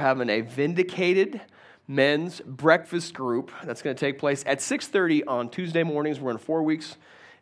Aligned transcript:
having 0.00 0.28
a 0.28 0.40
vindicated 0.40 1.40
men's 1.86 2.40
breakfast 2.40 3.14
group 3.14 3.50
that's 3.64 3.82
going 3.82 3.94
to 3.94 4.00
take 4.00 4.18
place 4.18 4.42
at 4.46 4.58
6.30 4.58 5.22
on 5.26 5.48
tuesday 5.48 5.82
mornings 5.82 6.20
we're 6.20 6.30
in 6.30 6.38
four 6.38 6.62
weeks 6.62 6.96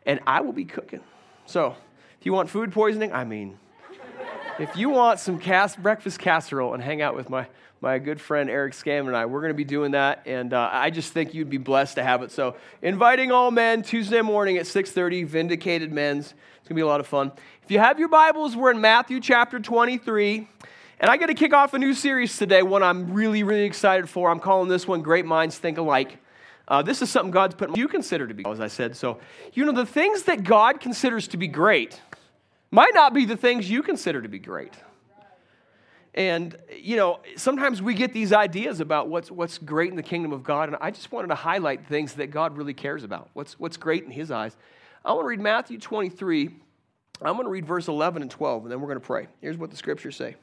and 0.05 0.19
i 0.27 0.41
will 0.41 0.53
be 0.53 0.65
cooking 0.65 1.01
so 1.45 1.75
if 2.19 2.25
you 2.25 2.33
want 2.33 2.49
food 2.49 2.71
poisoning 2.71 3.11
i 3.13 3.23
mean 3.23 3.57
if 4.59 4.75
you 4.75 4.89
want 4.89 5.21
some 5.21 5.37
breakfast 5.37 6.19
casserole 6.19 6.73
and 6.73 6.83
hang 6.83 7.01
out 7.01 7.15
with 7.15 7.29
my, 7.29 7.47
my 7.79 7.97
good 7.97 8.19
friend 8.19 8.49
Eric 8.49 8.73
Scam 8.73 9.07
and 9.07 9.15
I, 9.15 9.25
we're 9.25 9.39
going 9.39 9.53
to 9.53 9.57
be 9.57 9.63
doing 9.63 9.91
that. 9.91 10.23
And 10.25 10.53
uh, 10.53 10.69
I 10.69 10.89
just 10.89 11.13
think 11.13 11.33
you'd 11.33 11.49
be 11.49 11.57
blessed 11.57 11.95
to 11.95 12.03
have 12.03 12.21
it. 12.23 12.31
So 12.31 12.57
inviting 12.81 13.31
all 13.31 13.51
men 13.51 13.83
Tuesday 13.83 14.21
morning 14.21 14.57
at 14.57 14.65
6.30, 14.65 15.25
Vindicated 15.25 15.93
Men's. 15.93 16.33
It's 16.57 16.67
going 16.67 16.69
to 16.69 16.73
be 16.73 16.81
a 16.81 16.87
lot 16.87 16.99
of 16.99 17.07
fun. 17.07 17.31
If 17.63 17.71
you 17.71 17.79
have 17.79 17.99
your 17.99 18.09
Bibles, 18.09 18.57
we're 18.57 18.71
in 18.71 18.81
Matthew 18.81 19.21
chapter 19.21 19.61
23. 19.61 20.45
And 21.01 21.09
I 21.09 21.15
get 21.15 21.27
to 21.27 21.33
kick 21.33 21.53
off 21.53 21.73
a 21.73 21.79
new 21.79 21.93
series 21.93 22.35
today, 22.35 22.61
one 22.61 22.83
I'm 22.83 23.13
really, 23.13 23.41
really 23.43 23.63
excited 23.63 24.09
for. 24.09 24.29
I'm 24.29 24.41
calling 24.41 24.67
this 24.67 24.85
one 24.85 25.01
Great 25.01 25.25
Minds 25.25 25.57
Think 25.57 25.77
Alike. 25.77 26.17
Uh, 26.67 26.81
this 26.81 27.01
is 27.01 27.09
something 27.09 27.31
God's 27.31 27.55
put 27.55 27.77
you 27.77 27.87
consider 27.87 28.27
to 28.27 28.33
be, 28.33 28.43
as 28.45 28.59
I 28.59 28.67
said. 28.67 28.97
So, 28.97 29.19
you 29.53 29.63
know, 29.63 29.71
the 29.71 29.85
things 29.85 30.23
that 30.23 30.43
God 30.43 30.81
considers 30.81 31.29
to 31.29 31.37
be 31.37 31.47
great 31.47 32.01
might 32.69 32.93
not 32.93 33.13
be 33.13 33.23
the 33.23 33.37
things 33.37 33.69
you 33.69 33.81
consider 33.81 34.21
to 34.21 34.27
be 34.27 34.39
great. 34.39 34.73
And, 36.15 36.57
you 36.77 36.97
know, 36.97 37.21
sometimes 37.37 37.81
we 37.81 37.93
get 37.93 38.11
these 38.11 38.33
ideas 38.33 38.81
about 38.81 39.07
what's, 39.07 39.31
what's 39.31 39.57
great 39.57 39.91
in 39.91 39.95
the 39.95 40.03
kingdom 40.03 40.33
of 40.33 40.43
God, 40.43 40.67
and 40.67 40.77
I 40.81 40.91
just 40.91 41.13
wanted 41.13 41.29
to 41.29 41.35
highlight 41.35 41.87
things 41.87 42.15
that 42.15 42.27
God 42.27 42.57
really 42.57 42.73
cares 42.73 43.05
about, 43.05 43.29
what's, 43.33 43.57
what's 43.57 43.77
great 43.77 44.03
in 44.03 44.11
His 44.11 44.31
eyes. 44.31 44.57
I 45.05 45.13
want 45.13 45.23
to 45.23 45.29
read 45.29 45.39
Matthew 45.39 45.77
23. 45.77 46.49
I'm 47.21 47.33
going 47.35 47.45
to 47.45 47.49
read 47.49 47.65
verse 47.65 47.87
11 47.87 48.21
and 48.21 48.29
12, 48.29 48.63
and 48.63 48.71
then 48.71 48.81
we're 48.81 48.87
going 48.87 48.99
to 48.99 49.05
pray. 49.05 49.27
Here's 49.39 49.55
what 49.55 49.69
the 49.69 49.77
scriptures 49.77 50.17
say 50.17 50.35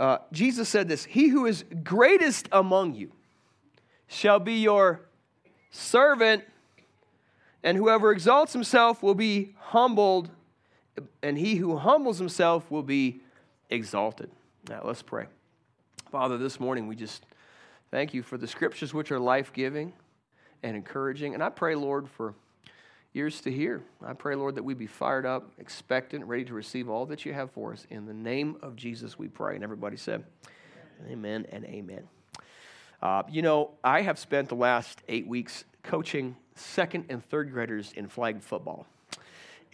uh, 0.00 0.18
Jesus 0.32 0.68
said 0.68 0.88
this 0.88 1.04
He 1.04 1.28
who 1.28 1.46
is 1.46 1.64
greatest 1.82 2.48
among 2.52 2.94
you 2.94 3.12
shall 4.06 4.38
be 4.38 4.60
your 4.60 5.00
servant, 5.70 6.44
and 7.62 7.76
whoever 7.76 8.12
exalts 8.12 8.52
himself 8.52 9.02
will 9.02 9.14
be 9.14 9.54
humbled 9.58 10.30
and 11.22 11.38
he 11.38 11.56
who 11.56 11.76
humbles 11.76 12.18
himself 12.18 12.70
will 12.70 12.82
be 12.82 13.20
exalted. 13.70 14.30
Now, 14.68 14.82
let's 14.84 15.02
pray. 15.02 15.26
Father, 16.10 16.38
this 16.38 16.58
morning 16.58 16.86
we 16.86 16.96
just 16.96 17.24
thank 17.90 18.14
you 18.14 18.22
for 18.22 18.38
the 18.38 18.46
scriptures 18.46 18.94
which 18.94 19.10
are 19.12 19.18
life 19.18 19.52
giving 19.52 19.92
and 20.62 20.76
encouraging. 20.76 21.34
And 21.34 21.42
I 21.42 21.50
pray, 21.50 21.74
Lord, 21.74 22.08
for 22.08 22.34
ears 23.18 23.40
to 23.42 23.50
hear. 23.50 23.82
I 24.04 24.12
pray, 24.12 24.36
Lord, 24.36 24.54
that 24.54 24.62
we 24.62 24.74
be 24.74 24.86
fired 24.86 25.26
up, 25.26 25.50
expectant, 25.58 26.24
ready 26.24 26.44
to 26.44 26.54
receive 26.54 26.88
all 26.88 27.04
that 27.06 27.26
you 27.26 27.32
have 27.34 27.50
for 27.50 27.72
us. 27.72 27.86
In 27.90 28.06
the 28.06 28.14
name 28.14 28.56
of 28.62 28.76
Jesus, 28.76 29.18
we 29.18 29.28
pray. 29.28 29.56
And 29.56 29.64
everybody 29.64 29.96
said, 29.96 30.24
Amen 31.10 31.46
and 31.50 31.64
amen. 31.64 32.04
Uh, 33.02 33.22
you 33.28 33.42
know, 33.42 33.72
I 33.84 34.02
have 34.02 34.18
spent 34.18 34.48
the 34.48 34.56
last 34.56 35.02
eight 35.08 35.26
weeks 35.26 35.64
coaching 35.82 36.36
second 36.54 37.06
and 37.08 37.24
third 37.28 37.52
graders 37.52 37.92
in 37.92 38.08
flag 38.08 38.40
football. 38.40 38.86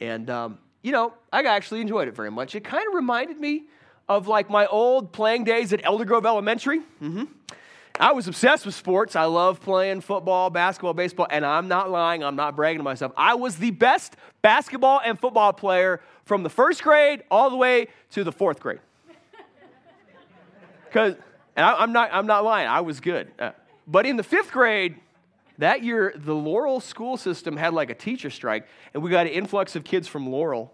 And 0.00 0.28
um, 0.28 0.59
you 0.83 0.92
know, 0.92 1.15
I 1.33 1.42
actually 1.42 1.81
enjoyed 1.81 2.09
it 2.09 2.17
very 2.17 2.31
much. 2.31 2.55
It 2.55 2.65
kind 2.65 2.87
of 2.87 2.95
reminded 2.95 3.39
me 3.39 3.65
of 4.09 4.28
like 4.28 4.50
my 4.50 4.67
old 4.67 5.12
playing 5.12 5.45
days 5.45 5.72
at 5.72 5.81
Elder 5.84 6.05
Grove 6.05 6.27
Elementary. 6.27 6.81
Mm-hmm. 7.03 7.25
I 7.98 8.12
was 8.12 8.27
obsessed 8.27 8.67
with 8.67 8.75
sports. 8.75 9.14
I 9.14 9.25
love 9.25 9.61
playing 9.61 10.00
football, 10.00 10.50
basketball, 10.50 10.95
baseball, 10.95 11.28
and 11.31 11.47
I'm 11.47 11.69
not 11.69 11.91
lying. 11.91 12.25
I'm 12.25 12.34
not 12.34 12.56
bragging 12.56 12.78
to 12.78 12.84
myself. 12.84 13.12
I 13.17 13.34
was 13.34 13.56
the 13.56 13.70
best 13.70 14.17
basketball 14.42 15.00
and 15.05 15.19
football 15.19 15.53
player 15.53 16.00
from 16.25 16.42
the 16.42 16.50
first 16.50 16.83
grade 16.83 17.22
all 17.31 17.50
the 17.50 17.56
way 17.56 17.87
to 18.11 18.25
the 18.25 18.33
fourth 18.33 18.61
grade. 18.61 18.81
Because, 20.87 21.17
and 21.56 21.67
I, 21.67 21.83
am 21.83 21.92
not, 21.92 22.11
I'm 22.12 22.27
not 22.27 22.45
lying. 22.45 22.69
I 22.69 22.81
was 22.81 23.00
good. 23.00 23.28
Uh, 23.37 23.50
but 23.87 24.06
in 24.06 24.17
the 24.17 24.22
fifth 24.22 24.53
grade, 24.53 24.95
that 25.59 25.83
year, 25.83 26.15
the 26.17 26.34
Laurel 26.34 26.78
school 26.78 27.17
system 27.17 27.56
had 27.56 27.75
like 27.75 27.91
a 27.91 27.95
teacher 27.95 28.31
strike, 28.31 28.69
and 28.92 29.03
we 29.03 29.11
got 29.11 29.27
an 29.27 29.33
influx 29.33 29.75
of 29.75 29.83
kids 29.83 30.06
from 30.06 30.31
Laurel. 30.31 30.72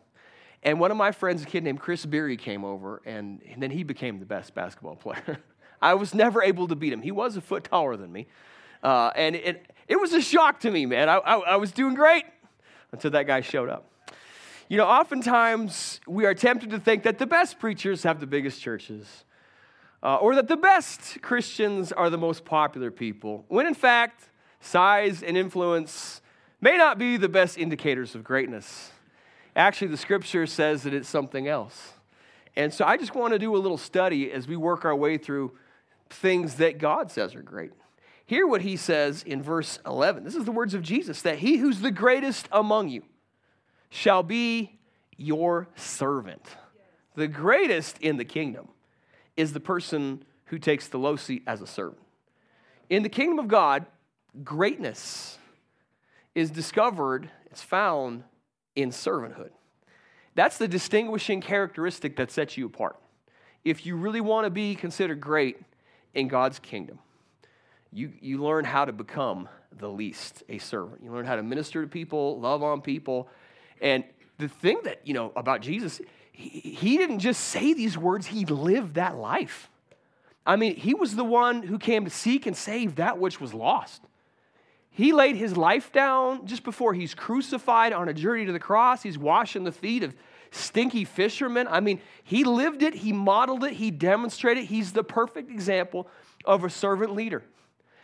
And 0.63 0.79
one 0.79 0.91
of 0.91 0.99
my 0.99 1.11
friends, 1.13 1.43
a 1.43 1.47
kid 1.47 1.65
named 1.65 1.81
Chris 1.81 2.05
Beery, 2.05 2.37
came 2.37 2.65
over, 2.65 3.01
and, 3.07 3.41
and 3.51 3.63
then 3.63 3.71
he 3.71 3.83
became 3.83 4.19
the 4.19 4.27
best 4.27 4.55
basketball 4.55 4.97
player. 4.97 5.39
I 5.81 5.95
was 5.95 6.15
never 6.15 6.43
able 6.43 6.69
to 6.69 6.77
beat 6.77 6.93
him. 6.93 7.03
He 7.03 7.13
was 7.13 7.37
a 7.37 7.41
foot 7.41 7.65
taller 7.65 7.97
than 7.97 8.13
me. 8.13 8.27
Uh, 8.83 9.11
and 9.15 9.37
it, 9.37 9.71
it 9.89 9.97
was 9.97 10.13
a 10.13 10.21
shock 10.21 10.61
to 10.61 10.71
me, 10.71 10.87
man. 10.87 11.09
I, 11.09 11.17
I, 11.17 11.39
I 11.39 11.57
was 11.57 11.73
doing 11.73 11.95
great 11.95 12.25
until 12.93 13.11
that 13.13 13.27
guy 13.27 13.41
showed 13.41 13.69
up. 13.69 13.87
You 14.69 14.77
know, 14.77 14.87
oftentimes 14.87 16.01
we 16.07 16.27
are 16.27 16.35
tempted 16.35 16.71
to 16.71 16.79
think 16.79 17.03
that 17.03 17.19
the 17.19 17.27
best 17.27 17.59
preachers 17.59 18.05
have 18.05 18.21
the 18.21 18.27
biggest 18.27 18.61
churches, 18.63 19.25
uh, 20.03 20.17
or 20.17 20.35
that 20.37 20.49
the 20.49 20.57
best 20.57 21.21
Christians 21.23 21.93
are 21.93 22.09
the 22.09 22.19
most 22.19 22.45
popular 22.45 22.91
people, 22.91 23.45
when 23.49 23.67
in 23.67 23.75
fact, 23.75 24.29
size 24.61 25.23
and 25.23 25.37
influence 25.37 26.21
may 26.61 26.77
not 26.77 26.99
be 26.99 27.17
the 27.17 27.29
best 27.29 27.59
indicators 27.59 28.15
of 28.15 28.23
greatness. 28.23 28.93
Actually, 29.57 29.89
the 29.89 29.97
scripture 29.97 30.47
says 30.47 30.85
that 30.85 30.95
it's 30.95 31.09
something 31.09 31.49
else. 31.49 31.95
And 32.55 32.73
so 32.73 32.85
I 32.85 32.97
just 32.97 33.15
want 33.15 33.33
to 33.33 33.39
do 33.39 33.57
a 33.57 33.59
little 33.59 33.79
study 33.79 34.31
as 34.31 34.47
we 34.47 34.57
work 34.57 34.85
our 34.85 34.95
way 34.95 35.19
through 35.19 35.53
things 36.11 36.57
that 36.57 36.79
God 36.79 37.11
says 37.11 37.35
are 37.35 37.43
great. 37.43 37.73
Hear 38.27 38.47
what 38.47 38.63
he 38.63 38.77
says 38.77 39.23
in 39.23 39.43
verse 39.43 39.79
11. 39.85 40.23
This 40.25 40.37
is 40.37 40.45
the 40.45 40.53
words 40.53 40.75
of 40.75 40.83
Jesus 40.83 41.23
that 41.23 41.39
he 41.39 41.57
who's 41.57 41.81
the 41.81 41.91
greatest 41.91 42.49
among 42.53 42.89
you 42.89 43.03
shall 43.89 44.23
be 44.23 44.79
your 45.17 45.69
servant. 45.75 46.45
The 47.17 47.27
greatest 47.27 47.99
in 47.99 48.17
the 48.17 48.25
kingdom 48.25 48.69
is 49.37 49.53
the 49.53 49.61
person 49.61 50.25
who 50.47 50.59
takes 50.59 50.89
the 50.89 50.99
low 50.99 51.17
seat 51.17 51.43
as 51.47 51.61
a 51.61 51.67
servant. 51.67 52.03
In 52.89 53.03
the 53.03 53.09
kingdom 53.09 53.39
of 53.39 53.49
God, 53.49 53.87
greatness 54.45 55.39
is 56.35 56.51
discovered, 56.51 57.31
it's 57.51 57.63
found 57.63 58.25
in 58.77 58.91
servanthood. 58.91 59.51
That's 60.35 60.59
the 60.59 60.69
distinguishing 60.69 61.41
characteristic 61.41 62.17
that 62.17 62.31
sets 62.31 62.57
you 62.57 62.67
apart. 62.67 62.97
If 63.65 63.85
you 63.85 63.97
really 63.97 64.21
want 64.21 64.47
to 64.47 64.51
be 64.51 64.75
considered 64.75 65.21
great 65.21 65.59
in 66.15 66.29
God's 66.29 66.59
kingdom, 66.59 66.99
you, 67.93 68.13
you 68.21 68.43
learn 68.43 68.65
how 68.65 68.85
to 68.85 68.93
become 68.93 69.49
the 69.79 69.89
least, 69.89 70.43
a 70.49 70.59
servant. 70.59 71.03
You 71.03 71.13
learn 71.13 71.27
how 71.27 71.37
to 71.37 71.43
minister 71.43 71.83
to 71.83 71.89
people, 71.89 72.39
love 72.41 72.63
on 72.63 72.81
people. 72.81 73.29
And 73.81 74.05
the 74.39 74.49
thing 74.49 74.81
that, 74.85 75.01
you 75.05 75.15
know, 75.15 75.33
about 75.37 75.61
Jesus, 75.61 76.01
he, 76.33 76.49
he 76.49 76.97
didn't 76.97 77.21
just 77.21 77.41
say 77.41 77.75
these 77.75 77.97
words, 77.97 78.27
he 78.27 78.45
lived 78.45 78.95
that 78.95 79.17
life. 79.17 79.71
I 80.47 80.57
mean, 80.57 80.77
he 80.77 80.95
was 80.95 81.17
the 81.17 81.25
one 81.25 81.63
who 81.63 81.79
came 81.79 82.05
to 82.05 82.11
seek 82.11 82.47
and 82.47 82.57
save 82.57 82.97
that 82.97 83.19
which 83.19 83.41
was 83.41 83.55
lost. 83.55 84.03
He 84.91 85.13
laid 85.13 85.37
his 85.37 85.57
life 85.57 85.93
down 85.93 86.47
just 86.47 86.65
before 86.65 86.95
he's 86.95 87.15
crucified 87.15 87.93
on 87.93 88.09
a 88.09 88.15
journey 88.15 88.47
to 88.47 88.53
the 88.53 88.59
cross. 88.59 89.03
He's 89.03 89.17
washing 89.17 89.65
the 89.65 89.73
feet 89.73 90.03
of 90.03 90.15
stinky 90.51 91.05
fisherman. 91.05 91.67
I 91.69 91.81
mean, 91.81 92.01
he 92.23 92.45
lived 92.45 92.83
it, 92.83 92.95
he 92.95 93.13
modeled 93.13 93.65
it, 93.65 93.75
he 93.75 93.91
demonstrated. 93.91 94.65
He's 94.65 94.93
the 94.93 95.05
perfect 95.05 95.51
example 95.51 96.09
of 96.45 96.65
a 96.65 96.71
servant 96.71 97.15
leader. 97.15 97.43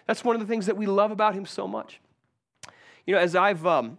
That's 0.06 0.24
one 0.24 0.36
of 0.36 0.40
the 0.40 0.46
things 0.46 0.66
that 0.66 0.76
we 0.76 0.86
love 0.86 1.10
about 1.10 1.34
him 1.34 1.46
so 1.46 1.66
much. 1.66 2.00
You 3.06 3.14
know, 3.14 3.20
as 3.20 3.34
I've 3.34 3.66
um, 3.66 3.98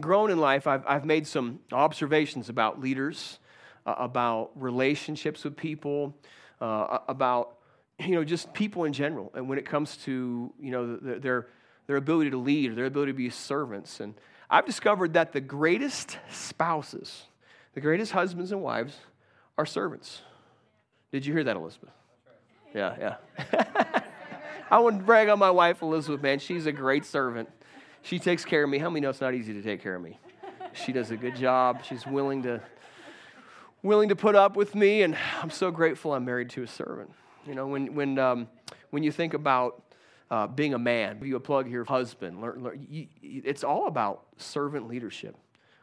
grown 0.00 0.30
in 0.30 0.38
life, 0.38 0.66
I've, 0.66 0.84
I've 0.86 1.04
made 1.04 1.26
some 1.26 1.60
observations 1.72 2.48
about 2.48 2.80
leaders, 2.80 3.38
uh, 3.86 3.94
about 3.98 4.50
relationships 4.54 5.44
with 5.44 5.56
people, 5.56 6.14
uh, 6.60 6.98
about, 7.08 7.58
you 7.98 8.14
know, 8.14 8.24
just 8.24 8.52
people 8.52 8.84
in 8.84 8.92
general. 8.92 9.30
And 9.34 9.48
when 9.48 9.58
it 9.58 9.64
comes 9.64 9.96
to, 9.98 10.52
you 10.60 10.70
know, 10.70 10.96
their 10.96 11.46
their 11.86 11.96
ability 11.96 12.30
to 12.30 12.36
lead, 12.36 12.74
their 12.76 12.86
ability 12.86 13.12
to 13.12 13.16
be 13.16 13.30
servants. 13.30 14.00
And 14.00 14.14
I've 14.50 14.66
discovered 14.66 15.14
that 15.14 15.32
the 15.32 15.40
greatest 15.40 16.18
spouses, 16.30 17.24
the 17.76 17.82
greatest 17.82 18.12
husbands 18.12 18.52
and 18.52 18.62
wives, 18.62 18.96
are 19.58 19.66
servants. 19.66 20.22
Did 21.12 21.26
you 21.26 21.34
hear 21.34 21.44
that, 21.44 21.56
Elizabeth? 21.56 21.90
Yeah, 22.74 23.16
yeah. 23.38 24.02
I 24.70 24.78
wouldn't 24.78 25.04
brag 25.04 25.28
on 25.28 25.38
my 25.38 25.50
wife, 25.50 25.82
Elizabeth, 25.82 26.22
man. 26.22 26.38
She's 26.38 26.64
a 26.64 26.72
great 26.72 27.04
servant. 27.04 27.50
She 28.00 28.18
takes 28.18 28.46
care 28.46 28.64
of 28.64 28.70
me. 28.70 28.78
How 28.78 28.88
many 28.88 29.02
know 29.02 29.10
it's 29.10 29.20
not 29.20 29.34
easy 29.34 29.52
to 29.52 29.60
take 29.60 29.82
care 29.82 29.94
of 29.94 30.00
me? 30.00 30.18
She 30.72 30.90
does 30.92 31.10
a 31.10 31.18
good 31.18 31.36
job. 31.36 31.84
She's 31.84 32.06
willing 32.06 32.44
to 32.44 32.62
willing 33.82 34.08
to 34.08 34.16
put 34.16 34.34
up 34.34 34.56
with 34.56 34.74
me, 34.74 35.02
and 35.02 35.14
I'm 35.42 35.50
so 35.50 35.70
grateful 35.70 36.14
I'm 36.14 36.24
married 36.24 36.48
to 36.50 36.62
a 36.62 36.66
servant. 36.66 37.12
You 37.46 37.54
know, 37.54 37.66
when 37.66 37.94
when 37.94 38.18
um, 38.18 38.48
when 38.88 39.02
you 39.02 39.12
think 39.12 39.34
about 39.34 39.82
uh, 40.30 40.46
being 40.46 40.72
a 40.72 40.78
man. 40.78 41.18
Give 41.18 41.28
you 41.28 41.36
a 41.36 41.40
plug 41.40 41.68
here, 41.68 41.84
husband. 41.84 42.40
Learn, 42.40 42.62
learn, 42.62 42.86
you, 42.88 43.06
it's 43.22 43.62
all 43.64 43.86
about 43.86 44.24
servant 44.38 44.88
leadership, 44.88 45.36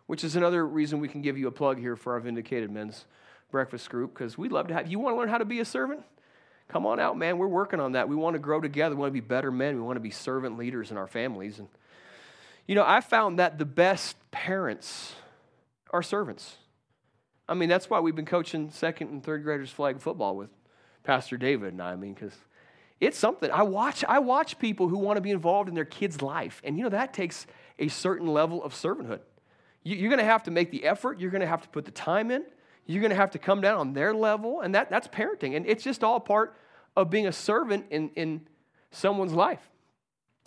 which 0.08 0.24
is 0.24 0.36
another 0.36 0.66
reason 0.66 1.00
we 1.00 1.08
can 1.08 1.22
give 1.22 1.38
you 1.38 1.48
a 1.48 1.52
plug 1.52 1.80
here 1.80 1.96
for 1.96 2.14
our 2.14 2.20
Vindicated 2.20 2.72
Men's 2.72 3.06
Breakfast 3.52 3.90
Group 3.90 4.14
because 4.14 4.38
we'd 4.38 4.52
love 4.52 4.68
to 4.68 4.74
have 4.74 4.92
you. 4.92 5.00
Want 5.00 5.16
to 5.16 5.20
learn 5.20 5.30
how 5.30 5.38
to 5.38 5.46
be 5.46 5.60
a 5.60 5.66
servant? 5.66 6.02
Come 6.68 6.86
on 6.86 7.00
out, 7.00 7.18
man. 7.18 7.38
We're 7.38 7.48
working 7.48 7.80
on 7.80 7.94
that. 7.94 8.10
We 8.10 8.16
want 8.16 8.34
to 8.34 8.40
grow 8.40 8.60
together. 8.60 8.96
We 8.96 9.02
want 9.02 9.10
to 9.10 9.22
be 9.22 9.26
better 9.26 9.52
men. 9.52 9.76
We 9.76 9.82
want 9.82 9.98
to 9.98 10.02
be 10.02 10.12
servant 10.12 10.58
leaders 10.58 10.92
in 10.92 10.98
our 10.98 11.08
families. 11.08 11.60
And 11.60 11.68
you 12.68 12.76
know, 12.76 12.86
I 12.86 13.02
found 13.02 13.40
that 13.40 13.58
the 13.58 13.66
best 13.66 14.16
parents 14.32 15.14
are 15.92 16.02
servants. 16.02 16.56
I 17.48 17.54
mean, 17.54 17.70
that's 17.70 17.90
why 17.90 18.00
we've 18.00 18.16
been 18.16 18.26
coaching 18.26 18.72
second 18.72 19.10
and 19.10 19.24
third 19.24 19.44
graders 19.44 19.70
flag 19.70 20.00
football 20.00 20.36
with 20.36 20.50
Pastor 21.04 21.38
David 21.38 21.74
and 21.74 21.82
I. 21.82 21.92
I 21.92 21.96
mean, 21.96 22.14
because 22.14 22.34
it's 23.02 23.18
something. 23.18 23.52
I 23.52 23.64
watch, 23.64 24.06
I 24.08 24.20
watch 24.20 24.58
people 24.60 24.88
who 24.88 24.98
want 24.98 25.18
to 25.18 25.22
be 25.22 25.32
involved 25.32 25.68
in 25.68 25.76
their 25.76 25.86
kid's 25.86 26.22
life. 26.22 26.62
And 26.64 26.78
you 26.78 26.84
know, 26.84 26.90
that 26.90 27.14
takes 27.14 27.46
a 27.78 27.90
certain 27.90 28.28
level 28.28 28.64
of 28.64 28.74
servanthood. 28.74 29.20
You're 29.84 30.10
going 30.10 30.20
to 30.20 30.26
have 30.26 30.44
to 30.44 30.52
make 30.52 30.72
the 30.72 30.86
effort, 30.86 31.20
you're 31.20 31.32
going 31.32 31.42
to 31.42 31.48
have 31.48 31.62
to 31.62 31.70
put 31.70 31.86
the 31.86 31.92
time 31.92 32.32
in, 32.32 32.44
you're 32.86 33.02
going 33.02 33.12
to 33.12 33.16
have 33.16 33.32
to 33.32 33.40
come 33.40 33.62
down 33.62 33.78
on 33.78 33.94
their 33.94 34.14
level. 34.14 34.62
And 34.62 34.76
that, 34.76 34.90
that's 34.90 35.08
parenting. 35.08 35.56
And 35.56 35.66
it's 35.66 35.84
just 35.84 36.04
all 36.04 36.20
part 36.20 36.56
of 36.96 37.10
being 37.10 37.28
a 37.28 37.32
servant 37.32 37.86
in, 37.90 38.10
in 38.16 38.48
someone's 38.92 39.34
life. 39.34 39.70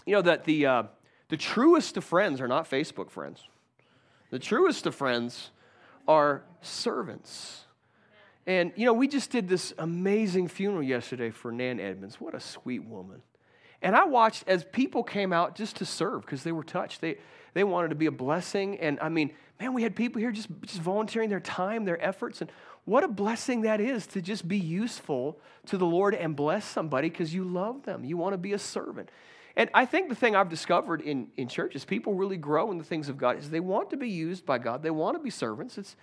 You 0.06 0.14
know, 0.14 0.22
that 0.22 0.44
the, 0.44 0.66
uh, 0.66 0.82
the 1.28 1.36
truest 1.36 1.96
of 1.96 2.04
friends 2.04 2.40
are 2.40 2.48
not 2.48 2.68
Facebook 2.70 3.10
friends, 3.10 3.42
the 4.30 4.38
truest 4.38 4.86
of 4.86 4.94
friends 4.94 5.50
are 6.08 6.42
servants. 6.62 7.64
And, 8.46 8.72
you 8.76 8.86
know, 8.86 8.92
we 8.92 9.08
just 9.08 9.30
did 9.30 9.48
this 9.48 9.74
amazing 9.76 10.46
funeral 10.48 10.82
yesterday 10.82 11.30
for 11.30 11.50
Nan 11.50 11.80
Edmonds. 11.80 12.20
What 12.20 12.34
a 12.34 12.40
sweet 12.40 12.84
woman. 12.84 13.22
And 13.82 13.96
I 13.96 14.04
watched 14.04 14.44
as 14.46 14.64
people 14.64 15.02
came 15.02 15.32
out 15.32 15.56
just 15.56 15.76
to 15.76 15.84
serve 15.84 16.22
because 16.22 16.44
they 16.44 16.52
were 16.52 16.62
touched. 16.62 17.00
They, 17.00 17.18
they 17.56 17.64
wanted 17.64 17.88
to 17.88 17.94
be 17.94 18.06
a 18.06 18.12
blessing. 18.12 18.78
And 18.78 18.98
I 19.00 19.08
mean, 19.08 19.32
man, 19.60 19.72
we 19.72 19.82
had 19.82 19.96
people 19.96 20.20
here 20.20 20.30
just, 20.30 20.48
just 20.62 20.80
volunteering 20.80 21.30
their 21.30 21.40
time, 21.40 21.84
their 21.84 22.02
efforts. 22.04 22.40
And 22.40 22.50
what 22.84 23.02
a 23.02 23.08
blessing 23.08 23.62
that 23.62 23.80
is 23.80 24.06
to 24.08 24.22
just 24.22 24.46
be 24.46 24.58
useful 24.58 25.38
to 25.66 25.76
the 25.76 25.86
Lord 25.86 26.14
and 26.14 26.36
bless 26.36 26.64
somebody 26.64 27.08
because 27.08 27.34
you 27.34 27.44
love 27.44 27.82
them. 27.84 28.04
You 28.04 28.16
want 28.16 28.34
to 28.34 28.38
be 28.38 28.52
a 28.52 28.58
servant. 28.58 29.10
And 29.56 29.70
I 29.72 29.86
think 29.86 30.08
the 30.08 30.14
thing 30.14 30.36
I've 30.36 30.50
discovered 30.50 31.00
in, 31.00 31.28
in 31.36 31.48
churches, 31.48 31.84
people 31.84 32.14
really 32.14 32.36
grow 32.36 32.70
in 32.70 32.78
the 32.78 32.84
things 32.84 33.08
of 33.08 33.16
God, 33.16 33.38
is 33.38 33.48
they 33.48 33.60
want 33.60 33.90
to 33.90 33.96
be 33.96 34.10
used 34.10 34.44
by 34.44 34.58
God. 34.58 34.82
They 34.82 34.90
want 34.90 35.16
to 35.16 35.22
be 35.22 35.30
servants. 35.30 35.78
It's, 35.78 35.96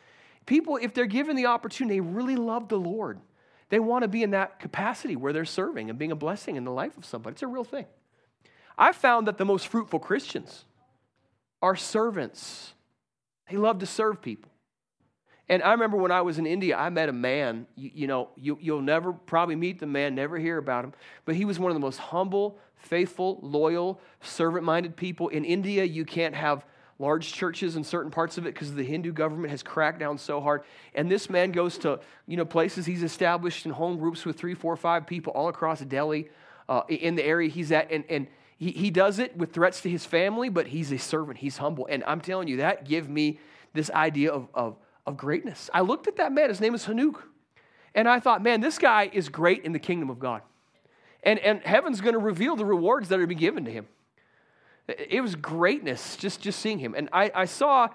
People, 0.45 0.77
if 0.81 0.93
they're 0.93 1.05
given 1.05 1.35
the 1.35 1.45
opportunity, 1.45 1.95
they 1.95 2.01
really 2.01 2.35
love 2.35 2.67
the 2.67 2.77
Lord. 2.77 3.19
They 3.69 3.79
want 3.79 4.03
to 4.03 4.07
be 4.07 4.23
in 4.23 4.31
that 4.31 4.59
capacity 4.59 5.15
where 5.15 5.33
they're 5.33 5.45
serving 5.45 5.89
and 5.89 5.97
being 5.97 6.11
a 6.11 6.15
blessing 6.15 6.57
in 6.57 6.63
the 6.63 6.71
life 6.71 6.97
of 6.97 7.05
somebody. 7.05 7.33
It's 7.33 7.43
a 7.43 7.47
real 7.47 7.63
thing. 7.63 7.85
I've 8.77 8.95
found 8.95 9.27
that 9.27 9.37
the 9.37 9.45
most 9.45 9.67
fruitful 9.67 9.99
Christians 9.99 10.65
are 11.63 11.77
servants. 11.77 12.73
They 13.49 13.55
love 13.55 13.79
to 13.79 13.85
serve 13.85 14.21
people. 14.21 14.51
And 15.47 15.63
I 15.63 15.71
remember 15.71 15.97
when 15.97 16.11
I 16.11 16.21
was 16.21 16.37
in 16.37 16.45
India, 16.45 16.77
I 16.77 16.89
met 16.89 17.07
a 17.09 17.13
man. 17.13 17.67
You, 17.75 17.91
you 17.93 18.07
know, 18.07 18.29
you, 18.35 18.57
will 18.61 18.81
never 18.81 19.13
probably 19.13 19.55
meet 19.55 19.79
the 19.79 19.85
man, 19.85 20.13
never 20.13 20.37
hear 20.37 20.57
about 20.57 20.83
him, 20.83 20.93
but 21.25 21.35
he 21.35 21.45
was 21.45 21.59
one 21.59 21.71
of 21.71 21.75
the 21.75 21.79
most 21.79 21.99
humble, 21.99 22.59
faithful, 22.75 23.39
loyal, 23.41 23.99
servant 24.21 24.65
minded 24.65 24.95
people. 24.95 25.29
In 25.29 25.45
India, 25.45 25.85
you 25.85 26.05
can't 26.05 26.35
have 26.35 26.65
large 26.99 27.31
churches 27.31 27.77
in 27.77 27.83
certain 27.83 28.11
parts 28.11 28.37
of 28.37 28.45
it 28.45 28.53
because 28.53 28.73
the 28.73 28.83
Hindu 28.83 29.13
government 29.13 29.51
has 29.51 29.63
cracked 29.63 29.99
down 29.99 30.17
so 30.17 30.41
hard. 30.41 30.63
And 30.93 31.09
this 31.09 31.29
man 31.29 31.51
goes 31.51 31.77
to 31.79 31.99
you 32.27 32.35
know 32.35 32.45
places 32.45 32.85
he's 32.85 33.03
established 33.03 33.65
in 33.65 33.71
home 33.71 33.97
groups 33.97 34.25
with 34.25 34.37
three, 34.37 34.53
four, 34.53 34.75
five 34.75 35.07
people 35.07 35.31
all 35.33 35.47
across 35.47 35.79
Delhi, 35.81 36.29
uh, 36.67 36.83
in 36.89 37.15
the 37.15 37.23
area 37.23 37.49
he's 37.49 37.71
at, 37.71 37.89
and 37.91 38.03
and 38.09 38.27
he, 38.57 38.71
he 38.71 38.91
does 38.91 39.19
it 39.19 39.35
with 39.37 39.53
threats 39.53 39.81
to 39.81 39.89
his 39.89 40.05
family, 40.05 40.49
but 40.49 40.67
he's 40.67 40.91
a 40.91 40.97
servant. 40.97 41.39
He's 41.39 41.57
humble, 41.57 41.87
and 41.89 42.03
I'm 42.05 42.21
telling 42.21 42.47
you 42.47 42.57
that 42.57 42.85
give 42.87 43.09
me 43.09 43.39
this 43.73 43.89
idea 43.91 44.31
of 44.31 44.47
of, 44.53 44.77
of 45.05 45.17
greatness. 45.17 45.69
I 45.73 45.81
looked 45.81 46.07
at 46.07 46.17
that 46.17 46.31
man. 46.31 46.49
His 46.49 46.61
name 46.61 46.75
is 46.75 46.85
Hanuk, 46.85 47.21
and 47.95 48.07
I 48.07 48.19
thought, 48.19 48.41
man, 48.41 48.61
this 48.61 48.77
guy 48.77 49.09
is 49.11 49.29
great 49.29 49.63
in 49.65 49.71
the 49.71 49.79
kingdom 49.79 50.09
of 50.09 50.19
God. 50.19 50.41
And, 51.23 51.39
and 51.39 51.61
heaven's 51.61 52.01
going 52.01 52.13
to 52.13 52.19
reveal 52.19 52.55
the 52.55 52.65
rewards 52.65 53.09
that 53.09 53.19
are 53.19 53.23
to 53.23 53.27
be 53.27 53.35
given 53.35 53.65
to 53.65 53.71
him. 53.71 53.87
It 54.87 55.21
was 55.21 55.35
greatness 55.35 56.17
just, 56.17 56.41
just 56.41 56.59
seeing 56.59 56.79
him. 56.79 56.93
And 56.95 57.07
I, 57.13 57.31
I 57.33 57.45
saw, 57.45 57.87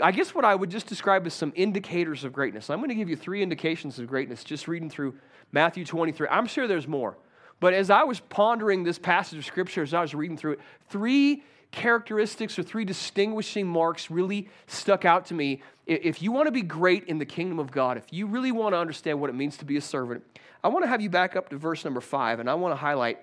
I 0.00 0.12
guess, 0.12 0.34
what 0.34 0.44
I 0.44 0.54
would 0.54 0.70
just 0.70 0.86
describe 0.86 1.26
as 1.26 1.34
some 1.34 1.52
indicators 1.56 2.22
of 2.22 2.32
greatness. 2.32 2.70
I'm 2.70 2.78
going 2.78 2.90
to 2.90 2.94
give 2.94 3.08
you 3.08 3.16
three 3.16 3.42
indications 3.42 3.98
of 3.98 4.06
greatness 4.06 4.44
just 4.44 4.68
reading 4.68 4.88
through 4.88 5.16
Matthew 5.50 5.84
23. 5.84 6.28
I'm 6.30 6.46
sure 6.46 6.68
there's 6.68 6.86
more. 6.86 7.18
But 7.60 7.74
as 7.74 7.90
I 7.90 8.04
was 8.04 8.20
pondering 8.20 8.84
this 8.84 8.98
passage 8.98 9.38
of 9.38 9.44
scripture, 9.44 9.82
as 9.82 9.94
I 9.94 10.00
was 10.00 10.14
reading 10.14 10.36
through 10.36 10.52
it, 10.52 10.60
three 10.88 11.42
characteristics 11.70 12.58
or 12.58 12.62
three 12.62 12.84
distinguishing 12.84 13.66
marks 13.66 14.10
really 14.10 14.48
stuck 14.66 15.04
out 15.04 15.26
to 15.26 15.34
me. 15.34 15.62
If 15.86 16.22
you 16.22 16.32
want 16.32 16.46
to 16.46 16.52
be 16.52 16.62
great 16.62 17.04
in 17.04 17.18
the 17.18 17.26
kingdom 17.26 17.58
of 17.58 17.70
God, 17.70 17.96
if 17.96 18.04
you 18.10 18.26
really 18.26 18.52
want 18.52 18.74
to 18.74 18.78
understand 18.78 19.20
what 19.20 19.28
it 19.28 19.34
means 19.34 19.56
to 19.58 19.64
be 19.64 19.76
a 19.76 19.80
servant, 19.80 20.24
I 20.62 20.68
want 20.68 20.84
to 20.84 20.88
have 20.88 21.00
you 21.00 21.10
back 21.10 21.36
up 21.36 21.50
to 21.50 21.56
verse 21.56 21.84
number 21.84 22.00
five, 22.00 22.40
and 22.40 22.48
I 22.48 22.54
want 22.54 22.72
to 22.72 22.76
highlight 22.76 23.18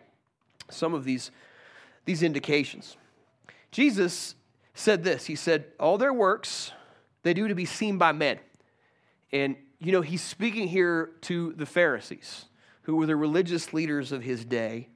some 0.69 0.93
of 0.93 1.03
these, 1.03 1.31
these 2.05 2.23
indications. 2.23 2.97
Jesus 3.71 4.35
said 4.73 5.03
this 5.03 5.25
He 5.25 5.35
said, 5.35 5.65
All 5.79 5.97
their 5.97 6.13
works 6.13 6.71
they 7.23 7.33
do 7.33 7.47
to 7.47 7.55
be 7.55 7.65
seen 7.65 7.97
by 7.97 8.11
men. 8.11 8.39
And, 9.31 9.55
you 9.79 9.91
know, 9.91 10.01
he's 10.01 10.21
speaking 10.21 10.67
here 10.67 11.09
to 11.21 11.53
the 11.53 11.65
Pharisees, 11.65 12.45
who 12.85 12.95
were 12.95 13.05
the 13.05 13.15
religious 13.15 13.73
leaders 13.73 14.11
of 14.11 14.23
his 14.23 14.45
day. 14.45 14.89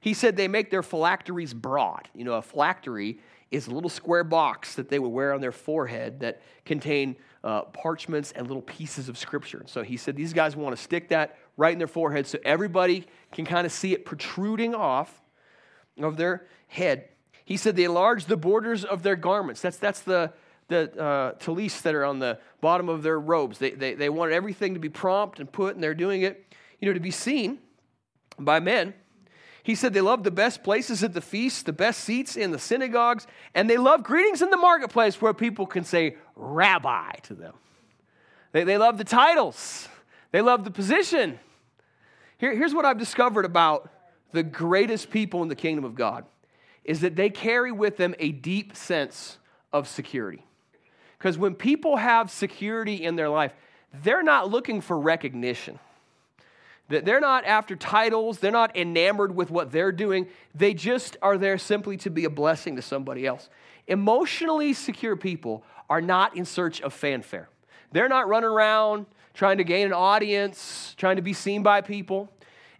He 0.00 0.12
said 0.12 0.36
they 0.36 0.48
make 0.48 0.70
their 0.70 0.82
phylacteries 0.82 1.54
broad. 1.54 2.08
You 2.14 2.24
know, 2.24 2.34
a 2.34 2.42
phylactery 2.42 3.20
is 3.50 3.66
a 3.66 3.70
little 3.70 3.90
square 3.90 4.24
box 4.24 4.74
that 4.74 4.88
they 4.88 4.98
would 4.98 5.08
wear 5.08 5.32
on 5.32 5.40
their 5.40 5.52
forehead 5.52 6.20
that 6.20 6.42
contain 6.64 7.16
uh, 7.42 7.62
parchments 7.62 8.32
and 8.32 8.46
little 8.46 8.62
pieces 8.62 9.08
of 9.08 9.16
scripture. 9.16 9.62
So 9.66 9.82
he 9.82 9.96
said 9.96 10.16
these 10.16 10.32
guys 10.32 10.56
want 10.56 10.76
to 10.76 10.82
stick 10.82 11.08
that 11.08 11.38
right 11.56 11.72
in 11.72 11.78
their 11.78 11.86
forehead 11.86 12.26
so 12.26 12.38
everybody 12.44 13.06
can 13.32 13.46
kind 13.46 13.66
of 13.66 13.72
see 13.72 13.92
it 13.92 14.04
protruding 14.04 14.74
off 14.74 15.22
of 15.98 16.16
their 16.16 16.46
head. 16.66 17.08
He 17.44 17.56
said 17.56 17.76
they 17.76 17.84
enlarged 17.84 18.28
the 18.28 18.36
borders 18.36 18.84
of 18.84 19.02
their 19.02 19.16
garments. 19.16 19.60
That's, 19.60 19.76
that's 19.76 20.00
the, 20.00 20.32
the 20.68 21.00
uh, 21.00 21.32
tallis 21.38 21.80
that 21.82 21.94
are 21.94 22.04
on 22.04 22.18
the 22.18 22.38
bottom 22.60 22.88
of 22.88 23.02
their 23.02 23.20
robes. 23.20 23.58
They, 23.58 23.70
they, 23.70 23.94
they 23.94 24.08
wanted 24.08 24.34
everything 24.34 24.74
to 24.74 24.80
be 24.80 24.88
prompt 24.88 25.40
and 25.40 25.50
put, 25.50 25.74
and 25.74 25.82
they're 25.82 25.94
doing 25.94 26.22
it, 26.22 26.44
you 26.80 26.88
know, 26.88 26.94
to 26.94 27.00
be 27.00 27.10
seen 27.10 27.58
by 28.38 28.60
men. 28.60 28.94
He 29.62 29.74
said 29.74 29.94
they 29.94 30.02
love 30.02 30.24
the 30.24 30.30
best 30.30 30.62
places 30.62 31.02
at 31.02 31.14
the 31.14 31.22
feasts, 31.22 31.62
the 31.62 31.72
best 31.72 32.00
seats 32.00 32.36
in 32.36 32.50
the 32.50 32.58
synagogues, 32.58 33.26
and 33.54 33.68
they 33.68 33.78
love 33.78 34.02
greetings 34.02 34.42
in 34.42 34.50
the 34.50 34.58
marketplace 34.58 35.20
where 35.22 35.32
people 35.32 35.66
can 35.66 35.84
say 35.84 36.16
rabbi 36.36 37.12
to 37.22 37.34
them. 37.34 37.54
They, 38.52 38.64
they 38.64 38.76
love 38.76 38.98
the 38.98 39.04
titles, 39.04 39.88
they 40.32 40.42
love 40.42 40.64
the 40.64 40.70
position. 40.70 41.38
Here, 42.36 42.54
here's 42.54 42.74
what 42.74 42.84
I've 42.84 42.98
discovered 42.98 43.44
about 43.44 43.90
the 44.32 44.42
greatest 44.42 45.10
people 45.10 45.42
in 45.42 45.48
the 45.48 45.56
kingdom 45.56 45.84
of 45.84 45.94
God 45.94 46.26
is 46.84 47.00
that 47.00 47.16
they 47.16 47.30
carry 47.30 47.72
with 47.72 47.96
them 47.96 48.14
a 48.18 48.32
deep 48.32 48.76
sense 48.76 49.38
of 49.72 49.88
security. 49.88 50.44
Because 51.16 51.38
when 51.38 51.54
people 51.54 51.96
have 51.96 52.30
security 52.30 53.02
in 53.02 53.16
their 53.16 53.30
life, 53.30 53.54
they're 54.02 54.22
not 54.22 54.50
looking 54.50 54.82
for 54.82 54.98
recognition. 54.98 55.78
They're 56.88 57.20
not 57.20 57.46
after 57.46 57.76
titles, 57.76 58.38
they're 58.38 58.50
not 58.50 58.76
enamored 58.76 59.34
with 59.34 59.50
what 59.50 59.72
they're 59.72 59.92
doing. 59.92 60.28
They 60.54 60.74
just 60.74 61.16
are 61.22 61.38
there 61.38 61.56
simply 61.56 61.96
to 61.98 62.10
be 62.10 62.24
a 62.26 62.30
blessing 62.30 62.76
to 62.76 62.82
somebody 62.82 63.26
else. 63.26 63.48
Emotionally 63.86 64.74
secure 64.74 65.16
people 65.16 65.64
are 65.88 66.02
not 66.02 66.36
in 66.36 66.44
search 66.44 66.82
of 66.82 66.92
fanfare. 66.92 67.48
They're 67.92 68.08
not 68.08 68.28
running 68.28 68.50
around 68.50 69.06
trying 69.34 69.58
to 69.58 69.64
gain 69.64 69.86
an 69.86 69.92
audience, 69.92 70.94
trying 70.96 71.16
to 71.16 71.22
be 71.22 71.32
seen 71.32 71.62
by 71.62 71.80
people. 71.80 72.30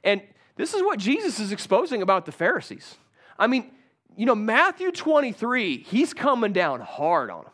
And 0.03 0.23
this 0.57 0.73
is 0.73 0.83
what 0.83 0.99
Jesus 0.99 1.41
is 1.41 1.53
exposing 1.53 2.01
about 2.01 2.27
the 2.27 2.33
Pharisees. 2.33 2.97
I 3.39 3.49
mean, 3.49 3.73
you 4.17 4.25
know, 4.25 4.37
Matthew 4.37 4.93
23, 4.93 5.79
he's 5.79 6.15
coming 6.15 6.53
down 6.53 6.81
hard 6.81 7.31
on 7.31 7.43
them. 7.43 7.53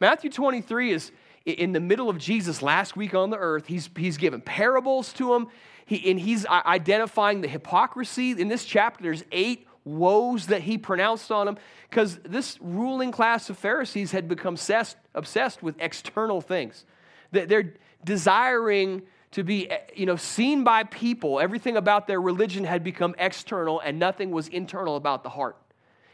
Matthew 0.00 0.30
23 0.30 0.92
is 0.92 1.12
in 1.46 1.72
the 1.72 1.80
middle 1.80 2.08
of 2.08 2.18
Jesus' 2.18 2.62
last 2.62 2.96
week 2.96 3.14
on 3.14 3.30
the 3.30 3.38
earth. 3.38 3.66
He's, 3.66 3.88
he's 3.96 4.16
given 4.16 4.40
parables 4.40 5.12
to 5.14 5.32
them, 5.32 5.48
he, 5.86 6.10
and 6.10 6.20
he's 6.20 6.46
uh, 6.46 6.62
identifying 6.66 7.40
the 7.40 7.48
hypocrisy. 7.48 8.32
In 8.32 8.48
this 8.48 8.64
chapter, 8.64 9.02
there's 9.02 9.24
eight 9.32 9.66
woes 9.84 10.46
that 10.46 10.62
he 10.62 10.78
pronounced 10.78 11.32
on 11.32 11.46
them 11.46 11.58
because 11.88 12.18
this 12.18 12.58
ruling 12.60 13.10
class 13.10 13.50
of 13.50 13.58
Pharisees 13.58 14.12
had 14.12 14.28
become 14.28 14.54
obsessed, 14.54 14.96
obsessed 15.14 15.62
with 15.62 15.74
external 15.80 16.40
things. 16.40 16.84
They're 17.32 17.74
desiring 18.04 19.02
to 19.32 19.44
be 19.44 19.70
eh, 19.70 19.78
you 19.94 20.06
know, 20.06 20.16
seen 20.16 20.64
by 20.64 20.84
people. 20.84 21.40
Everything 21.40 21.76
about 21.76 22.06
their 22.06 22.20
religion 22.20 22.64
had 22.64 22.82
become 22.84 23.14
external, 23.18 23.80
and 23.80 23.98
nothing 23.98 24.30
was 24.30 24.48
internal 24.48 24.96
about 24.96 25.22
the 25.22 25.30
heart. 25.30 25.56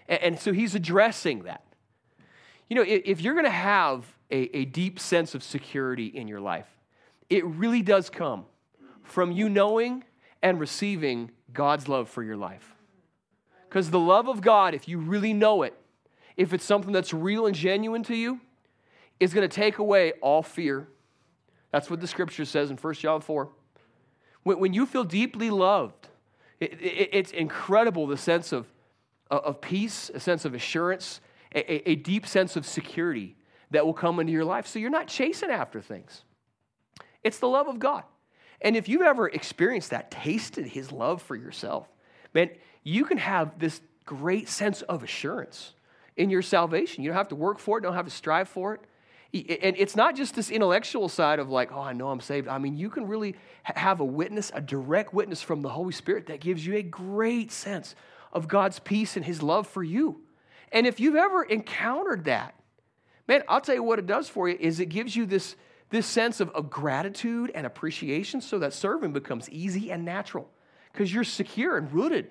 And, 0.08 0.38
so 0.38 0.52
he's 0.52 0.74
addressing 0.74 1.44
that. 1.44 1.64
You 2.68 2.76
know, 2.76 2.84
if 2.86 3.20
you're 3.20 3.34
going 3.34 3.44
to 3.44 3.50
have 3.50 4.04
a, 4.30 4.56
a 4.56 4.64
deep 4.64 4.98
sense 4.98 5.34
of 5.34 5.42
security 5.42 6.06
in 6.06 6.28
your 6.28 6.40
life, 6.40 6.68
it 7.28 7.44
really 7.44 7.82
does 7.82 8.10
come 8.10 8.44
from 9.02 9.32
you 9.32 9.48
knowing 9.48 10.04
and 10.42 10.60
receiving 10.60 11.30
God's 11.52 11.88
love 11.88 12.08
for 12.08 12.22
your 12.22 12.36
life. 12.36 12.74
Because 13.68 13.90
the 13.90 14.00
love 14.00 14.28
of 14.28 14.40
God, 14.40 14.74
if 14.74 14.88
you 14.88 14.98
really 14.98 15.32
know 15.32 15.62
it, 15.62 15.74
if 16.36 16.52
it's 16.52 16.64
something 16.64 16.92
that's 16.92 17.12
real 17.12 17.46
and 17.46 17.54
genuine 17.54 18.02
to 18.04 18.14
you, 18.14 18.40
is 19.18 19.32
going 19.32 19.48
to 19.48 19.54
take 19.54 19.78
away 19.78 20.12
all 20.20 20.42
fear. 20.42 20.86
That's 21.72 21.88
what 21.90 22.00
the 22.00 22.06
scripture 22.06 22.44
says 22.44 22.70
in 22.70 22.76
1 22.76 22.94
John 22.94 23.20
4. 23.20 23.48
When, 24.42 24.58
when 24.58 24.72
you 24.72 24.86
feel 24.86 25.04
deeply 25.04 25.50
loved, 25.50 26.08
it, 26.60 26.74
it, 26.80 27.10
it's 27.12 27.30
incredible 27.32 28.06
the 28.06 28.16
sense 28.16 28.52
of 28.52 28.66
of 29.30 29.60
peace, 29.60 30.10
a 30.14 30.20
sense 30.20 30.44
of 30.44 30.54
assurance, 30.54 31.20
a, 31.54 31.90
a, 31.90 31.94
deep 31.96 32.26
sense 32.26 32.56
of 32.56 32.66
security 32.66 33.35
that 33.70 33.84
will 33.84 33.94
come 33.94 34.20
into 34.20 34.32
your 34.32 34.44
life. 34.44 34.66
So 34.66 34.78
you're 34.78 34.90
not 34.90 35.08
chasing 35.08 35.50
after 35.50 35.80
things. 35.80 36.22
It's 37.22 37.38
the 37.38 37.48
love 37.48 37.68
of 37.68 37.78
God. 37.78 38.04
And 38.60 38.76
if 38.76 38.88
you've 38.88 39.02
ever 39.02 39.28
experienced 39.28 39.90
that, 39.90 40.10
tasted 40.10 40.66
his 40.66 40.92
love 40.92 41.20
for 41.22 41.36
yourself, 41.36 41.88
man, 42.32 42.50
you 42.82 43.04
can 43.04 43.18
have 43.18 43.58
this 43.58 43.80
great 44.04 44.48
sense 44.48 44.82
of 44.82 45.02
assurance 45.02 45.74
in 46.16 46.30
your 46.30 46.42
salvation. 46.42 47.02
You 47.02 47.10
don't 47.10 47.16
have 47.16 47.28
to 47.28 47.34
work 47.34 47.58
for 47.58 47.78
it, 47.78 47.82
don't 47.82 47.94
have 47.94 48.06
to 48.06 48.10
strive 48.10 48.48
for 48.48 48.74
it. 48.74 48.80
And 49.34 49.76
it's 49.76 49.96
not 49.96 50.16
just 50.16 50.34
this 50.34 50.50
intellectual 50.50 51.08
side 51.10 51.40
of 51.40 51.50
like, 51.50 51.70
oh, 51.72 51.80
I 51.80 51.92
know 51.92 52.08
I'm 52.08 52.20
saved. 52.20 52.48
I 52.48 52.56
mean, 52.58 52.76
you 52.76 52.88
can 52.88 53.06
really 53.06 53.34
have 53.64 54.00
a 54.00 54.04
witness, 54.04 54.50
a 54.54 54.60
direct 54.62 55.12
witness 55.12 55.42
from 55.42 55.60
the 55.60 55.68
Holy 55.68 55.92
Spirit 55.92 56.26
that 56.26 56.40
gives 56.40 56.64
you 56.64 56.76
a 56.76 56.82
great 56.82 57.50
sense 57.50 57.94
of 58.32 58.48
God's 58.48 58.78
peace 58.78 59.16
and 59.16 59.24
His 59.24 59.42
love 59.42 59.66
for 59.66 59.82
you. 59.82 60.22
And 60.72 60.86
if 60.86 61.00
you've 61.00 61.16
ever 61.16 61.42
encountered 61.42 62.24
that, 62.24 62.54
man, 63.28 63.42
I'll 63.48 63.60
tell 63.60 63.74
you 63.74 63.82
what 63.82 63.98
it 63.98 64.06
does 64.06 64.28
for 64.28 64.48
you 64.48 64.56
is 64.58 64.80
it 64.80 64.86
gives 64.86 65.14
you 65.16 65.26
this, 65.26 65.56
this 65.90 66.06
sense 66.06 66.40
of, 66.40 66.50
of 66.50 66.70
gratitude 66.70 67.50
and 67.54 67.66
appreciation 67.66 68.40
so 68.40 68.58
that 68.58 68.72
serving 68.72 69.12
becomes 69.12 69.48
easy 69.50 69.90
and 69.90 70.04
natural 70.04 70.48
because 70.92 71.12
you're 71.12 71.24
secure 71.24 71.76
and 71.76 71.92
rooted 71.92 72.28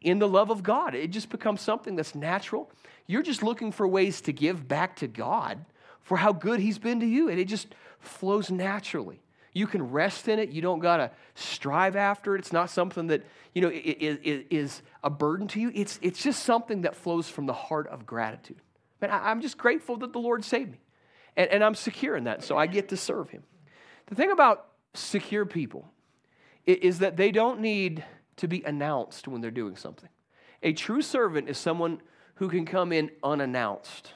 in 0.00 0.18
the 0.18 0.28
love 0.28 0.50
of 0.50 0.62
God. 0.62 0.94
It 0.94 1.10
just 1.10 1.30
becomes 1.30 1.60
something 1.60 1.96
that's 1.96 2.14
natural. 2.14 2.70
You're 3.06 3.22
just 3.22 3.42
looking 3.42 3.72
for 3.72 3.86
ways 3.86 4.20
to 4.22 4.32
give 4.32 4.66
back 4.66 4.96
to 4.96 5.06
God 5.06 5.64
for 6.02 6.16
how 6.16 6.32
good 6.32 6.60
He's 6.60 6.78
been 6.78 7.00
to 7.00 7.06
you, 7.06 7.28
and 7.28 7.38
it 7.38 7.46
just 7.46 7.74
flows 7.98 8.50
naturally. 8.50 9.20
You 9.52 9.66
can 9.66 9.90
rest 9.90 10.28
in 10.28 10.38
it. 10.38 10.50
You 10.50 10.62
don't 10.62 10.80
got 10.80 10.98
to 10.98 11.10
strive 11.34 11.96
after 11.96 12.36
it. 12.36 12.40
It's 12.40 12.52
not 12.52 12.68
something 12.70 13.06
that, 13.06 13.24
you 13.54 13.62
know, 13.62 13.70
is 13.72 14.82
a 15.02 15.08
burden 15.08 15.48
to 15.48 15.60
you. 15.60 15.72
It's, 15.74 15.98
it's 16.02 16.22
just 16.22 16.42
something 16.42 16.82
that 16.82 16.94
flows 16.94 17.28
from 17.28 17.46
the 17.46 17.54
heart 17.54 17.86
of 17.88 18.04
gratitude. 18.04 18.60
Man, 19.00 19.10
I'm 19.12 19.40
just 19.40 19.58
grateful 19.58 19.96
that 19.98 20.12
the 20.12 20.18
Lord 20.18 20.44
saved 20.44 20.72
me. 20.72 20.80
And, 21.36 21.50
and 21.50 21.64
I'm 21.64 21.74
secure 21.74 22.16
in 22.16 22.24
that, 22.24 22.42
so 22.42 22.56
I 22.56 22.66
get 22.66 22.88
to 22.88 22.96
serve 22.96 23.30
Him. 23.30 23.42
The 24.06 24.14
thing 24.14 24.30
about 24.30 24.66
secure 24.94 25.44
people 25.44 25.90
is 26.64 26.98
that 27.00 27.16
they 27.16 27.30
don't 27.30 27.60
need 27.60 28.04
to 28.36 28.48
be 28.48 28.62
announced 28.64 29.28
when 29.28 29.40
they're 29.40 29.50
doing 29.50 29.76
something. 29.76 30.08
A 30.62 30.72
true 30.72 31.02
servant 31.02 31.48
is 31.48 31.58
someone 31.58 32.00
who 32.36 32.48
can 32.48 32.64
come 32.64 32.92
in 32.92 33.10
unannounced. 33.22 34.12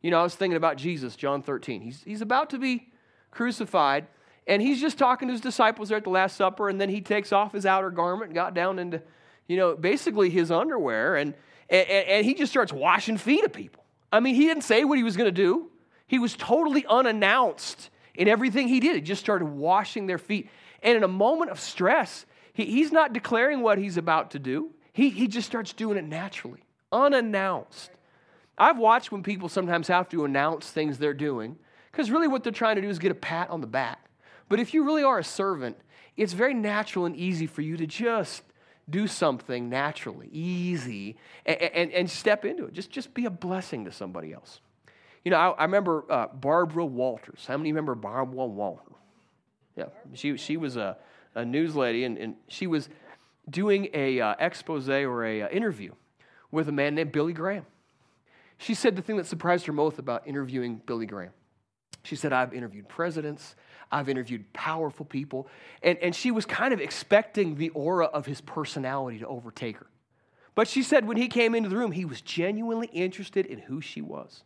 You 0.00 0.10
know, 0.10 0.20
I 0.20 0.22
was 0.22 0.34
thinking 0.34 0.56
about 0.56 0.76
Jesus, 0.76 1.16
John 1.16 1.42
13. 1.42 1.80
He's, 1.80 2.02
he's 2.02 2.20
about 2.20 2.50
to 2.50 2.58
be 2.58 2.88
crucified, 3.30 4.06
and 4.46 4.62
he's 4.62 4.80
just 4.80 4.98
talking 4.98 5.28
to 5.28 5.32
his 5.32 5.40
disciples 5.40 5.88
there 5.88 5.98
at 5.98 6.04
the 6.04 6.10
Last 6.10 6.36
Supper, 6.36 6.68
and 6.68 6.80
then 6.80 6.88
he 6.88 7.00
takes 7.00 7.32
off 7.32 7.52
his 7.52 7.66
outer 7.66 7.90
garment 7.90 8.26
and 8.26 8.34
got 8.34 8.54
down 8.54 8.78
into, 8.78 9.02
you 9.48 9.56
know, 9.56 9.74
basically 9.74 10.30
his 10.30 10.50
underwear, 10.50 11.16
and, 11.16 11.34
and, 11.68 11.88
and 11.88 12.26
he 12.26 12.34
just 12.34 12.52
starts 12.52 12.72
washing 12.72 13.16
feet 13.16 13.44
of 13.44 13.52
people. 13.52 13.85
I 14.16 14.20
mean, 14.20 14.34
he 14.34 14.46
didn't 14.46 14.64
say 14.64 14.82
what 14.84 14.96
he 14.96 15.04
was 15.04 15.16
going 15.16 15.28
to 15.28 15.42
do, 15.42 15.68
he 16.06 16.18
was 16.18 16.34
totally 16.36 16.86
unannounced 16.86 17.90
in 18.14 18.28
everything 18.28 18.66
he 18.66 18.80
did. 18.80 18.94
He 18.94 19.02
just 19.02 19.20
started 19.20 19.44
washing 19.44 20.06
their 20.06 20.16
feet. 20.16 20.48
And 20.82 20.96
in 20.96 21.02
a 21.02 21.08
moment 21.08 21.50
of 21.50 21.60
stress, 21.60 22.24
he, 22.54 22.64
he's 22.64 22.92
not 22.92 23.12
declaring 23.12 23.60
what 23.60 23.76
he's 23.76 23.98
about 23.98 24.30
to 24.30 24.38
do, 24.38 24.70
he, 24.92 25.10
he 25.10 25.28
just 25.28 25.46
starts 25.46 25.74
doing 25.74 25.98
it 25.98 26.04
naturally, 26.04 26.64
unannounced. 26.90 27.90
I've 28.56 28.78
watched 28.78 29.12
when 29.12 29.22
people 29.22 29.50
sometimes 29.50 29.88
have 29.88 30.08
to 30.08 30.24
announce 30.24 30.70
things 30.70 30.96
they're 30.96 31.12
doing, 31.12 31.58
because 31.92 32.10
really 32.10 32.28
what 32.28 32.42
they're 32.42 32.52
trying 32.52 32.76
to 32.76 32.82
do 32.82 32.88
is 32.88 32.98
get 32.98 33.10
a 33.10 33.16
pat 33.16 33.50
on 33.50 33.60
the 33.60 33.66
back. 33.66 34.08
But 34.48 34.60
if 34.60 34.72
you 34.72 34.84
really 34.84 35.02
are 35.02 35.18
a 35.18 35.24
servant, 35.24 35.76
it's 36.16 36.32
very 36.32 36.54
natural 36.54 37.04
and 37.04 37.14
easy 37.14 37.46
for 37.46 37.60
you 37.60 37.76
to 37.76 37.86
just 37.86 38.42
do 38.88 39.06
something 39.06 39.68
naturally, 39.68 40.28
easy, 40.32 41.16
and, 41.44 41.60
and, 41.60 41.92
and 41.92 42.10
step 42.10 42.44
into 42.44 42.66
it. 42.66 42.72
Just, 42.72 42.90
just 42.90 43.14
be 43.14 43.24
a 43.24 43.30
blessing 43.30 43.84
to 43.84 43.92
somebody 43.92 44.32
else. 44.32 44.60
You 45.24 45.30
know, 45.32 45.38
I, 45.38 45.50
I 45.50 45.64
remember 45.64 46.04
uh, 46.08 46.28
Barbara 46.28 46.84
Walters. 46.84 47.44
How 47.46 47.56
many 47.56 47.72
remember 47.72 47.94
Barbara 47.96 48.46
Walters? 48.46 48.94
Yeah, 49.76 49.86
she, 50.14 50.36
she 50.36 50.56
was 50.56 50.76
a, 50.76 50.96
a 51.34 51.44
news 51.44 51.74
lady, 51.74 52.04
and, 52.04 52.16
and 52.16 52.36
she 52.48 52.66
was 52.66 52.88
doing 53.50 53.88
a 53.92 54.20
uh, 54.20 54.34
expose 54.38 54.88
or 54.88 55.24
a 55.24 55.42
uh, 55.42 55.48
interview 55.48 55.92
with 56.50 56.68
a 56.68 56.72
man 56.72 56.94
named 56.94 57.12
Billy 57.12 57.32
Graham. 57.32 57.66
She 58.58 58.74
said 58.74 58.96
the 58.96 59.02
thing 59.02 59.16
that 59.16 59.26
surprised 59.26 59.66
her 59.66 59.72
most 59.72 59.98
about 59.98 60.26
interviewing 60.26 60.80
Billy 60.86 61.06
Graham. 61.06 61.32
She 62.04 62.16
said, 62.16 62.32
I've 62.32 62.54
interviewed 62.54 62.88
presidents, 62.88 63.56
I've 63.90 64.08
interviewed 64.08 64.52
powerful 64.52 65.06
people, 65.06 65.48
and, 65.82 65.98
and 65.98 66.14
she 66.14 66.30
was 66.30 66.44
kind 66.44 66.74
of 66.74 66.80
expecting 66.80 67.56
the 67.56 67.70
aura 67.70 68.06
of 68.06 68.26
his 68.26 68.40
personality 68.40 69.18
to 69.20 69.26
overtake 69.26 69.76
her. 69.78 69.86
But 70.54 70.68
she 70.68 70.82
said 70.82 71.06
when 71.06 71.16
he 71.16 71.28
came 71.28 71.54
into 71.54 71.68
the 71.68 71.76
room, 71.76 71.92
he 71.92 72.04
was 72.04 72.20
genuinely 72.20 72.88
interested 72.88 73.46
in 73.46 73.58
who 73.58 73.80
she 73.80 74.00
was. 74.00 74.42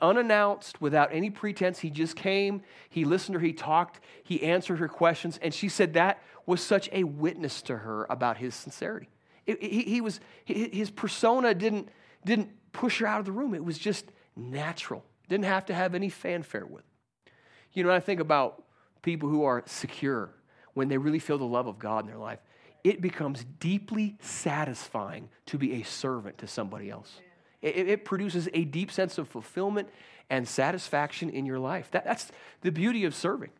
Unannounced, 0.00 0.80
without 0.80 1.08
any 1.12 1.30
pretense, 1.30 1.78
he 1.78 1.88
just 1.88 2.16
came, 2.16 2.62
he 2.90 3.04
listened 3.04 3.32
to 3.34 3.38
her, 3.38 3.46
he 3.46 3.52
talked, 3.52 4.00
he 4.22 4.42
answered 4.42 4.78
her 4.78 4.88
questions, 4.88 5.38
and 5.40 5.54
she 5.54 5.68
said 5.68 5.94
that 5.94 6.22
was 6.44 6.60
such 6.60 6.90
a 6.92 7.04
witness 7.04 7.62
to 7.62 7.78
her 7.78 8.06
about 8.10 8.36
his 8.36 8.54
sincerity. 8.54 9.08
It, 9.46 9.62
he, 9.62 9.82
he 9.82 10.00
was, 10.00 10.20
his 10.44 10.90
persona 10.90 11.54
didn't, 11.54 11.88
didn't 12.24 12.50
push 12.72 12.98
her 12.98 13.06
out 13.06 13.20
of 13.20 13.26
the 13.26 13.32
room. 13.32 13.54
It 13.54 13.64
was 13.64 13.78
just 13.78 14.04
natural. 14.36 15.02
Didn't 15.28 15.46
have 15.46 15.64
to 15.66 15.74
have 15.74 15.94
any 15.94 16.10
fanfare 16.10 16.66
with 16.66 16.80
it. 16.80 17.32
You 17.72 17.84
know, 17.84 17.90
I 17.90 18.00
think 18.00 18.20
about 18.20 18.64
people 19.06 19.28
who 19.28 19.44
are 19.44 19.62
secure 19.66 20.30
when 20.74 20.88
they 20.88 20.98
really 20.98 21.20
feel 21.20 21.38
the 21.38 21.44
love 21.44 21.68
of 21.68 21.78
God 21.78 22.04
in 22.04 22.10
their 22.10 22.18
life, 22.18 22.40
it 22.82 23.00
becomes 23.00 23.46
deeply 23.60 24.16
satisfying 24.20 25.28
to 25.46 25.56
be 25.56 25.74
a 25.74 25.84
servant 25.84 26.38
to 26.38 26.48
somebody 26.48 26.90
else. 26.90 27.20
It, 27.62 27.88
it 27.88 28.04
produces 28.04 28.48
a 28.52 28.64
deep 28.64 28.90
sense 28.90 29.16
of 29.16 29.28
fulfillment 29.28 29.88
and 30.28 30.46
satisfaction 30.46 31.30
in 31.30 31.46
your 31.46 31.60
life. 31.60 31.88
That, 31.92 32.04
that's 32.04 32.32
the 32.62 32.72
beauty 32.72 33.04
of 33.04 33.14
serving. 33.14 33.50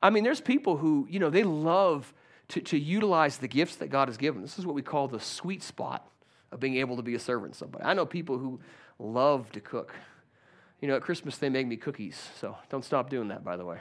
I 0.00 0.10
mean, 0.10 0.22
there's 0.22 0.40
people 0.40 0.76
who, 0.76 1.08
you 1.10 1.18
know, 1.18 1.30
they 1.30 1.42
love 1.42 2.14
to, 2.48 2.60
to 2.60 2.78
utilize 2.78 3.38
the 3.38 3.48
gifts 3.48 3.76
that 3.76 3.88
God 3.88 4.06
has 4.06 4.16
given. 4.16 4.40
This 4.40 4.56
is 4.56 4.64
what 4.64 4.76
we 4.76 4.82
call 4.82 5.08
the 5.08 5.20
sweet 5.20 5.64
spot 5.64 6.08
of 6.52 6.60
being 6.60 6.76
able 6.76 6.94
to 6.96 7.02
be 7.02 7.16
a 7.16 7.20
servant 7.20 7.54
to 7.54 7.58
somebody. 7.58 7.84
I 7.84 7.92
know 7.94 8.06
people 8.06 8.38
who 8.38 8.60
love 9.00 9.50
to 9.52 9.60
cook. 9.60 9.92
You 10.80 10.86
know, 10.86 10.96
at 10.96 11.02
Christmas 11.02 11.38
they 11.38 11.48
make 11.48 11.66
me 11.66 11.76
cookies, 11.76 12.20
so 12.40 12.56
don't 12.70 12.84
stop 12.84 13.10
doing 13.10 13.28
that, 13.28 13.44
by 13.44 13.56
the 13.56 13.64
way. 13.64 13.78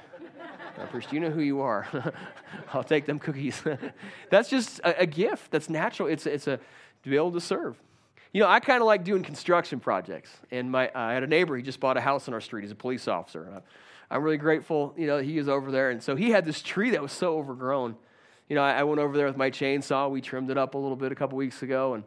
First, 0.92 1.14
you 1.14 1.20
know 1.20 1.30
who 1.30 1.42
you 1.42 1.62
are. 1.62 1.88
I'll 2.74 2.84
take 2.84 3.06
them 3.06 3.20
cookies. 3.20 3.62
that's 4.30 4.50
just 4.50 4.80
a, 4.80 5.02
a, 5.02 5.06
gift. 5.06 5.52
That's 5.52 5.70
natural. 5.70 6.08
It's, 6.08 6.26
it's 6.26 6.48
a 6.48 6.60
to 7.04 7.10
be 7.10 7.16
able 7.16 7.32
to 7.32 7.42
serve. 7.42 7.80
You 8.34 8.42
know, 8.42 8.48
I 8.48 8.60
kind 8.60 8.82
of 8.82 8.86
like 8.86 9.04
doing 9.04 9.24
construction 9.24 9.80
projects. 9.80 10.30
And 10.52 10.72
my, 10.72 10.88
uh, 10.90 11.00
I 11.00 11.14
had 11.14 11.24
a 11.24 11.28
neighbor, 11.28 11.58
he 11.58 11.64
just 11.64 11.80
bought 11.80 11.98
a 11.98 12.02
house 12.02 12.28
on 12.28 12.34
our 12.34 12.42
street. 12.42 12.62
He's 12.62 12.72
a 12.72 12.76
police 12.76 13.08
officer. 13.08 13.44
And 13.44 13.62
I, 14.10 14.16
am 14.16 14.24
really 14.24 14.38
grateful, 14.38 14.94
you 14.98 15.08
know, 15.08 15.20
he 15.20 15.38
is 15.38 15.50
over 15.50 15.72
there. 15.72 15.90
And 15.90 16.02
so 16.02 16.16
he 16.16 16.30
had 16.32 16.46
this 16.46 16.62
tree 16.62 16.92
that 16.92 17.02
was 17.02 17.12
so 17.12 17.38
overgrown. 17.38 17.96
You 18.48 18.56
know, 18.56 18.64
I, 18.64 18.74
I 18.74 18.84
went 18.84 19.00
over 19.00 19.16
there 19.18 19.26
with 19.28 19.38
my 19.38 19.50
chainsaw. 19.50 20.10
We 20.10 20.22
trimmed 20.22 20.50
it 20.50 20.58
up 20.58 20.76
a 20.76 20.78
little 20.78 20.96
bit 20.96 21.12
a 21.12 21.16
couple 21.16 21.38
weeks 21.38 21.62
ago. 21.62 21.96
And, 21.96 22.04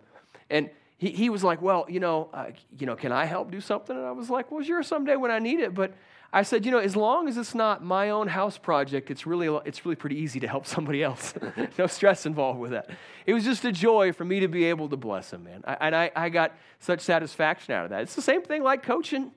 and 0.49 0.71
he, 0.97 1.11
he 1.11 1.30
was 1.30 1.44
like, 1.44 1.61
well, 1.61 1.85
you 1.88 2.00
know, 2.00 2.30
uh, 2.33 2.50
you 2.78 2.87
know, 2.87 2.97
can 2.97 3.12
I 3.12 3.26
help 3.26 3.50
do 3.50 3.61
something? 3.61 3.97
And 3.97 4.06
I 4.06 4.12
was 4.12 4.30
like, 4.30 4.50
well, 4.50 4.62
sure, 4.62 4.83
someday 4.83 5.16
when 5.16 5.30
I 5.30 5.38
need 5.38 5.61
it. 5.61 5.75
But 5.75 5.92
I 6.35 6.43
said, 6.43 6.67
you 6.67 6.73
know, 6.73 6.79
as 6.79 6.97
long 6.97 7.29
as 7.29 7.37
it's 7.37 7.55
not 7.55 7.85
my 7.85 8.11
own 8.11 8.26
house 8.26 8.59
project, 8.59 9.09
it's 9.09 9.25
really, 9.25 9.47
it's 9.64 9.87
really 9.87 9.95
pretty 9.95 10.17
easy 10.17 10.41
to 10.41 10.49
help 10.49 10.67
somebody 10.76 11.00
else. 11.00 11.33
no 11.79 11.87
stress 11.87 12.26
involved 12.26 12.59
with 12.59 12.73
that. 12.73 12.91
It 13.25 13.35
was 13.35 13.45
just 13.45 13.64
a 13.64 13.71
joy 13.71 14.12
for 14.12 14.25
me 14.25 14.41
to 14.41 14.49
be 14.49 14.64
able 14.64 14.88
to 14.88 14.97
bless 14.97 15.33
him, 15.33 15.45
man. 15.45 15.62
I, 15.64 15.76
and 15.81 15.95
I, 15.95 16.11
I 16.17 16.29
got 16.31 16.53
such 16.81 17.03
satisfaction 17.03 17.73
out 17.73 17.85
of 17.85 17.91
that. 17.91 18.03
It's 18.03 18.17
the 18.17 18.23
same 18.23 18.43
thing 18.43 18.64
like 18.64 18.83
coaching, 18.83 19.31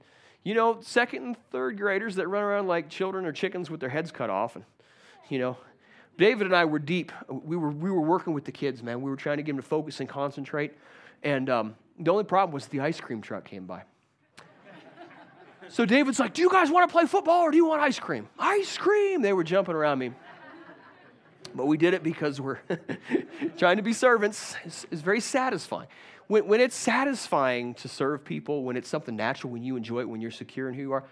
you 0.44 0.56
know, 0.56 0.80
second 0.82 1.24
and 1.24 1.38
third 1.52 1.78
graders 1.78 2.16
that 2.16 2.28
run 2.28 2.42
around 2.42 2.68
like 2.68 2.90
children 2.90 3.28
or 3.28 3.32
chickens 3.32 3.70
with 3.70 3.80
their 3.80 3.90
heads 3.90 4.12
cut 4.12 4.32
off. 4.32 4.56
And, 4.56 4.66
you 5.30 5.38
know, 5.38 5.56
David 6.18 6.48
and 6.48 6.56
I 6.56 6.66
were 6.66 6.80
deep. 6.80 7.12
We 7.30 7.58
were, 7.58 7.70
we 7.70 7.92
were 7.92 8.02
working 8.02 8.34
with 8.34 8.46
the 8.46 8.52
kids, 8.52 8.82
man. 8.82 9.04
We 9.04 9.12
were 9.12 9.18
trying 9.18 9.38
to 9.38 9.44
get 9.44 9.52
them 9.52 9.62
to 9.62 9.68
focus 9.68 10.00
and 10.00 10.10
concentrate. 10.10 10.74
And 11.22 11.48
um, 11.48 11.76
the 12.00 12.10
only 12.10 12.24
problem 12.24 12.56
was 12.56 12.66
the 12.66 12.80
ice 12.80 13.00
cream 13.00 13.22
truck 13.22 13.46
came 13.46 13.68
by. 13.68 13.84
So 15.70 15.86
David's 15.86 16.20
like, 16.20 16.34
Do 16.34 16.42
you 16.42 16.50
guys 16.50 16.72
want 16.72 16.88
to 16.90 16.92
play 16.92 17.06
football 17.06 17.42
or 17.42 17.52
do 17.52 17.58
you 17.58 17.66
want 17.66 17.82
ice 17.82 18.00
cream? 18.00 18.28
Ice 18.40 18.78
cream! 18.78 19.22
They 19.22 19.34
were 19.34 19.44
jumping 19.44 19.76
around 19.76 20.00
me. 20.00 20.12
But 21.56 21.66
we 21.66 21.78
did 21.78 21.94
it 21.94 22.04
because 22.04 22.40
we're 22.40 22.60
trying 23.58 23.78
to 23.78 23.84
be 23.84 23.94
servants. 23.94 24.56
It's, 24.64 24.86
it's 24.92 25.02
very 25.02 25.20
satisfying. 25.20 25.88
When, 26.28 26.48
when, 26.48 26.62
it's 26.62 26.76
satisfying 26.76 27.74
to 27.76 27.88
serve 27.88 28.24
people, 28.24 28.64
when 28.64 28.78
it's 28.78 28.90
something 28.90 29.16
natural, 29.16 29.52
when 29.52 29.64
you 29.64 29.76
enjoy 29.76 30.02
it, 30.02 30.10
when 30.10 30.22
you're 30.22 30.30
secure 30.30 30.68
in 30.68 30.76
who 30.76 30.82
you 30.82 30.92
are, 30.92 31.06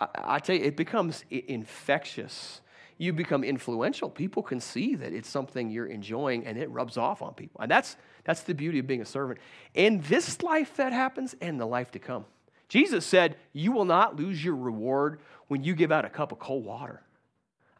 I, 0.00 0.08
I 0.14 0.38
tell 0.38 0.56
you, 0.56 0.64
it 0.64 0.76
becomes 0.76 1.24
infectious. 1.30 2.62
You 2.98 3.12
become 3.12 3.44
influential. 3.44 4.10
People 4.10 4.42
can 4.42 4.60
see 4.60 4.94
that 4.96 5.12
it's 5.12 5.28
something 5.28 5.70
you're 5.70 5.86
enjoying 5.86 6.46
and 6.46 6.58
it 6.58 6.70
rubs 6.70 6.96
off 6.96 7.22
on 7.22 7.34
people. 7.34 7.60
And 7.60 7.70
that's, 7.70 7.96
that's 8.24 8.42
the 8.42 8.54
beauty 8.54 8.78
of 8.78 8.86
being 8.86 9.02
a 9.02 9.06
servant. 9.06 9.40
In 9.74 10.00
this 10.08 10.42
life, 10.42 10.76
that 10.76 10.92
happens, 10.92 11.34
and 11.40 11.60
the 11.60 11.66
life 11.66 11.90
to 11.92 11.98
come. 11.98 12.24
Jesus 12.72 13.04
said, 13.04 13.36
You 13.52 13.70
will 13.70 13.84
not 13.84 14.16
lose 14.16 14.42
your 14.42 14.56
reward 14.56 15.20
when 15.48 15.62
you 15.62 15.74
give 15.74 15.92
out 15.92 16.06
a 16.06 16.08
cup 16.08 16.32
of 16.32 16.38
cold 16.38 16.64
water. 16.64 17.02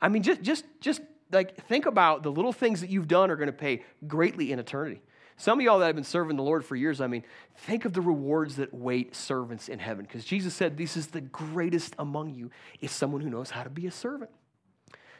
I 0.02 0.11
mean, 0.11 0.22
just, 0.22 0.42
just, 0.42 0.66
just 0.82 1.00
like 1.30 1.56
think 1.66 1.87
about 1.87 2.22
the 2.22 2.30
little 2.30 2.52
things 2.52 2.82
that 2.82 2.90
you've 2.90 3.08
done 3.08 3.30
are 3.30 3.37
going 3.37 3.46
to 3.46 3.54
pay 3.54 3.84
greatly 4.06 4.52
in 4.52 4.58
eternity. 4.58 5.00
Some 5.38 5.58
of 5.58 5.64
y'all 5.64 5.78
that 5.78 5.87
have 5.87 5.94
been 5.94 6.04
serving 6.04 6.37
the 6.37 6.42
Lord 6.42 6.62
for 6.62 6.76
years, 6.76 7.00
I 7.00 7.06
mean, 7.06 7.25
think 7.56 7.87
of 7.87 7.94
the 7.94 8.02
rewards 8.02 8.56
that 8.56 8.75
wait 8.75 9.16
servants 9.16 9.70
in 9.70 9.78
heaven. 9.78 10.04
Because 10.04 10.26
Jesus 10.26 10.52
said, 10.52 10.76
This 10.76 10.94
is 10.99 11.06
the 11.06 11.22
greatest 11.22 11.94
among 11.99 12.34
you, 12.34 12.50
is 12.82 12.90
someone 12.90 13.22
who 13.22 13.30
knows 13.30 13.49
how 13.49 13.62
to 13.62 13.70
be 13.70 13.87
a 13.87 13.90
servant. 13.90 14.30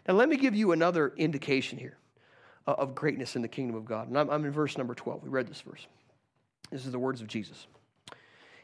Now, 0.07 0.13
let 0.13 0.29
me 0.29 0.37
give 0.37 0.55
you 0.55 0.73
another 0.73 1.15
indication 1.17 1.79
here 1.79 1.97
uh, 2.67 2.73
of 2.73 2.95
greatness 2.95 3.37
in 3.37 3.41
the 3.41 3.49
kingdom 3.49 3.75
of 3.75 3.87
God. 3.87 4.09
And 4.09 4.19
I'm, 4.19 4.29
I'm 4.29 4.45
in 4.45 4.51
verse 4.51 4.77
number 4.77 4.95
12. 4.95 5.23
We 5.23 5.31
read 5.31 5.49
this 5.49 5.63
verse. 5.63 5.87
This 6.71 6.85
is 6.85 6.93
the 6.93 6.99
words 6.99 7.23
of 7.23 7.27
Jesus. 7.27 7.67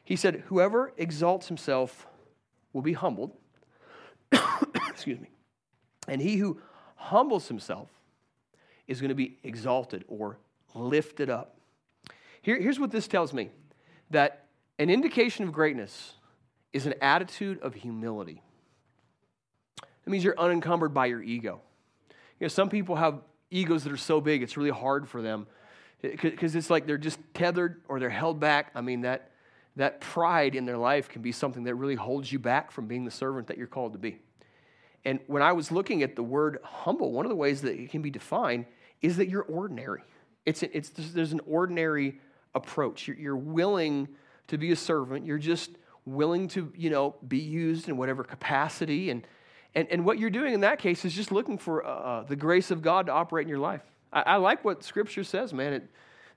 He 0.08 0.16
said, 0.16 0.44
Whoever 0.46 0.94
exalts 0.96 1.48
himself 1.48 2.06
will 2.72 2.80
be 2.80 2.94
humbled. 2.94 3.32
Excuse 4.88 5.20
me. 5.20 5.28
And 6.08 6.22
he 6.22 6.36
who 6.36 6.62
humbles 6.96 7.46
himself 7.46 7.90
is 8.86 9.02
going 9.02 9.10
to 9.10 9.14
be 9.14 9.36
exalted 9.42 10.06
or 10.08 10.38
lifted 10.74 11.28
up. 11.28 11.58
Here, 12.40 12.58
here's 12.58 12.80
what 12.80 12.90
this 12.90 13.06
tells 13.06 13.34
me 13.34 13.50
that 14.08 14.46
an 14.78 14.88
indication 14.88 15.44
of 15.44 15.52
greatness 15.52 16.14
is 16.72 16.86
an 16.86 16.94
attitude 17.02 17.60
of 17.60 17.74
humility. 17.74 18.40
That 19.76 20.10
means 20.10 20.24
you're 20.24 20.40
unencumbered 20.40 20.94
by 20.94 21.04
your 21.04 21.22
ego. 21.22 21.60
You 22.40 22.46
know, 22.46 22.48
some 22.48 22.70
people 22.70 22.96
have 22.96 23.20
egos 23.50 23.84
that 23.84 23.92
are 23.92 23.98
so 23.98 24.22
big, 24.22 24.42
it's 24.42 24.56
really 24.56 24.70
hard 24.70 25.06
for 25.06 25.20
them 25.20 25.46
because 26.00 26.56
it's 26.56 26.70
like 26.70 26.86
they're 26.86 26.96
just 26.96 27.18
tethered 27.34 27.82
or 27.88 28.00
they're 28.00 28.08
held 28.08 28.40
back. 28.40 28.70
I 28.74 28.80
mean, 28.80 29.02
that, 29.02 29.32
that 29.78 30.00
pride 30.00 30.56
in 30.56 30.66
their 30.66 30.76
life 30.76 31.08
can 31.08 31.22
be 31.22 31.30
something 31.30 31.62
that 31.62 31.74
really 31.76 31.94
holds 31.94 32.32
you 32.32 32.38
back 32.40 32.72
from 32.72 32.88
being 32.88 33.04
the 33.04 33.12
servant 33.12 33.46
that 33.46 33.56
you're 33.56 33.68
called 33.68 33.92
to 33.92 33.98
be. 33.98 34.18
And 35.04 35.20
when 35.28 35.40
I 35.40 35.52
was 35.52 35.70
looking 35.70 36.02
at 36.02 36.16
the 36.16 36.22
word 36.22 36.58
humble, 36.64 37.12
one 37.12 37.24
of 37.24 37.30
the 37.30 37.36
ways 37.36 37.62
that 37.62 37.78
it 37.78 37.88
can 37.90 38.02
be 38.02 38.10
defined 38.10 38.66
is 39.02 39.16
that 39.18 39.28
you're 39.28 39.44
ordinary. 39.44 40.02
It's, 40.44 40.64
it's, 40.64 40.90
there's 40.90 41.32
an 41.32 41.40
ordinary 41.46 42.20
approach. 42.56 43.06
You're, 43.06 43.16
you're 43.16 43.36
willing 43.36 44.08
to 44.48 44.58
be 44.58 44.72
a 44.72 44.76
servant. 44.76 45.24
You're 45.24 45.38
just 45.38 45.70
willing 46.04 46.48
to, 46.48 46.72
you 46.76 46.90
know, 46.90 47.14
be 47.28 47.38
used 47.38 47.88
in 47.88 47.96
whatever 47.96 48.24
capacity. 48.24 49.10
And, 49.10 49.24
and, 49.76 49.86
and 49.92 50.04
what 50.04 50.18
you're 50.18 50.28
doing 50.28 50.54
in 50.54 50.60
that 50.62 50.80
case 50.80 51.04
is 51.04 51.14
just 51.14 51.30
looking 51.30 51.56
for 51.56 51.86
uh, 51.86 51.88
uh, 51.88 52.22
the 52.24 52.34
grace 52.36 52.72
of 52.72 52.82
God 52.82 53.06
to 53.06 53.12
operate 53.12 53.44
in 53.44 53.48
your 53.48 53.60
life. 53.60 53.82
I, 54.12 54.22
I 54.22 54.36
like 54.38 54.64
what 54.64 54.82
Scripture 54.82 55.22
says, 55.22 55.52
man, 55.52 55.72
it, 55.72 55.90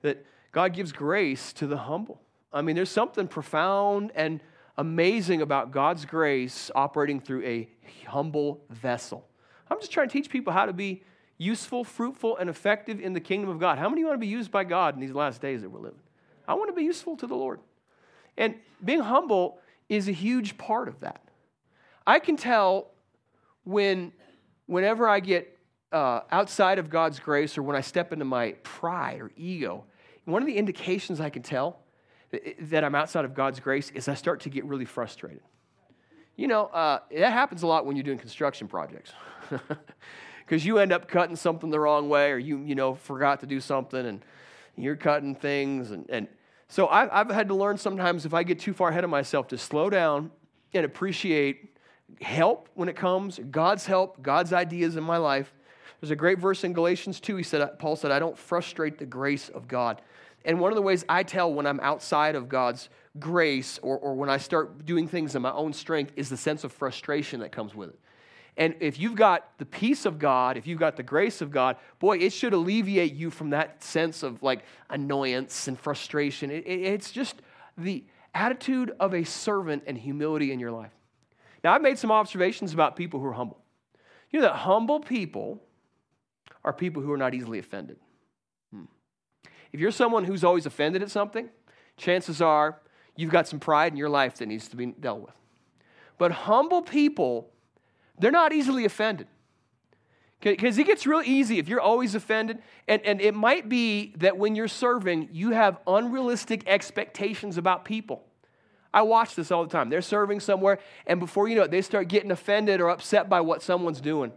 that 0.04 0.26
God 0.52 0.74
gives 0.74 0.92
grace 0.92 1.54
to 1.54 1.66
the 1.66 1.78
humble. 1.78 2.22
I 2.54 2.62
mean, 2.62 2.76
there's 2.76 2.90
something 2.90 3.28
profound 3.28 4.12
and 4.16 4.42
amazing 4.78 5.42
about 5.42 5.72
God's 5.72 6.06
grace 6.06 6.72
operating 6.76 7.20
through 7.20 7.46
a 7.46 7.70
humble 8.08 8.62
vessel. 8.70 9.28
I'm 9.70 9.80
just 9.80 9.92
trying 9.92 10.10
to 10.10 10.14
teach 10.14 10.30
people 10.30 10.52
how 10.52 10.66
to 10.66 10.74
be 10.74 11.04
useful, 11.38 11.84
fruitful, 11.84 12.38
and 12.38 12.50
effective 12.50 13.00
in 13.00 13.14
the 13.14 13.20
kingdom 13.20 13.50
of 13.50 13.60
God. 13.60 13.78
How 13.78 13.90
many 13.90 14.04
want 14.04 14.16
to 14.16 14.20
be 14.20 14.28
used 14.28 14.52
by 14.52 14.64
God 14.64 14.96
in 14.96 15.02
these 15.02 15.14
last 15.14 15.42
days 15.42 15.62
that 15.62 15.70
we're 15.70 15.80
living? 15.80 16.00
I 16.48 16.54
want 16.56 16.70
to 16.70 16.76
be 16.76 16.84
useful 16.84 17.16
to 17.18 17.28
the 17.28 17.36
Lord. 17.36 17.60
And 18.38 18.56
being 18.84 19.00
humble 19.00 19.60
is 19.88 20.08
a 20.08 20.12
huge 20.12 20.58
part 20.58 20.88
of 20.88 21.00
that. 21.00 21.22
I 22.06 22.20
can 22.20 22.36
tell 22.36 22.92
when, 23.64 24.12
whenever 24.66 25.08
I 25.08 25.20
get 25.20 25.58
uh, 25.92 26.22
outside 26.32 26.80
of 26.80 26.90
God's 26.90 27.20
grace 27.20 27.58
or 27.58 27.64
when 27.64 27.76
I 27.76 27.82
step 27.82 28.12
into 28.12 28.26
my 28.26 28.54
pride 28.64 29.22
or 29.22 29.32
ego, 29.36 29.86
one 30.26 30.42
of 30.42 30.48
the 30.48 30.58
indications 30.58 31.20
I 31.20 31.30
can 31.30 31.42
tell 31.42 31.80
that 32.60 32.84
I'm 32.84 32.96
outside 32.96 33.26
of 33.26 33.34
God's 33.34 33.60
grace 33.60 33.92
is 33.92 34.08
I 34.08 34.14
start 34.14 34.42
to 34.42 34.50
get 34.50 34.66
really 34.66 34.86
frustrated. 34.86 35.42
You 36.36 36.48
know, 36.48 36.66
uh, 36.68 37.00
that 37.12 37.34
happens 37.34 37.64
a 37.64 37.68
lot 37.68 37.86
when 37.86 37.96
you're 37.96 38.04
doing 38.04 38.18
construction 38.18 38.68
projects. 38.68 39.12
Because 40.52 40.66
you 40.66 40.80
end 40.80 40.92
up 40.92 41.08
cutting 41.08 41.38
something 41.38 41.70
the 41.70 41.80
wrong 41.80 42.10
way 42.10 42.30
or 42.30 42.38
you, 42.38 42.60
you 42.60 42.76
know, 42.76 42.94
forgot 42.94 43.40
to 43.40 43.46
do 43.46 43.62
something 43.62 44.06
and 44.06 44.22
you're 44.76 44.98
cutting 44.98 45.34
things. 45.34 45.92
And, 45.92 46.06
and 46.10 46.28
so 46.68 46.90
I've, 46.90 47.08
I've 47.10 47.30
had 47.30 47.48
to 47.48 47.56
learn 47.56 47.78
sometimes 47.78 48.26
if 48.26 48.34
I 48.34 48.44
get 48.44 48.60
too 48.60 48.74
far 48.74 48.90
ahead 48.90 49.06
of 49.06 49.10
myself 49.10 49.48
to 49.50 49.58
slow 49.58 49.90
down 49.90 50.30
and 50.74 50.84
appreciate 50.84 51.78
help 52.22 52.68
when 52.74 52.90
it 52.90 52.98
comes, 52.98 53.40
God's 53.50 53.86
help, 53.86 54.22
God's 54.22 54.52
ideas 54.52 54.98
in 54.98 55.06
my 55.06 55.16
life. 55.16 55.54
There's 56.02 56.12
a 56.12 56.18
great 56.18 56.40
verse 56.40 56.66
in 56.66 56.74
Galatians 56.74 57.22
2. 57.22 57.38
He 57.38 57.44
said, 57.44 57.80
Paul 57.80 57.96
said, 57.96 58.12
I 58.12 58.20
don't 58.20 58.38
frustrate 58.38 58.98
the 58.98 59.06
grace 59.06 59.48
of 59.48 59.70
God. 59.70 60.02
And 60.46 60.60
one 60.60 60.72
of 60.72 60.76
the 60.76 60.82
ways 60.82 61.06
I 61.08 61.24
tell 61.24 61.54
when 61.54 61.66
I'm 61.66 61.80
outside 61.82 62.36
of 62.36 62.50
God's 62.50 62.90
grace 63.20 63.80
or, 63.82 63.98
or 63.98 64.16
when 64.16 64.30
I 64.30 64.38
start 64.38 64.86
doing 64.86 65.08
things 65.08 65.36
in 65.36 65.42
my 65.42 65.52
own 65.52 65.74
strength 65.74 66.14
is 66.16 66.30
the 66.30 66.38
sense 66.38 66.64
of 66.64 66.72
frustration 66.72 67.42
that 67.42 67.52
comes 67.52 67.76
with 67.76 67.90
it. 67.90 68.00
And 68.58 68.76
if 68.80 69.00
you've 69.00 69.16
got 69.16 69.58
the 69.60 69.66
peace 69.66 70.06
of 70.06 70.20
God, 70.20 70.58
if 70.58 70.68
you've 70.68 70.80
got 70.80 70.98
the 70.98 71.04
grace 71.04 71.42
of 71.42 71.52
God, 71.52 71.78
boy, 72.00 72.18
it 72.18 72.34
should 72.34 72.54
alleviate 72.54 73.14
you 73.14 73.30
from 73.30 73.52
that 73.52 73.82
sense 73.84 74.24
of 74.24 74.44
like 74.44 74.66
annoyance 74.90 75.68
and 75.68 75.80
frustration. 75.80 76.52
It, 76.52 76.66
it, 76.66 76.82
it's 76.82 77.12
just 77.12 77.42
the 77.78 78.04
attitude 78.34 78.94
of 79.00 79.14
a 79.14 79.24
servant 79.24 79.84
and 79.88 79.98
humility 79.98 80.52
in 80.52 80.60
your 80.60 80.72
life. 80.72 80.92
Now, 81.64 81.74
I've 81.74 81.82
made 81.82 81.98
some 81.98 82.12
observations 82.12 82.74
about 82.74 82.96
people 82.96 83.20
who 83.20 83.28
are 83.28 83.34
humble. 83.34 83.62
You 84.32 84.40
know 84.40 84.48
that 84.48 84.56
humble 84.56 85.00
people 85.00 85.62
are 86.64 86.74
people 86.74 87.02
who 87.02 87.12
are 87.12 87.18
not 87.18 87.34
easily 87.34 87.60
offended. 87.60 87.98
If 89.72 89.80
you're 89.80 89.92
someone 89.92 90.26
who's 90.26 90.44
always 90.44 90.66
offended 90.66 91.02
at 91.02 91.12
something, 91.12 91.50
chances 91.98 92.42
are 92.42 92.80
you've 93.16 93.32
got 93.32 93.48
some 93.48 93.60
pride 93.60 93.94
in 93.94 93.98
your 93.98 94.10
life 94.10 94.36
that 94.36 94.48
needs 94.48 94.68
to 94.70 94.76
be 94.76 94.88
dealt 94.88 95.22
with. 95.22 95.36
But 96.18 96.32
humble 96.32 96.82
people, 96.82 97.50
they're 98.20 98.32
not 98.32 98.54
easily 98.54 98.86
offended. 98.86 99.28
Because 100.42 100.78
it 100.78 100.88
gets 100.88 101.06
real 101.06 101.22
easy 101.24 101.60
if 101.60 101.68
you're 101.68 101.80
always 101.80 102.16
offended. 102.16 102.60
And, 102.88 103.02
and 103.06 103.22
it 103.22 103.36
might 103.36 103.70
be 103.70 104.14
that 104.18 104.38
when 104.38 104.56
you're 104.56 104.68
serving, 104.68 105.30
you 105.32 105.52
have 105.52 105.78
unrealistic 105.86 106.68
expectations 106.68 107.58
about 107.58 107.86
people. 107.86 108.24
I 108.94 109.04
watch 109.04 109.36
this 109.36 109.52
all 109.52 109.64
the 109.64 109.70
time. 109.70 109.90
They're 109.90 110.02
serving 110.02 110.42
somewhere, 110.42 110.80
and 111.08 111.20
before 111.20 111.48
you 111.48 111.56
know 111.56 111.64
it, 111.64 111.72
they 111.72 111.82
start 111.82 112.10
getting 112.10 112.32
offended 112.32 112.82
or 112.82 112.90
upset 112.90 113.30
by 113.30 113.40
what 113.40 113.62
someone's 113.62 114.02
doing. 114.02 114.34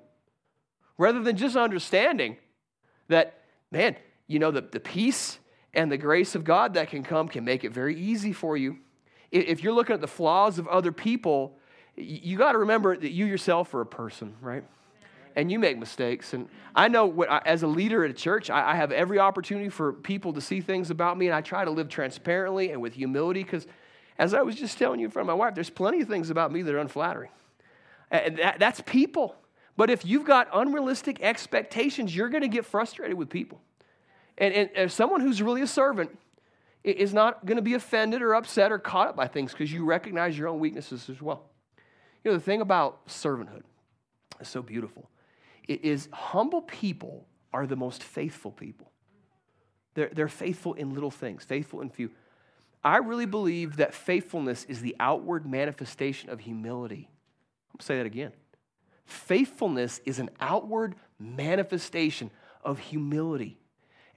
Rather 0.96 1.20
than 1.20 1.36
just 1.36 1.56
understanding 1.56 2.36
that, 3.08 3.40
man, 3.72 3.96
you 4.26 4.38
know, 4.38 4.50
the, 4.50 4.62
the 4.62 4.80
peace 4.80 5.38
and 5.74 5.90
the 5.90 5.98
grace 5.98 6.34
of 6.34 6.44
God 6.44 6.74
that 6.74 6.88
can 6.88 7.02
come 7.02 7.28
can 7.28 7.44
make 7.44 7.64
it 7.64 7.72
very 7.72 7.98
easy 7.98 8.32
for 8.32 8.56
you. 8.56 8.78
If 9.30 9.62
you're 9.62 9.72
looking 9.72 9.94
at 9.94 10.00
the 10.00 10.06
flaws 10.08 10.58
of 10.58 10.68
other 10.68 10.92
people, 10.92 11.58
you 11.96 12.38
got 12.38 12.52
to 12.52 12.58
remember 12.58 12.96
that 12.96 13.10
you 13.10 13.26
yourself 13.26 13.74
are 13.74 13.80
a 13.80 13.86
person, 13.86 14.34
right? 14.40 14.64
And 15.36 15.50
you 15.50 15.58
make 15.58 15.78
mistakes. 15.78 16.32
And 16.32 16.48
I 16.74 16.86
know 16.88 17.06
what, 17.06 17.46
as 17.46 17.64
a 17.64 17.66
leader 17.66 18.04
at 18.04 18.10
a 18.10 18.14
church, 18.14 18.50
I, 18.50 18.76
have 18.76 18.92
every 18.92 19.18
opportunity 19.18 19.68
for 19.68 19.92
people 19.92 20.32
to 20.34 20.40
see 20.40 20.60
things 20.60 20.90
about 20.90 21.18
me, 21.18 21.26
and 21.26 21.34
I 21.34 21.40
try 21.40 21.64
to 21.64 21.70
live 21.70 21.88
transparently 21.88 22.70
and 22.70 22.80
with 22.80 22.94
humility 22.94 23.42
because 23.42 23.66
as 24.18 24.32
I 24.32 24.42
was 24.42 24.54
just 24.54 24.78
telling 24.78 25.00
you 25.00 25.06
in 25.06 25.10
front 25.10 25.28
of 25.28 25.36
my 25.36 25.44
wife, 25.44 25.54
there's 25.54 25.70
plenty 25.70 26.00
of 26.00 26.08
things 26.08 26.30
about 26.30 26.52
me 26.52 26.62
that 26.62 26.72
are 26.72 26.78
unflattering. 26.78 27.30
And 28.10 28.38
that, 28.38 28.60
that's 28.60 28.80
people. 28.82 29.34
But 29.76 29.90
if 29.90 30.04
you've 30.04 30.24
got 30.24 30.48
unrealistic 30.52 31.20
expectations, 31.20 32.14
you're 32.14 32.28
going 32.28 32.42
to 32.42 32.48
get 32.48 32.64
frustrated 32.64 33.16
with 33.16 33.28
people. 33.28 33.60
And, 34.38 34.52
and, 34.54 34.70
and 34.74 34.92
someone 34.92 35.20
who's 35.20 35.40
really 35.40 35.62
a 35.62 35.66
servant 35.66 36.16
is 36.82 37.14
not 37.14 37.46
going 37.46 37.56
to 37.56 37.62
be 37.62 37.74
offended 37.74 38.20
or 38.20 38.34
upset 38.34 38.70
or 38.70 38.78
caught 38.78 39.08
up 39.08 39.16
by 39.16 39.26
things 39.26 39.52
because 39.52 39.72
you 39.72 39.84
recognize 39.84 40.38
your 40.38 40.48
own 40.48 40.60
weaknesses 40.60 41.08
as 41.08 41.22
well. 41.22 41.48
You 42.22 42.30
know, 42.30 42.36
the 42.36 42.42
thing 42.42 42.60
about 42.60 43.06
servanthood 43.06 43.62
is 44.40 44.48
so 44.48 44.62
beautiful. 44.62 45.08
It 45.66 45.84
is 45.84 46.08
humble 46.12 46.62
people 46.62 47.26
are 47.52 47.66
the 47.66 47.76
most 47.76 48.02
faithful 48.02 48.50
people. 48.50 48.90
They're, 49.94 50.10
they're 50.12 50.28
faithful 50.28 50.74
in 50.74 50.92
little 50.92 51.10
things, 51.10 51.44
faithful 51.44 51.80
in 51.80 51.88
few. 51.88 52.10
I 52.82 52.98
really 52.98 53.26
believe 53.26 53.76
that 53.76 53.94
faithfulness 53.94 54.64
is 54.64 54.82
the 54.82 54.94
outward 55.00 55.46
manifestation 55.46 56.28
of 56.28 56.40
humility. 56.40 57.08
To 57.78 57.84
say 57.84 57.96
that 57.96 58.06
again. 58.06 58.32
Faithfulness 59.06 60.00
is 60.04 60.18
an 60.18 60.30
outward 60.40 60.94
manifestation 61.18 62.30
of 62.62 62.78
humility. 62.78 63.58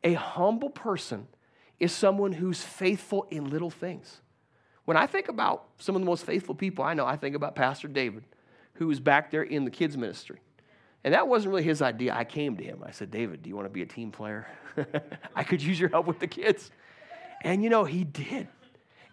A 0.07 0.13
humble 0.13 0.69
person 0.69 1.27
is 1.81 1.91
someone 1.91 2.31
who's 2.31 2.63
faithful 2.63 3.27
in 3.29 3.49
little 3.49 3.69
things. 3.69 4.21
When 4.85 4.95
I 4.95 5.05
think 5.05 5.27
about 5.27 5.65
some 5.79 5.97
of 5.97 6.01
the 6.01 6.05
most 6.05 6.25
faithful 6.25 6.55
people 6.55 6.85
I 6.85 6.93
know, 6.93 7.05
I 7.05 7.17
think 7.17 7.35
about 7.35 7.55
Pastor 7.55 7.89
David, 7.89 8.23
who 8.75 8.87
was 8.87 9.01
back 9.01 9.31
there 9.31 9.43
in 9.43 9.65
the 9.65 9.69
kids' 9.69 9.97
ministry. 9.97 10.39
And 11.03 11.13
that 11.13 11.27
wasn't 11.27 11.49
really 11.49 11.63
his 11.63 11.81
idea. 11.81 12.15
I 12.15 12.23
came 12.23 12.55
to 12.55 12.63
him. 12.63 12.83
I 12.85 12.91
said, 12.91 13.11
David, 13.11 13.43
do 13.43 13.49
you 13.49 13.55
want 13.57 13.65
to 13.65 13.69
be 13.69 13.81
a 13.81 13.85
team 13.85 14.11
player? 14.11 14.47
I 15.35 15.43
could 15.43 15.61
use 15.61 15.77
your 15.77 15.89
help 15.89 16.07
with 16.07 16.19
the 16.19 16.27
kids. 16.27 16.71
And 17.41 17.61
you 17.61 17.69
know, 17.69 17.83
he 17.83 18.05
did. 18.05 18.47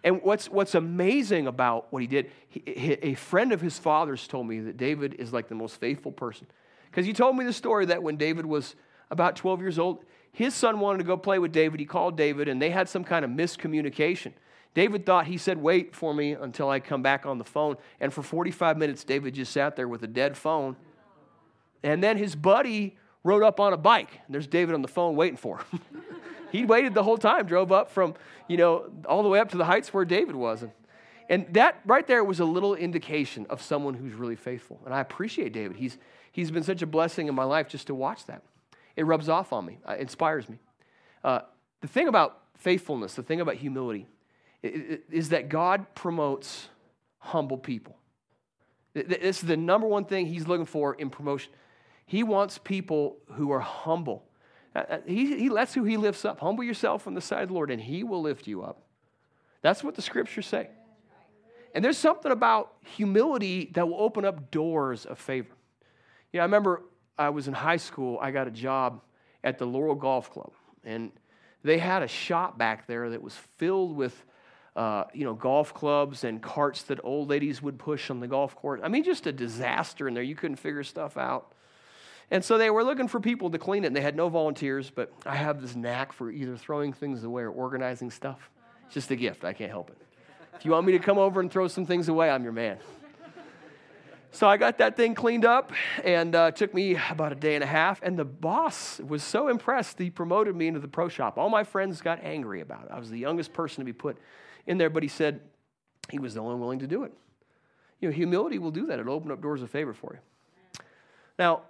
And 0.01 0.21
what's, 0.23 0.49
what's 0.49 0.75
amazing 0.75 1.45
about 1.45 1.91
what 1.91 2.03
he 2.03 2.07
did, 2.07 2.31
he, 2.47 2.63
a 3.01 3.15
friend 3.15 3.51
of 3.51 3.59
his 3.59 3.77
father's 3.77 4.29
told 4.29 4.47
me 4.47 4.61
that 4.61 4.77
David 4.77 5.15
is 5.15 5.33
like 5.33 5.49
the 5.49 5.55
most 5.55 5.77
faithful 5.77 6.13
person. 6.13 6.47
Because 6.89 7.05
he 7.05 7.11
told 7.11 7.35
me 7.35 7.43
the 7.43 7.51
story 7.51 7.85
that 7.87 8.01
when 8.01 8.15
David 8.15 8.45
was 8.45 8.75
about 9.11 9.35
12 9.35 9.59
years 9.59 9.77
old, 9.77 10.05
his 10.35 10.53
son 10.53 10.81
wanted 10.81 10.97
to 10.97 11.05
go 11.05 11.15
play 11.15 11.39
with 11.39 11.53
David. 11.53 11.79
He 11.79 11.85
called 11.85 12.17
David, 12.17 12.49
and 12.49 12.61
they 12.61 12.69
had 12.69 12.89
some 12.89 13.05
kind 13.05 13.23
of 13.23 13.31
miscommunication. 13.31 14.33
David 14.73 15.05
thought 15.05 15.27
he 15.27 15.37
said, 15.37 15.57
Wait 15.57 15.95
for 15.95 16.13
me 16.13 16.33
until 16.33 16.69
I 16.69 16.81
come 16.81 17.01
back 17.01 17.25
on 17.25 17.37
the 17.37 17.45
phone. 17.45 17.77
And 18.01 18.13
for 18.13 18.21
45 18.21 18.77
minutes, 18.77 19.05
David 19.05 19.33
just 19.33 19.53
sat 19.53 19.77
there 19.77 19.87
with 19.87 20.03
a 20.03 20.07
dead 20.07 20.35
phone. 20.35 20.75
And 21.83 22.03
then 22.03 22.17
his 22.17 22.35
buddy 22.35 22.97
rode 23.23 23.43
up 23.43 23.61
on 23.61 23.71
a 23.71 23.77
bike. 23.77 24.09
And 24.25 24.35
there's 24.35 24.45
David 24.45 24.75
on 24.75 24.81
the 24.81 24.89
phone 24.89 25.15
waiting 25.15 25.37
for 25.37 25.59
him. 25.59 25.79
he 26.51 26.65
waited 26.65 26.93
the 26.93 27.03
whole 27.03 27.17
time, 27.17 27.45
drove 27.45 27.71
up 27.71 27.89
from, 27.89 28.13
you 28.49 28.57
know, 28.57 28.91
all 29.07 29.23
the 29.23 29.29
way 29.29 29.39
up 29.39 29.51
to 29.51 29.57
the 29.57 29.65
heights 29.65 29.93
where 29.93 30.03
David 30.03 30.35
was. 30.35 30.63
And, 30.63 30.71
and 31.29 31.53
that 31.53 31.79
right 31.85 32.05
there 32.05 32.25
was 32.25 32.41
a 32.41 32.45
little 32.45 32.75
indication 32.75 33.45
of 33.49 33.61
someone 33.61 33.93
who's 33.93 34.13
really 34.13 34.35
faithful. 34.35 34.81
And 34.83 34.93
I 34.93 34.99
appreciate 34.99 35.53
David. 35.53 35.77
He's, 35.77 35.97
he's 36.33 36.51
been 36.51 36.63
such 36.63 36.81
a 36.81 36.87
blessing 36.87 37.29
in 37.29 37.35
my 37.35 37.45
life 37.45 37.69
just 37.69 37.87
to 37.87 37.95
watch 37.95 38.25
that. 38.25 38.43
It 38.95 39.05
rubs 39.05 39.29
off 39.29 39.51
on 39.53 39.65
me, 39.65 39.79
uh, 39.87 39.95
inspires 39.95 40.47
me. 40.47 40.59
Uh, 41.23 41.41
the 41.81 41.87
thing 41.87 42.07
about 42.07 42.41
faithfulness, 42.57 43.15
the 43.15 43.23
thing 43.23 43.41
about 43.41 43.55
humility, 43.55 44.07
is 44.63 45.29
that 45.29 45.49
God 45.49 45.85
promotes 45.95 46.69
humble 47.19 47.57
people. 47.57 47.97
This 48.93 49.37
is 49.37 49.41
the 49.41 49.57
number 49.57 49.85
one 49.85 50.05
thing 50.05 50.25
he's 50.25 50.47
looking 50.47 50.65
for 50.65 50.95
in 50.95 51.09
promotion. 51.09 51.51
He 52.05 52.23
wants 52.23 52.57
people 52.57 53.17
who 53.33 53.51
are 53.51 53.59
humble. 53.59 54.25
Uh, 54.75 54.83
uh, 54.89 54.97
he, 55.05 55.37
he, 55.37 55.49
that's 55.49 55.73
who 55.73 55.83
he 55.83 55.97
lifts 55.97 56.23
up. 56.23 56.39
Humble 56.39 56.63
yourself 56.63 57.07
on 57.07 57.13
the 57.13 57.21
side 57.21 57.43
of 57.43 57.49
the 57.49 57.53
Lord, 57.53 57.71
and 57.71 57.81
he 57.81 58.03
will 58.03 58.21
lift 58.21 58.47
you 58.47 58.63
up. 58.63 58.83
That's 59.61 59.83
what 59.83 59.95
the 59.95 60.01
scriptures 60.01 60.45
say. 60.45 60.69
And 61.73 61.83
there's 61.83 61.97
something 61.97 62.31
about 62.31 62.73
humility 62.81 63.71
that 63.73 63.87
will 63.87 63.99
open 63.99 64.23
up 64.23 64.49
doors 64.49 65.05
of 65.05 65.19
favor. 65.19 65.53
Yeah, 66.31 66.41
I 66.41 66.45
remember 66.45 66.83
I 67.17 67.29
was 67.29 67.47
in 67.47 67.53
high 67.53 67.77
school, 67.77 68.17
I 68.21 68.31
got 68.31 68.47
a 68.47 68.51
job 68.51 69.01
at 69.43 69.57
the 69.57 69.65
Laurel 69.65 69.95
Golf 69.95 70.31
Club. 70.31 70.51
And 70.83 71.11
they 71.63 71.77
had 71.77 72.03
a 72.03 72.07
shop 72.07 72.57
back 72.57 72.87
there 72.87 73.09
that 73.09 73.21
was 73.21 73.35
filled 73.57 73.95
with 73.95 74.25
uh, 74.75 75.05
you 75.13 75.23
know, 75.23 75.33
golf 75.33 75.73
clubs 75.73 76.23
and 76.25 76.41
carts 76.41 76.83
that 76.83 76.99
old 77.03 77.29
ladies 77.29 77.61
would 77.61 77.79
push 77.79 78.09
on 78.09 78.19
the 78.19 78.27
golf 78.27 78.55
course. 78.55 78.81
I 78.83 78.89
mean, 78.89 79.03
just 79.03 79.25
a 79.25 79.31
disaster 79.31 80.07
in 80.07 80.13
there. 80.13 80.23
You 80.23 80.35
couldn't 80.35 80.57
figure 80.57 80.83
stuff 80.83 81.15
out. 81.17 81.53
And 82.29 82.43
so 82.43 82.57
they 82.57 82.69
were 82.69 82.83
looking 82.83 83.07
for 83.07 83.19
people 83.19 83.51
to 83.51 83.57
clean 83.57 83.83
it, 83.83 83.87
and 83.87 83.95
they 83.95 84.01
had 84.01 84.15
no 84.15 84.29
volunteers, 84.29 84.89
but 84.89 85.13
I 85.25 85.35
have 85.35 85.61
this 85.61 85.75
knack 85.75 86.11
for 86.11 86.31
either 86.31 86.57
throwing 86.57 86.91
things 86.91 87.23
away 87.23 87.43
or 87.43 87.51
organizing 87.51 88.09
stuff. 88.11 88.49
It's 88.85 88.95
just 88.95 89.11
a 89.11 89.15
gift. 89.15 89.45
I 89.45 89.53
can't 89.53 89.69
help 89.69 89.91
it. 89.91 89.97
If 90.55 90.65
you 90.65 90.71
want 90.71 90.85
me 90.87 90.93
to 90.93 90.99
come 90.99 91.17
over 91.17 91.39
and 91.39 91.51
throw 91.51 91.67
some 91.67 91.85
things 91.85 92.09
away, 92.09 92.29
I'm 92.29 92.43
your 92.43 92.51
man. 92.51 92.77
So 94.35 94.49
I 94.49 94.57
got 94.57 94.79
that 94.79 94.97
thing 94.97 95.15
cleaned 95.15 95.45
up, 95.45 95.71
and 96.03 96.35
uh, 96.35 96.51
took 96.51 96.73
me 96.73 96.97
about 97.09 97.31
a 97.31 97.35
day 97.35 97.55
and 97.55 97.63
a 97.63 97.67
half. 97.67 98.01
And 98.03 98.19
the 98.19 98.25
boss 98.25 98.99
was 98.99 99.23
so 99.23 99.47
impressed, 99.47 99.97
he 99.97 100.09
promoted 100.09 100.57
me 100.57 100.67
into 100.67 100.81
the 100.81 100.89
pro 100.89 101.07
shop. 101.07 101.37
All 101.37 101.47
my 101.47 101.63
friends 101.63 102.01
got 102.01 102.21
angry 102.21 102.59
about 102.59 102.83
it. 102.83 102.89
I 102.91 102.99
was 102.99 103.09
the 103.09 103.17
youngest 103.17 103.53
person 103.53 103.79
to 103.79 103.85
be 103.85 103.93
put 103.93 104.17
in 104.67 104.77
there, 104.77 104.89
but 104.89 105.03
he 105.03 105.07
said 105.07 105.39
he 106.09 106.19
was 106.19 106.33
the 106.33 106.41
only 106.41 106.55
one 106.55 106.59
willing 106.59 106.79
to 106.79 106.87
do 106.87 107.03
it. 107.03 107.13
You 108.01 108.09
know, 108.09 108.13
humility 108.13 108.59
will 108.59 108.71
do 108.71 108.87
that. 108.87 108.99
It'll 108.99 109.13
open 109.13 109.31
up 109.31 109.41
doors 109.41 109.61
of 109.61 109.69
favor 109.69 109.93
for 109.93 110.15
you. 110.15 110.81
Now, 111.39 111.61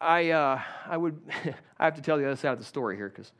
I, 0.00 0.30
uh, 0.30 0.62
I 0.86 0.96
would, 0.96 1.20
I 1.78 1.84
have 1.84 1.96
to 1.96 2.02
tell 2.02 2.16
the 2.16 2.24
other 2.24 2.36
side 2.36 2.52
of 2.52 2.58
the 2.58 2.64
story 2.64 2.96
here 2.96 3.10
because 3.10 3.30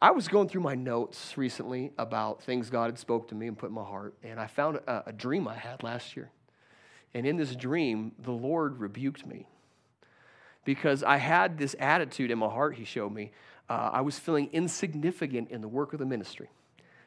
I 0.00 0.10
was 0.12 0.26
going 0.26 0.48
through 0.48 0.62
my 0.62 0.74
notes 0.74 1.36
recently 1.36 1.92
about 1.98 2.42
things 2.42 2.70
God 2.70 2.86
had 2.86 2.98
spoke 2.98 3.28
to 3.28 3.34
me 3.34 3.46
and 3.46 3.58
put 3.58 3.68
in 3.68 3.74
my 3.74 3.84
heart, 3.84 4.14
and 4.22 4.40
I 4.40 4.46
found 4.46 4.78
a, 4.78 5.08
a 5.08 5.12
dream 5.12 5.46
I 5.46 5.54
had 5.54 5.82
last 5.82 6.16
year. 6.16 6.30
And 7.16 7.24
in 7.24 7.38
this 7.38 7.56
dream, 7.56 8.12
the 8.18 8.30
Lord 8.30 8.78
rebuked 8.78 9.24
me 9.24 9.46
because 10.66 11.02
I 11.02 11.16
had 11.16 11.56
this 11.56 11.74
attitude 11.78 12.30
in 12.30 12.38
my 12.38 12.50
heart, 12.50 12.74
He 12.76 12.84
showed 12.84 13.10
me. 13.10 13.32
Uh, 13.70 13.88
I 13.90 14.02
was 14.02 14.18
feeling 14.18 14.50
insignificant 14.52 15.50
in 15.50 15.62
the 15.62 15.66
work 15.68 15.94
of 15.94 15.98
the 15.98 16.04
ministry. 16.04 16.50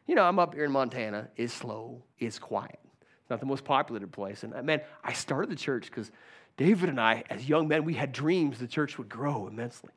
You 0.08 0.16
know, 0.16 0.24
I'm 0.24 0.40
up 0.40 0.56
here 0.56 0.66
in 0.66 0.72
Montana. 0.72 1.28
It's 1.38 1.54
slow, 1.54 2.02
it's 2.18 2.40
quiet. 2.40 2.80
It's 3.22 3.30
not 3.30 3.40
the 3.40 3.46
most 3.46 3.64
populated 3.64 4.12
place. 4.12 4.42
And 4.42 4.56
uh, 4.56 4.64
man, 4.64 4.82
I 5.04 5.14
started 5.14 5.52
the 5.52 5.56
church 5.56 5.86
because 5.86 6.10
David 6.58 6.90
and 6.90 7.00
I, 7.00 7.24
as 7.30 7.48
young 7.48 7.68
men, 7.68 7.86
we 7.86 7.94
had 7.94 8.12
dreams 8.12 8.58
the 8.58 8.66
church 8.66 8.98
would 8.98 9.10
grow 9.10 9.46
immensely. 9.46 9.92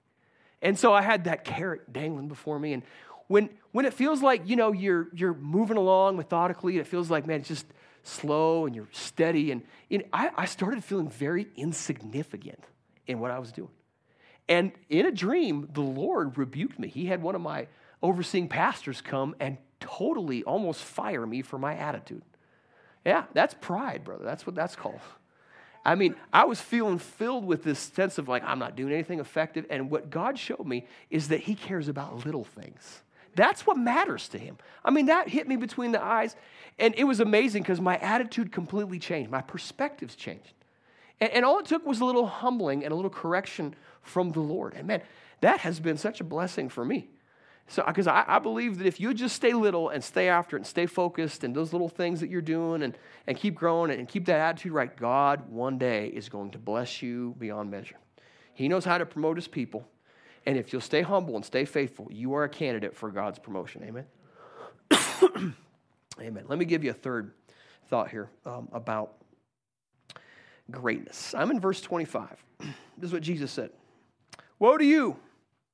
And 0.61 0.79
so 0.79 0.93
I 0.93 1.01
had 1.01 1.25
that 1.25 1.47
carrot 1.47 1.91
dangling 1.91 2.29
before 2.29 2.59
me. 2.59 2.75
And 2.75 2.83
when, 3.29 3.49
when 3.71 3.87
it 3.87 3.95
feels 3.95 4.21
like, 4.21 4.47
you 4.47 4.57
know, 4.57 4.73
you're, 4.73 5.09
you're 5.15 5.33
moving 5.33 5.79
along 5.79 6.19
methodically, 6.19 6.77
it 6.77 6.87
feels 6.87 7.11
like, 7.11 7.27
man, 7.27 7.41
it's 7.41 7.49
just 7.49 7.65
slow 8.03 8.67
and 8.67 8.75
you're 8.75 8.89
steady. 8.93 9.51
And 9.51 9.63
I, 10.13 10.31
I 10.37 10.45
started 10.47 10.83
feeling 10.85 11.09
very 11.09 11.49
insignificant 11.57 12.63
in 13.07 13.21
what 13.21 13.31
I 13.31 13.39
was 13.39 13.53
doing. 13.53 13.71
And 14.49 14.73
in 14.89 15.07
a 15.07 15.13
dream, 15.13 15.69
the 15.73 15.83
Lord 15.83 16.37
rebuked 16.37 16.79
me. 16.79 16.89
He 16.89 17.07
had 17.07 17.23
one 17.23 17.35
of 17.35 17.41
my 17.41 17.69
overseeing 18.03 18.49
pastors 18.49 19.01
come 19.01 19.35
and 19.39 19.57
totally 19.81 20.43
almost 20.45 20.83
fire 20.83 21.27
me 21.27 21.43
for 21.43 21.59
my 21.59 21.77
attitude. 21.77 22.23
Yeah, 23.05 23.25
that's 23.33 23.55
pride, 23.61 24.05
brother. 24.05 24.25
That's 24.25 24.47
what 24.47 24.55
that's 24.55 24.77
called. 24.77 25.01
I 25.85 25.97
mean, 25.97 26.15
I 26.33 26.45
was 26.45 26.61
feeling 26.61 26.99
filled 26.99 27.45
with 27.45 27.65
this 27.65 27.79
sense 27.79 28.19
of 28.19 28.29
like, 28.29 28.45
I'm 28.45 28.59
not 28.59 28.77
doing 28.77 28.93
anything 28.93 29.19
effective. 29.19 29.67
And 29.69 29.91
what 29.91 30.11
God 30.11 30.39
showed 30.39 30.65
me 30.65 30.87
is 31.11 31.29
that 31.29 31.41
He 31.41 31.55
cares 31.55 31.89
about 31.89 32.25
little 32.25 32.45
things. 32.45 33.03
That's 33.35 33.67
what 33.67 33.77
matters 33.77 34.29
to 34.31 34.39
Him. 34.39 34.59
I 34.85 34.91
mean, 34.91 35.07
that 35.07 35.29
hit 35.29 35.49
me 35.49 35.57
between 35.57 35.93
the 35.93 36.03
eyes. 36.03 36.37
And 36.79 36.95
it 36.97 37.05
was 37.05 37.21
amazing 37.21 37.63
because 37.63 37.81
my 37.81 37.99
attitude 37.99 38.53
completely 38.53 38.99
changed, 38.99 39.31
my 39.31 39.43
perspectives 39.43 40.15
changed. 40.15 40.55
And, 41.21 41.31
and 41.33 41.45
all 41.45 41.59
it 41.59 41.67
took 41.67 41.87
was 41.87 42.01
a 42.01 42.05
little 42.05 42.27
humbling 42.27 42.85
and 42.85 42.93
a 42.93 42.97
little 42.97 43.11
correction 43.11 43.75
from 44.03 44.33
the 44.33 44.41
Lord. 44.41 44.75
And 44.75 44.87
man, 44.87 45.03
that 45.41 45.61
has 45.61 45.81
been 45.81 45.97
such 45.97 46.21
a 46.21 46.25
blessing 46.25 46.69
for 46.69 46.85
me. 46.85 47.09
So, 47.69 47.83
because 47.87 48.07
I, 48.07 48.25
I, 48.27 48.39
believe 48.39 48.79
that 48.79 48.87
if 48.87 49.01
you 49.01 49.15
just 49.15 49.37
stay 49.37 49.53
little 49.53 49.89
and 49.89 50.03
stay 50.03 50.29
after 50.29 50.57
it 50.57 50.61
and 50.61 50.67
stay 50.67 50.85
focused 50.85 51.45
and 51.45 51.55
those 51.55 51.73
little 51.73 51.89
things 51.89 52.21
that 52.21 52.29
you're 52.29 52.43
doing 52.43 52.83
and, 52.83 52.99
and 53.27 53.37
keep 53.37 53.55
growing 53.55 53.91
and 53.93 54.09
keep 54.09 54.27
that 54.27 54.41
attitude 54.41 54.73
right, 54.73 54.95
God 54.95 55.49
one 55.49 55.79
day 55.79 56.09
is 56.09 56.29
going 56.29 56.51
to 56.51 56.59
bless 56.59 57.03
you 57.03 57.35
beyond 57.39 57.71
measure. 57.71 57.97
He 58.53 58.69
knows 58.69 58.85
how 58.85 58.99
to 58.99 59.07
promote 59.07 59.37
his 59.37 59.49
people. 59.49 59.89
And 60.47 60.59
if 60.59 60.73
you'll 60.73 60.83
stay 60.83 61.03
humble 61.03 61.37
and 61.37 61.45
stay 61.45 61.65
faithful, 61.65 62.09
you 62.11 62.35
are 62.35 62.45
a 62.45 62.49
candidate 62.49 62.97
for 62.97 63.11
God's 63.11 63.39
promotion. 63.39 63.85
Amen. 63.85 64.07
Amen. 66.21 66.45
Let 66.49 66.59
me 66.59 66.65
give 66.65 66.85
you 66.85 66.91
a 66.91 66.95
third 66.95 67.33
thought 67.89 68.11
here 68.11 68.29
um, 68.45 68.69
about 68.73 69.13
greatness. 70.71 71.35
I'm 71.37 71.51
in 71.51 71.61
verse 71.61 71.81
25. 71.81 72.45
This 72.99 73.09
is 73.09 73.15
what 73.15 73.23
Jesus 73.23 73.51
said 73.51 73.71
Woe 74.59 74.77
to 74.77 74.85
you, 74.85 75.17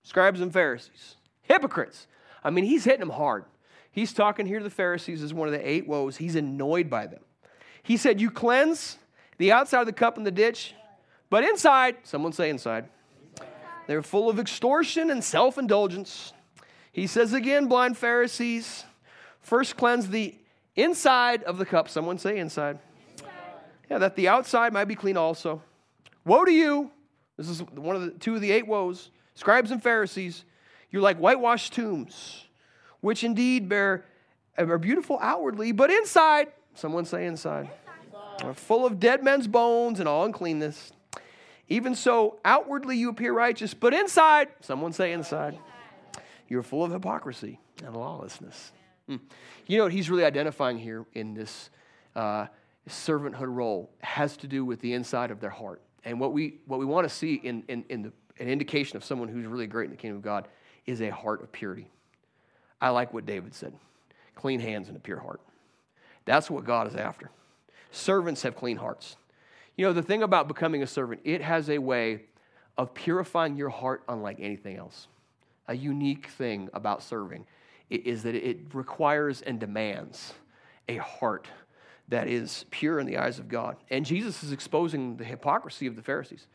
scribes 0.03 0.41
and 0.41 0.53
Pharisees 0.53 1.17
Hypocrites. 1.43 2.07
I 2.45 2.51
mean, 2.51 2.65
he's 2.65 2.85
hitting 2.85 3.01
them 3.01 3.11
hard. 3.11 3.45
He's 3.91 4.13
talking 4.13 4.47
here 4.47 4.59
to 4.59 4.65
the 4.65 4.71
Pharisees 4.71 5.23
as 5.23 5.35
one 5.35 5.49
of 5.49 5.53
the 5.53 5.69
eight 5.69 5.89
woes. 5.89 6.17
He's 6.17 6.37
annoyed 6.37 6.89
by 6.89 7.07
them. 7.07 7.21
He 7.83 7.97
said, 7.97 8.21
You 8.21 8.31
cleanse 8.31 8.99
the 9.39 9.51
outside 9.51 9.81
of 9.81 9.87
the 9.87 9.93
cup 9.93 10.17
and 10.17 10.27
the 10.27 10.31
ditch, 10.31 10.75
but 11.31 11.43
inside, 11.43 11.97
someone 12.05 12.33
say 12.33 12.51
inside, 12.51 12.89
they're 13.89 14.03
full 14.03 14.29
of 14.29 14.39
extortion 14.39 15.11
and 15.11 15.25
self 15.25 15.57
indulgence. 15.57 16.35
He 16.93 17.07
says 17.07 17.33
again, 17.33 17.69
blind 17.69 17.97
Pharisees, 17.97 18.85
first 19.41 19.79
cleanse 19.79 20.11
the 20.11 20.35
inside 20.77 21.43
of 21.45 21.57
the 21.57 21.65
cup. 21.65 21.89
Someone 21.89 22.19
say 22.19 22.37
inside. 22.37 22.79
inside. 23.13 23.31
Yeah, 23.91 23.99
that 23.99 24.15
the 24.15 24.29
outside 24.29 24.75
might 24.75 24.85
be 24.85 24.95
clean 24.95 25.17
also. 25.17 25.63
Woe 26.27 26.45
to 26.45 26.53
you. 26.53 26.91
This 27.39 27.49
is 27.49 27.63
one 27.63 27.97
of 27.97 28.03
the 28.03 28.11
two 28.11 28.35
of 28.35 28.43
the 28.43 28.51
eight 28.51 28.67
woes. 28.67 29.11
Scribes 29.35 29.71
and 29.71 29.83
Pharisees, 29.83 30.45
you're 30.91 31.01
like 31.01 31.17
whitewashed 31.17 31.73
tombs, 31.73 32.45
which 33.01 33.25
indeed 33.25 33.71
bear 33.71 34.05
are 34.59 34.77
beautiful 34.77 35.19
outwardly, 35.23 35.73
but 35.73 35.91
inside, 35.91 36.49
someone 36.75 37.07
say 37.07 37.25
inside, 37.25 37.71
are 38.43 38.53
full 38.53 38.85
of 38.85 39.01
dead 39.01 39.25
men's 39.25 39.47
bones 39.47 39.99
and 39.99 40.07
all 40.07 40.27
uncleanness. 40.27 40.93
Even 41.69 41.95
so, 41.95 42.39
outwardly 42.45 42.97
you 42.97 43.11
appear 43.11 43.33
righteous, 43.33 43.75
but 43.75 43.93
inside, 43.93 44.49
someone 44.61 44.93
say 44.93 45.13
inside, 45.13 45.59
you're 46.49 46.63
full 46.63 46.85
of 46.85 46.93
hypocrisy 46.93 47.61
and 47.85 47.95
lawlessness. 47.95 48.73
Hmm. 49.07 49.17
You 49.67 49.79
know 49.79 49.85
what 49.85 49.93
he's 49.93 50.09
really 50.09 50.25
identifying 50.25 50.79
here 50.79 51.05
in 51.15 51.35
this 51.35 51.71
uh, 52.17 52.47
servanthood 52.89 53.55
role 53.55 53.91
has 54.01 54.37
to 54.39 54.47
do 54.47 54.65
with 54.65 54.81
the 54.81 54.95
inside 54.95 55.31
of 55.31 55.41
their 55.41 55.51
heart. 55.51 55.83
And 56.05 56.19
what 56.19 56.33
we, 56.33 56.59
what 56.67 56.79
we 56.79 56.87
want 56.87 57.09
to 57.09 57.15
see 57.15 57.35
in, 57.35 57.65
in, 57.69 57.85
in 57.89 58.03
the, 58.03 58.13
an 58.39 58.49
indication 58.49 58.97
of 58.97 59.05
someone 59.05 59.29
who's 59.29 59.47
really 59.47 59.67
great 59.67 59.87
in 59.87 59.91
the 59.91 59.97
kingdom 59.97 60.17
of 60.17 60.23
God 60.23 60.49
is 60.87 61.03
a 61.03 61.11
heart 61.11 61.43
of 61.43 61.53
purity. 61.53 61.91
I 62.81 62.91
like 62.91 63.13
what 63.13 63.27
David 63.27 63.55
said 63.55 63.75
clean 64.35 64.61
hands 64.61 64.87
and 64.87 64.97
a 64.97 65.01
pure 65.01 65.19
heart. 65.19 65.41
That's 66.25 66.49
what 66.49 66.65
God 66.65 66.87
is 66.87 66.95
after. 66.95 67.31
Servants 67.91 68.43
have 68.43 68.55
clean 68.55 68.77
hearts. 68.77 69.17
You 69.79 69.85
know, 69.85 69.93
the 69.93 70.03
thing 70.03 70.25
about 70.25 70.49
becoming 70.49 70.83
a 70.83 70.89
servant, 70.89 71.21
it 71.23 71.41
has 71.41 71.71
a 71.71 71.79
way 71.79 72.23
of 72.77 72.93
purifying 72.95 73.57
your 73.57 73.69
heart 73.69 74.03
unlike 74.09 74.39
anything 74.41 74.77
else. 74.77 75.07
A 75.69 75.75
unique 75.75 76.27
thing 76.31 76.69
about 76.75 77.01
serving 77.01 77.47
is 77.89 78.25
that 78.25 78.35
it 78.35 78.59
requires 78.75 79.41
and 79.41 79.61
demands 79.61 80.35
a 80.89 80.97
heart 80.97 81.47
that 82.09 82.27
is 82.27 82.65
pure 82.73 82.99
in 82.99 83.07
the 83.07 83.19
eyes 83.19 83.39
of 83.39 83.49
God. 83.49 83.77
And 83.89 84.05
Jesus 84.05 84.43
is 84.43 84.51
exposing 84.51 85.17
the 85.17 85.25
hypocrisy 85.25 85.87
of 85.87 85.95
the 85.95 86.03
Pharisees. 86.03 86.49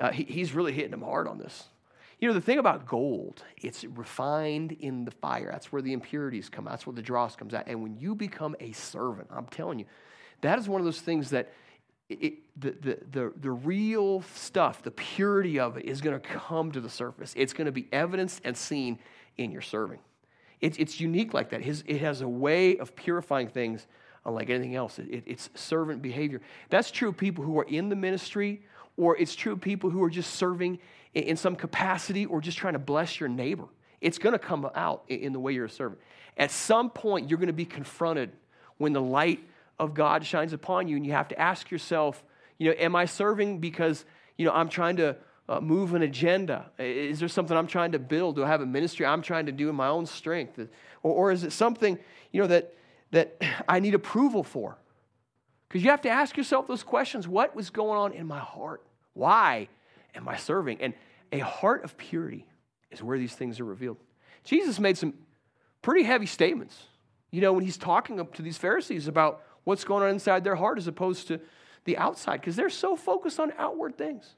Uh, 0.00 0.12
he, 0.12 0.22
he's 0.22 0.54
really 0.54 0.72
hitting 0.72 0.92
them 0.92 1.02
hard 1.02 1.26
on 1.26 1.38
this. 1.38 1.64
You 2.20 2.28
know, 2.28 2.34
the 2.34 2.40
thing 2.40 2.60
about 2.60 2.86
gold, 2.86 3.42
it's 3.60 3.82
refined 3.82 4.70
in 4.70 5.04
the 5.04 5.10
fire. 5.10 5.48
That's 5.50 5.72
where 5.72 5.82
the 5.82 5.92
impurities 5.92 6.48
come 6.48 6.68
out. 6.68 6.70
That's 6.70 6.86
where 6.86 6.94
the 6.94 7.02
dross 7.02 7.34
comes 7.34 7.54
out. 7.54 7.64
And 7.66 7.82
when 7.82 7.96
you 7.98 8.14
become 8.14 8.54
a 8.60 8.70
servant, 8.70 9.26
I'm 9.32 9.46
telling 9.46 9.80
you, 9.80 9.86
that 10.42 10.60
is 10.60 10.68
one 10.68 10.80
of 10.80 10.84
those 10.84 11.00
things 11.00 11.30
that 11.30 11.52
it, 12.08 12.34
the, 12.60 12.70
the, 12.70 12.98
the, 13.10 13.32
the 13.40 13.50
real 13.50 14.22
stuff, 14.34 14.82
the 14.82 14.90
purity 14.90 15.58
of 15.58 15.76
it, 15.76 15.84
is 15.84 16.00
going 16.00 16.18
to 16.18 16.28
come 16.28 16.72
to 16.72 16.80
the 16.80 16.88
surface. 16.88 17.34
It's 17.36 17.52
going 17.52 17.66
to 17.66 17.72
be 17.72 17.88
evidenced 17.92 18.42
and 18.44 18.56
seen 18.56 18.98
in 19.36 19.50
your 19.50 19.62
serving. 19.62 19.98
It, 20.60 20.78
it's 20.80 21.00
unique 21.00 21.34
like 21.34 21.50
that. 21.50 21.62
His, 21.62 21.82
it 21.86 21.98
has 21.98 22.20
a 22.20 22.28
way 22.28 22.78
of 22.78 22.94
purifying 22.96 23.48
things 23.48 23.86
unlike 24.24 24.50
anything 24.50 24.74
else. 24.74 24.98
It, 24.98 25.24
it's 25.26 25.50
servant 25.54 26.02
behavior. 26.02 26.40
That's 26.68 26.90
true 26.90 27.08
of 27.08 27.16
people 27.16 27.44
who 27.44 27.58
are 27.58 27.64
in 27.64 27.88
the 27.88 27.96
ministry 27.96 28.62
or 28.96 29.16
it's 29.16 29.34
true 29.34 29.52
of 29.52 29.60
people 29.60 29.90
who 29.90 30.02
are 30.02 30.10
just 30.10 30.34
serving 30.34 30.78
in 31.14 31.36
some 31.36 31.56
capacity 31.56 32.26
or 32.26 32.40
just 32.40 32.58
trying 32.58 32.72
to 32.72 32.78
bless 32.78 33.20
your 33.20 33.28
neighbor. 33.28 33.66
It's 34.00 34.18
going 34.18 34.32
to 34.32 34.38
come 34.38 34.68
out 34.74 35.04
in 35.08 35.32
the 35.32 35.40
way 35.40 35.52
you're 35.52 35.66
a 35.66 35.70
servant. 35.70 36.00
At 36.36 36.50
some 36.50 36.90
point, 36.90 37.30
you're 37.30 37.38
going 37.38 37.46
to 37.48 37.52
be 37.52 37.64
confronted 37.64 38.32
when 38.78 38.92
the 38.92 39.00
light 39.00 39.40
of 39.78 39.94
God 39.94 40.24
shines 40.24 40.52
upon 40.52 40.88
you, 40.88 40.96
and 40.96 41.06
you 41.06 41.12
have 41.12 41.28
to 41.28 41.38
ask 41.38 41.70
yourself, 41.70 42.22
you 42.58 42.70
know, 42.70 42.76
am 42.78 42.96
I 42.96 43.04
serving 43.04 43.58
because, 43.58 44.04
you 44.38 44.46
know, 44.46 44.52
I'm 44.52 44.68
trying 44.68 44.96
to 44.96 45.16
uh, 45.48 45.60
move 45.60 45.94
an 45.94 46.02
agenda? 46.02 46.70
Is 46.78 47.20
there 47.20 47.28
something 47.28 47.56
I'm 47.56 47.66
trying 47.66 47.92
to 47.92 47.98
build? 47.98 48.36
Do 48.36 48.44
I 48.44 48.48
have 48.48 48.62
a 48.62 48.66
ministry 48.66 49.06
I'm 49.06 49.22
trying 49.22 49.46
to 49.46 49.52
do 49.52 49.68
in 49.68 49.74
my 49.74 49.88
own 49.88 50.06
strength? 50.06 50.58
Or, 51.02 51.12
or 51.12 51.32
is 51.32 51.44
it 51.44 51.52
something, 51.52 51.98
you 52.32 52.40
know, 52.40 52.46
that, 52.48 52.74
that 53.10 53.36
I 53.68 53.80
need 53.80 53.94
approval 53.94 54.42
for? 54.42 54.78
Because 55.68 55.84
you 55.84 55.90
have 55.90 56.02
to 56.02 56.10
ask 56.10 56.36
yourself 56.36 56.66
those 56.66 56.82
questions. 56.82 57.26
What 57.26 57.54
was 57.54 57.70
going 57.70 57.98
on 57.98 58.12
in 58.12 58.26
my 58.26 58.38
heart? 58.38 58.82
Why 59.14 59.68
am 60.14 60.28
I 60.28 60.36
serving? 60.36 60.80
And 60.80 60.94
a 61.32 61.40
heart 61.40 61.84
of 61.84 61.96
purity 61.96 62.46
is 62.90 63.02
where 63.02 63.18
these 63.18 63.34
things 63.34 63.60
are 63.60 63.64
revealed. 63.64 63.98
Jesus 64.44 64.78
made 64.78 64.96
some 64.96 65.14
pretty 65.82 66.04
heavy 66.04 66.26
statements, 66.26 66.84
you 67.30 67.40
know, 67.40 67.52
when 67.52 67.64
he's 67.64 67.76
talking 67.76 68.24
to 68.34 68.42
these 68.42 68.56
Pharisees 68.56 69.08
about 69.08 69.42
what's 69.66 69.82
going 69.82 70.04
on 70.04 70.10
inside 70.10 70.44
their 70.44 70.54
heart 70.54 70.78
as 70.78 70.86
opposed 70.86 71.26
to 71.26 71.40
the 71.84 71.98
outside, 71.98 72.40
because 72.40 72.54
they're 72.54 72.70
so 72.70 72.94
focused 72.94 73.40
on 73.40 73.52
outward 73.58 73.98
things. 73.98 74.36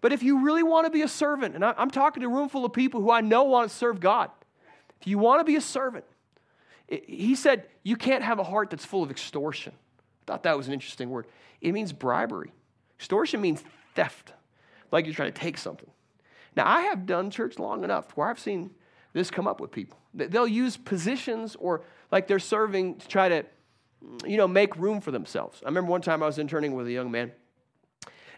But 0.00 0.14
if 0.14 0.22
you 0.22 0.42
really 0.42 0.62
want 0.62 0.86
to 0.86 0.90
be 0.90 1.02
a 1.02 1.08
servant, 1.08 1.54
and 1.54 1.62
I'm 1.62 1.90
talking 1.90 2.22
to 2.22 2.26
a 2.26 2.30
room 2.30 2.48
full 2.48 2.64
of 2.64 2.72
people 2.72 3.02
who 3.02 3.10
I 3.10 3.20
know 3.20 3.44
want 3.44 3.70
to 3.70 3.76
serve 3.76 4.00
God, 4.00 4.30
if 4.98 5.06
you 5.06 5.18
want 5.18 5.40
to 5.40 5.44
be 5.44 5.56
a 5.56 5.60
servant, 5.60 6.06
he 6.88 7.34
said 7.34 7.66
you 7.82 7.96
can't 7.96 8.24
have 8.24 8.38
a 8.38 8.42
heart 8.42 8.70
that's 8.70 8.84
full 8.84 9.02
of 9.02 9.10
extortion. 9.10 9.74
I 9.74 10.24
thought 10.26 10.42
that 10.44 10.56
was 10.56 10.68
an 10.68 10.72
interesting 10.72 11.10
word. 11.10 11.26
It 11.60 11.72
means 11.72 11.92
bribery. 11.92 12.52
Extortion 12.98 13.42
means 13.42 13.62
theft, 13.94 14.32
like 14.90 15.04
you're 15.04 15.14
trying 15.14 15.32
to 15.32 15.38
take 15.38 15.58
something. 15.58 15.90
Now, 16.56 16.66
I 16.66 16.82
have 16.82 17.04
done 17.04 17.30
church 17.30 17.58
long 17.58 17.84
enough 17.84 18.16
where 18.16 18.28
I've 18.28 18.40
seen 18.40 18.70
this 19.12 19.30
come 19.30 19.46
up 19.46 19.60
with 19.60 19.70
people. 19.70 19.98
They'll 20.14 20.48
use 20.48 20.76
positions 20.76 21.56
or 21.58 21.82
like 22.10 22.26
they're 22.26 22.38
serving 22.38 22.96
to 22.96 23.08
try 23.08 23.28
to, 23.28 23.44
you 24.26 24.36
know, 24.36 24.48
make 24.48 24.76
room 24.76 25.00
for 25.00 25.10
themselves. 25.10 25.60
I 25.62 25.66
remember 25.66 25.90
one 25.90 26.02
time 26.02 26.22
I 26.22 26.26
was 26.26 26.38
interning 26.38 26.74
with 26.74 26.86
a 26.86 26.92
young 26.92 27.10
man, 27.10 27.32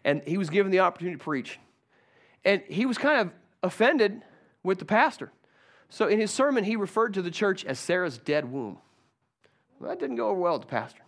and 0.05 0.23
he 0.27 0.39
was 0.39 0.51
given 0.51 0.73
the 0.73 0.81
opportunity 0.81 1.17
to 1.17 1.23
preach. 1.23 1.59
And 2.45 2.63
he 2.69 2.87
was 2.87 2.99
kind 2.99 3.21
of 3.21 3.33
offended 3.63 4.23
with 4.63 4.79
the 4.79 4.85
pastor. 4.85 5.33
So 5.89 6.09
in 6.09 6.19
his 6.19 6.31
sermon, 6.31 6.65
he 6.65 6.77
referred 6.77 7.15
to 7.15 7.23
the 7.23 7.31
church 7.31 7.65
as 7.65 7.79
Sarah's 7.79 8.19
dead 8.19 8.51
womb. 8.51 8.79
Well, 9.79 9.91
that 9.91 10.01
didn't 10.01 10.17
go 10.17 10.31
over 10.31 10.41
well 10.41 10.55
with 10.55 10.63
the 10.63 10.69
pastor. 10.69 11.03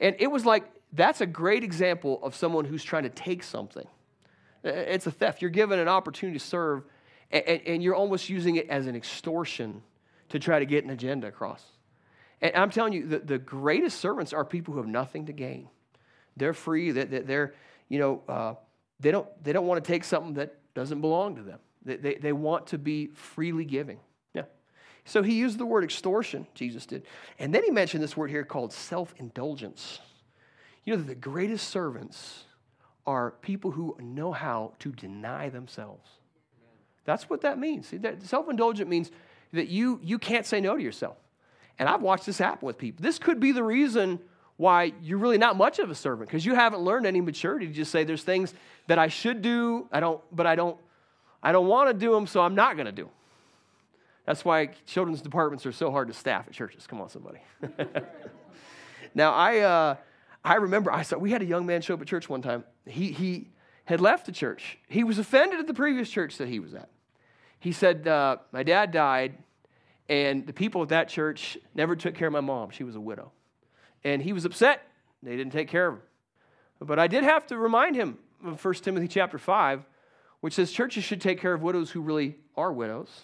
And 0.00 0.16
it 0.18 0.30
was 0.30 0.44
like, 0.44 0.64
that's 0.92 1.20
a 1.20 1.26
great 1.26 1.64
example 1.64 2.20
of 2.22 2.34
someone 2.34 2.64
who's 2.64 2.84
trying 2.84 3.04
to 3.04 3.08
take 3.08 3.42
something. 3.42 3.86
It's 4.62 5.06
a 5.06 5.10
theft. 5.10 5.42
You're 5.42 5.50
given 5.50 5.78
an 5.78 5.88
opportunity 5.88 6.38
to 6.38 6.44
serve, 6.44 6.84
and, 7.30 7.60
and 7.66 7.82
you're 7.82 7.94
almost 7.94 8.28
using 8.28 8.56
it 8.56 8.68
as 8.68 8.86
an 8.86 8.96
extortion 8.96 9.82
to 10.30 10.38
try 10.38 10.58
to 10.58 10.66
get 10.66 10.84
an 10.84 10.90
agenda 10.90 11.26
across. 11.26 11.64
And 12.44 12.54
I'm 12.56 12.68
telling 12.68 12.92
you, 12.92 13.06
the, 13.06 13.20
the 13.20 13.38
greatest 13.38 13.98
servants 14.00 14.34
are 14.34 14.44
people 14.44 14.74
who 14.74 14.80
have 14.80 14.88
nothing 14.88 15.26
to 15.26 15.32
gain. 15.32 15.70
They're 16.36 16.52
free. 16.52 16.90
That 16.90 17.26
they're, 17.26 17.54
you 17.88 17.98
know, 17.98 18.22
uh, 18.28 18.54
they 19.00 19.10
don't 19.10 19.26
they 19.42 19.54
don't 19.54 19.66
want 19.66 19.82
to 19.82 19.92
take 19.92 20.04
something 20.04 20.34
that 20.34 20.54
doesn't 20.74 21.00
belong 21.00 21.36
to 21.36 21.42
them. 21.42 21.58
They, 21.86 21.96
they, 21.96 22.14
they 22.16 22.32
want 22.34 22.66
to 22.68 22.78
be 22.78 23.06
freely 23.14 23.64
giving. 23.64 23.98
Yeah. 24.34 24.42
So 25.06 25.22
he 25.22 25.34
used 25.34 25.56
the 25.56 25.64
word 25.64 25.84
extortion. 25.84 26.46
Jesus 26.54 26.84
did, 26.84 27.06
and 27.38 27.54
then 27.54 27.64
he 27.64 27.70
mentioned 27.70 28.02
this 28.02 28.14
word 28.16 28.28
here 28.28 28.44
called 28.44 28.74
self 28.74 29.14
indulgence. 29.16 30.00
You 30.84 30.96
know 30.96 31.02
the 31.02 31.14
greatest 31.14 31.68
servants 31.68 32.44
are 33.06 33.30
people 33.40 33.70
who 33.70 33.96
know 34.00 34.32
how 34.32 34.74
to 34.80 34.92
deny 34.92 35.48
themselves. 35.48 36.10
That's 37.06 37.30
what 37.30 37.40
that 37.40 37.58
means. 37.58 37.92
Self-indulgent 38.20 38.88
means 38.88 39.10
that 39.54 39.68
you 39.68 39.98
you 40.02 40.18
can't 40.18 40.44
say 40.44 40.60
no 40.60 40.76
to 40.76 40.82
yourself. 40.82 41.16
And 41.78 41.88
I've 41.88 42.02
watched 42.02 42.26
this 42.26 42.38
happen 42.38 42.66
with 42.66 42.78
people. 42.78 43.02
This 43.02 43.18
could 43.18 43.40
be 43.40 43.52
the 43.52 43.64
reason 43.64 44.20
why 44.56 44.92
you're 45.02 45.18
really 45.18 45.38
not 45.38 45.56
much 45.56 45.78
of 45.78 45.90
a 45.90 45.94
servant 45.94 46.28
because 46.28 46.46
you 46.46 46.54
haven't 46.54 46.80
learned 46.80 47.06
any 47.06 47.20
maturity 47.20 47.66
to 47.66 47.72
just 47.72 47.90
say 47.90 48.04
there's 48.04 48.22
things 48.22 48.54
that 48.86 48.98
I 48.98 49.08
should 49.08 49.42
do, 49.42 49.88
I 49.90 49.98
don't, 50.00 50.20
but 50.30 50.46
I 50.46 50.54
don't, 50.54 50.78
I 51.42 51.52
don't 51.52 51.66
want 51.66 51.90
to 51.90 51.94
do 51.94 52.12
them, 52.12 52.26
so 52.26 52.40
I'm 52.40 52.54
not 52.54 52.76
going 52.76 52.86
to 52.86 52.92
do. 52.92 53.04
Them. 53.04 53.12
That's 54.26 54.44
why 54.44 54.70
children's 54.86 55.20
departments 55.20 55.66
are 55.66 55.72
so 55.72 55.90
hard 55.90 56.08
to 56.08 56.14
staff 56.14 56.46
at 56.46 56.54
churches. 56.54 56.86
Come 56.86 57.00
on, 57.00 57.08
somebody. 57.08 57.40
now 59.14 59.32
I. 59.32 59.58
Uh, 59.60 59.96
I 60.44 60.56
remember 60.56 60.92
I 60.92 61.02
saw 61.02 61.16
we 61.16 61.30
had 61.30 61.40
a 61.40 61.46
young 61.46 61.64
man 61.64 61.80
show 61.80 61.94
up 61.94 62.02
at 62.02 62.06
church 62.06 62.28
one 62.28 62.42
time. 62.42 62.64
He 62.86 63.12
he 63.12 63.48
had 63.86 64.00
left 64.00 64.26
the 64.26 64.32
church. 64.32 64.78
He 64.88 65.02
was 65.02 65.18
offended 65.18 65.58
at 65.58 65.66
the 65.66 65.74
previous 65.74 66.10
church 66.10 66.36
that 66.36 66.48
he 66.48 66.60
was 66.60 66.74
at. 66.74 66.90
He 67.58 67.72
said, 67.72 68.06
uh, 68.06 68.36
"My 68.52 68.62
dad 68.62 68.92
died, 68.92 69.38
and 70.08 70.46
the 70.46 70.52
people 70.52 70.82
at 70.82 70.88
that 70.90 71.08
church 71.08 71.56
never 71.74 71.96
took 71.96 72.14
care 72.14 72.28
of 72.28 72.32
my 72.32 72.40
mom. 72.40 72.70
She 72.70 72.84
was 72.84 72.96
a 72.96 73.00
widow, 73.00 73.32
and 74.02 74.22
he 74.22 74.32
was 74.32 74.44
upset. 74.44 74.82
They 75.22 75.36
didn't 75.36 75.52
take 75.52 75.68
care 75.68 75.88
of 75.88 75.94
her. 75.94 76.02
But 76.80 76.98
I 76.98 77.06
did 77.06 77.24
have 77.24 77.46
to 77.46 77.56
remind 77.58 77.96
him 77.96 78.18
of 78.44 78.62
1 78.62 78.74
Timothy 78.74 79.08
chapter 79.08 79.38
five, 79.38 79.84
which 80.40 80.54
says 80.54 80.70
churches 80.70 81.04
should 81.04 81.20
take 81.20 81.40
care 81.40 81.54
of 81.54 81.62
widows 81.62 81.90
who 81.90 82.00
really 82.00 82.36
are 82.56 82.72
widows. 82.72 83.22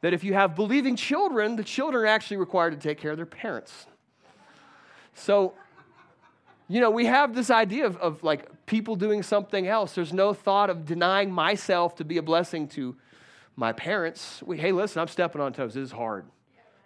That 0.00 0.12
if 0.12 0.24
you 0.24 0.34
have 0.34 0.54
believing 0.56 0.96
children, 0.96 1.56
the 1.56 1.64
children 1.64 2.04
are 2.04 2.06
actually 2.06 2.38
required 2.38 2.72
to 2.72 2.88
take 2.88 2.98
care 2.98 3.12
of 3.12 3.16
their 3.16 3.26
parents. 3.26 3.86
So 5.14 5.54
you 6.68 6.80
know, 6.80 6.90
we 6.90 7.06
have 7.06 7.34
this 7.34 7.50
idea 7.50 7.86
of, 7.86 7.96
of 7.98 8.22
like 8.24 8.66
people 8.66 8.96
doing 8.96 9.22
something 9.22 9.68
else. 9.68 9.94
There's 9.94 10.12
no 10.12 10.32
thought 10.32 10.68
of 10.68 10.84
denying 10.84 11.30
myself 11.30 11.94
to 11.96 12.04
be 12.04 12.16
a 12.16 12.22
blessing 12.22 12.66
to 12.68 12.96
my 13.56 13.72
parents. 13.72 14.42
We, 14.44 14.58
hey, 14.58 14.72
listen, 14.72 15.00
I'm 15.00 15.08
stepping 15.08 15.40
on 15.40 15.52
toes. 15.52 15.74
This 15.74 15.84
is 15.84 15.92
hard 15.92 16.26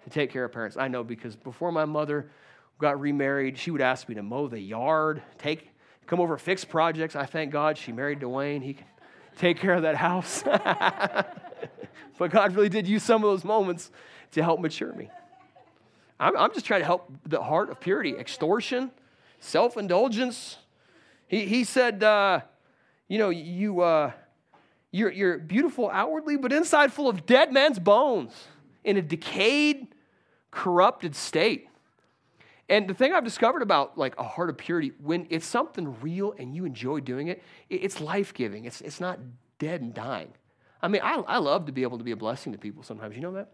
to 0.04 0.10
take 0.10 0.30
care 0.30 0.44
of 0.44 0.52
parents. 0.52 0.76
I 0.76 0.88
know 0.88 1.04
because 1.04 1.36
before 1.36 1.72
my 1.72 1.84
mother 1.84 2.30
got 2.78 2.98
remarried, 3.00 3.58
she 3.58 3.70
would 3.70 3.82
ask 3.82 4.08
me 4.08 4.14
to 4.14 4.22
mow 4.22 4.46
the 4.46 4.58
yard, 4.58 5.22
take, 5.36 5.70
come 6.06 6.20
over, 6.20 6.38
fix 6.38 6.64
projects. 6.64 7.16
I 7.16 7.26
thank 7.26 7.52
God 7.52 7.76
she 7.76 7.92
married 7.92 8.20
Dwayne. 8.20 8.62
He 8.62 8.74
can 8.74 8.86
take 9.36 9.58
care 9.58 9.74
of 9.74 9.82
that 9.82 9.96
house. 9.96 10.42
but 12.18 12.30
God 12.30 12.54
really 12.54 12.68
did 12.68 12.86
use 12.86 13.02
some 13.02 13.22
of 13.24 13.30
those 13.30 13.44
moments 13.44 13.90
to 14.32 14.42
help 14.42 14.60
mature 14.60 14.92
me. 14.92 15.10
I'm, 16.18 16.36
I'm 16.36 16.52
just 16.54 16.66
trying 16.66 16.80
to 16.80 16.86
help 16.86 17.10
the 17.26 17.42
heart 17.42 17.70
of 17.70 17.80
purity. 17.80 18.16
Extortion, 18.16 18.92
self 19.40 19.76
indulgence. 19.76 20.58
He, 21.26 21.46
he 21.46 21.64
said, 21.64 22.02
uh, 22.04 22.40
you 23.08 23.18
know, 23.18 23.30
you, 23.30 23.80
uh, 23.80 24.12
you're, 24.92 25.10
you're 25.10 25.38
beautiful 25.38 25.88
outwardly, 25.90 26.36
but 26.36 26.52
inside 26.52 26.92
full 26.92 27.08
of 27.08 27.26
dead 27.26 27.52
men's 27.52 27.78
bones 27.78 28.32
in 28.84 28.96
a 28.96 29.02
decayed, 29.02 29.88
corrupted 30.50 31.14
state. 31.14 31.68
And 32.68 32.88
the 32.88 32.94
thing 32.94 33.12
I've 33.12 33.24
discovered 33.24 33.62
about 33.62 33.98
like 33.98 34.16
a 34.18 34.22
heart 34.22 34.48
of 34.48 34.56
purity, 34.56 34.92
when 35.02 35.26
it's 35.30 35.46
something 35.46 36.00
real 36.00 36.34
and 36.38 36.54
you 36.54 36.64
enjoy 36.64 37.00
doing 37.00 37.28
it, 37.28 37.42
it's 37.68 38.00
life 38.00 38.32
giving. 38.32 38.64
It's, 38.64 38.80
it's 38.80 39.00
not 39.00 39.18
dead 39.58 39.80
and 39.80 39.92
dying. 39.92 40.32
I 40.82 40.88
mean, 40.88 41.02
I, 41.02 41.16
I 41.16 41.38
love 41.38 41.66
to 41.66 41.72
be 41.72 41.82
able 41.82 41.98
to 41.98 42.04
be 42.04 42.12
a 42.12 42.16
blessing 42.16 42.52
to 42.52 42.58
people 42.58 42.82
sometimes. 42.82 43.16
You 43.16 43.22
know 43.22 43.32
that? 43.32 43.50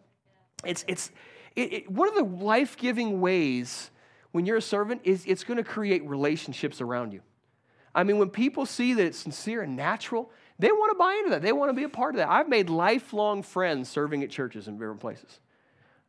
It's, 0.64 0.84
it's 0.86 1.10
it, 1.56 1.72
it, 1.72 1.90
one 1.90 2.08
of 2.08 2.14
the 2.14 2.44
life 2.44 2.76
giving 2.76 3.20
ways 3.20 3.90
when 4.32 4.46
you're 4.46 4.58
a 4.58 4.62
servant 4.62 5.00
is 5.04 5.24
it's 5.26 5.44
going 5.44 5.56
to 5.56 5.64
create 5.64 6.06
relationships 6.06 6.80
around 6.80 7.12
you. 7.12 7.22
I 7.94 8.04
mean, 8.04 8.18
when 8.18 8.28
people 8.28 8.66
see 8.66 8.92
that 8.92 9.06
it's 9.06 9.18
sincere 9.18 9.62
and 9.62 9.74
natural, 9.74 10.30
they 10.58 10.72
want 10.72 10.92
to 10.92 10.98
buy 10.98 11.14
into 11.14 11.30
that. 11.30 11.42
They 11.42 11.52
want 11.52 11.70
to 11.70 11.74
be 11.74 11.84
a 11.84 11.88
part 11.88 12.14
of 12.14 12.18
that. 12.18 12.28
I've 12.28 12.48
made 12.48 12.70
lifelong 12.70 13.42
friends 13.42 13.88
serving 13.88 14.22
at 14.22 14.30
churches 14.30 14.68
in 14.68 14.74
different 14.74 15.00
places. 15.00 15.40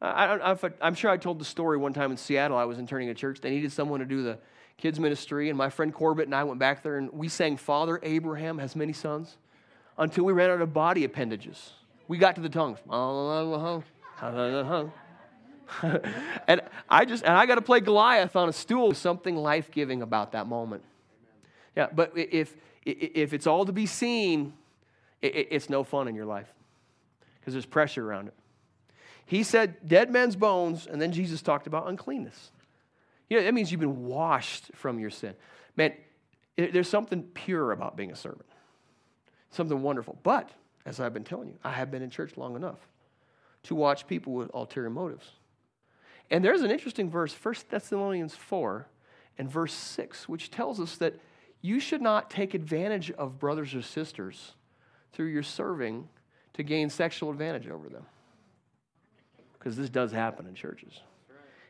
I, 0.01 0.55
am 0.81 0.93
sure 0.93 1.09
I 1.09 1.17
told 1.17 1.39
the 1.39 1.45
story 1.45 1.77
one 1.77 1.93
time 1.93 2.11
in 2.11 2.17
Seattle. 2.17 2.55
I 2.55 2.65
was 2.65 2.77
interning 2.77 3.09
a 3.09 3.15
church. 3.15 3.41
They 3.41 3.49
needed 3.49 3.71
someone 3.71 3.99
to 3.99 4.05
do 4.05 4.21
the 4.23 4.37
kids' 4.77 4.99
ministry, 4.99 5.49
and 5.49 5.57
my 5.57 5.69
friend 5.69 5.93
Corbett 5.93 6.27
and 6.27 6.35
I 6.35 6.43
went 6.43 6.59
back 6.59 6.83
there 6.83 6.97
and 6.97 7.11
we 7.11 7.29
sang 7.29 7.57
Father 7.57 7.99
Abraham 8.03 8.59
has 8.59 8.75
many 8.75 8.93
sons 8.93 9.37
until 9.97 10.23
we 10.23 10.33
ran 10.33 10.51
out 10.51 10.61
of 10.61 10.71
body 10.71 11.03
appendages. 11.03 11.71
We 12.07 12.19
got 12.19 12.35
to 12.35 12.41
the 12.41 12.49
tongues. 12.49 12.77
and 16.47 16.61
I 16.89 17.05
just 17.05 17.23
and 17.25 17.33
I 17.33 17.45
got 17.45 17.55
to 17.55 17.61
play 17.61 17.81
Goliath 17.81 18.35
on 18.35 18.47
a 18.47 18.53
stool. 18.53 18.93
Something 18.93 19.35
life 19.35 19.71
giving 19.71 20.01
about 20.01 20.31
that 20.31 20.47
moment. 20.47 20.83
Yeah, 21.75 21.87
but 21.93 22.13
if 22.15 22.55
if 22.87 23.33
it's 23.33 23.47
all 23.47 23.65
to 23.65 23.73
be 23.73 23.85
seen, 23.85 24.53
it's 25.21 25.69
no 25.69 25.83
fun 25.83 26.07
in 26.07 26.15
your 26.15 26.25
life 26.25 26.51
because 27.39 27.53
there's 27.53 27.65
pressure 27.65 28.07
around 28.07 28.27
it. 28.27 28.33
He 29.25 29.43
said, 29.43 29.87
"Dead 29.87 30.09
men's 30.09 30.35
bones," 30.35 30.87
and 30.87 31.01
then 31.01 31.11
Jesus 31.11 31.41
talked 31.41 31.67
about 31.67 31.87
uncleanness. 31.87 32.51
You 33.29 33.37
know, 33.37 33.43
that 33.43 33.53
means 33.53 33.71
you've 33.71 33.81
been 33.81 34.05
washed 34.05 34.71
from 34.73 34.99
your 34.99 35.09
sin. 35.09 35.35
Man, 35.75 35.93
there's 36.55 36.89
something 36.89 37.23
pure 37.33 37.73
about 37.73 37.97
being 37.97 38.11
a 38.11 38.15
servant. 38.15 38.45
Something 39.51 39.81
wonderful. 39.81 40.17
But 40.23 40.49
as 40.85 40.99
I've 40.99 41.13
been 41.13 41.25
telling 41.25 41.49
you, 41.49 41.57
I 41.63 41.71
have 41.71 41.91
been 41.91 42.01
in 42.01 42.09
church 42.09 42.37
long 42.37 42.55
enough 42.55 42.87
to 43.63 43.75
watch 43.75 44.07
people 44.07 44.33
with 44.33 44.49
ulterior 44.53 44.89
motives. 44.89 45.33
And 46.29 46.43
there's 46.43 46.61
an 46.61 46.71
interesting 46.71 47.09
verse, 47.09 47.33
1 47.33 47.69
Thessalonians 47.69 48.33
4 48.33 48.87
and 49.37 49.49
verse 49.49 49.73
6, 49.73 50.29
which 50.29 50.51
tells 50.51 50.79
us 50.79 50.97
that 50.97 51.19
you 51.67 51.81
should 51.81 52.01
not 52.01 52.29
take 52.29 52.53
advantage 52.53 53.11
of 53.11 53.39
brothers 53.39 53.75
or 53.75 53.81
sisters 53.81 54.53
through 55.11 55.27
your 55.27 55.43
serving 55.43 56.07
to 56.53 56.63
gain 56.63 56.89
sexual 56.89 57.29
advantage 57.29 57.67
over 57.67 57.89
them. 57.89 58.05
Because 59.53 59.75
this 59.75 59.89
does 59.89 60.13
happen 60.13 60.47
in 60.47 60.55
churches. 60.55 61.01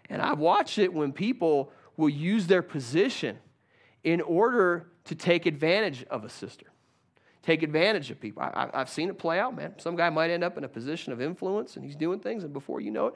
And 0.10 0.22
I've 0.22 0.38
watched 0.38 0.78
it 0.78 0.94
when 0.94 1.12
people 1.12 1.72
will 1.98 2.10
use 2.10 2.46
their 2.46 2.62
position 2.62 3.40
in 4.04 4.22
order 4.22 4.88
to 5.06 5.16
take 5.16 5.48
advantage 5.48 6.06
of 6.12 6.24
a 6.24 6.30
sister, 6.30 6.68
take 7.42 7.64
advantage 7.64 8.12
of 8.12 8.22
people. 8.22 8.44
I, 8.44 8.70
have 8.74 8.90
seen 8.90 9.10
it 9.10 9.18
play 9.18 9.40
out, 9.40 9.56
man. 9.56 9.74
Some 9.80 9.96
guy 9.96 10.10
might 10.12 10.30
end 10.30 10.44
up 10.44 10.58
in 10.58 10.64
a 10.64 10.70
position 10.70 11.12
of 11.12 11.22
influence 11.22 11.76
and 11.76 11.84
he's 11.84 11.96
doing 11.96 12.20
things, 12.20 12.44
and 12.44 12.54
before 12.54 12.82
you 12.82 12.92
know 12.92 13.08
it, 13.08 13.16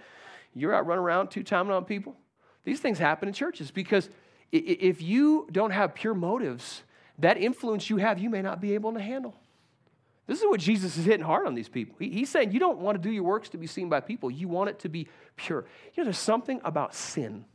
you're 0.56 0.74
out 0.74 0.88
running 0.88 1.04
around 1.04 1.30
two 1.30 1.44
timing 1.44 1.74
on 1.74 1.86
people. 1.86 2.16
These 2.64 2.80
things 2.80 2.98
happen 2.98 3.28
in 3.28 3.34
churches 3.34 3.70
because 3.70 4.10
if 4.52 5.02
you 5.02 5.48
don't 5.52 5.72
have 5.72 5.96
pure 5.96 6.14
motives, 6.14 6.84
that 7.20 7.38
influence 7.38 7.90
you 7.90 7.98
have, 7.98 8.20
you 8.20 8.30
may 8.30 8.42
not 8.42 8.60
be 8.60 8.74
able 8.74 8.94
to 8.94 9.00
handle. 9.00 9.36
This 10.28 10.40
is 10.40 10.46
what 10.46 10.60
Jesus 10.60 10.98
is 10.98 11.06
hitting 11.06 11.26
hard 11.26 11.48
on 11.48 11.56
these 11.56 11.70
people. 11.70 11.96
he's 12.00 12.30
saying 12.30 12.52
you 12.52 12.60
don't 12.60 12.80
want 12.80 12.96
to 12.96 13.02
do 13.02 13.12
your 13.12 13.24
works 13.24 13.50
to 13.50 13.58
be 13.58 13.68
seen 13.68 13.90
by 13.90 14.00
people, 14.00 14.32
you 14.32 14.48
want 14.48 14.70
it 14.70 14.80
to 14.80 14.90
be 14.90 15.08
pure. 15.36 15.66
You 15.94 16.02
know, 16.02 16.06
there's 16.06 16.18
something 16.18 16.62
about 16.64 16.96
sin 16.96 17.46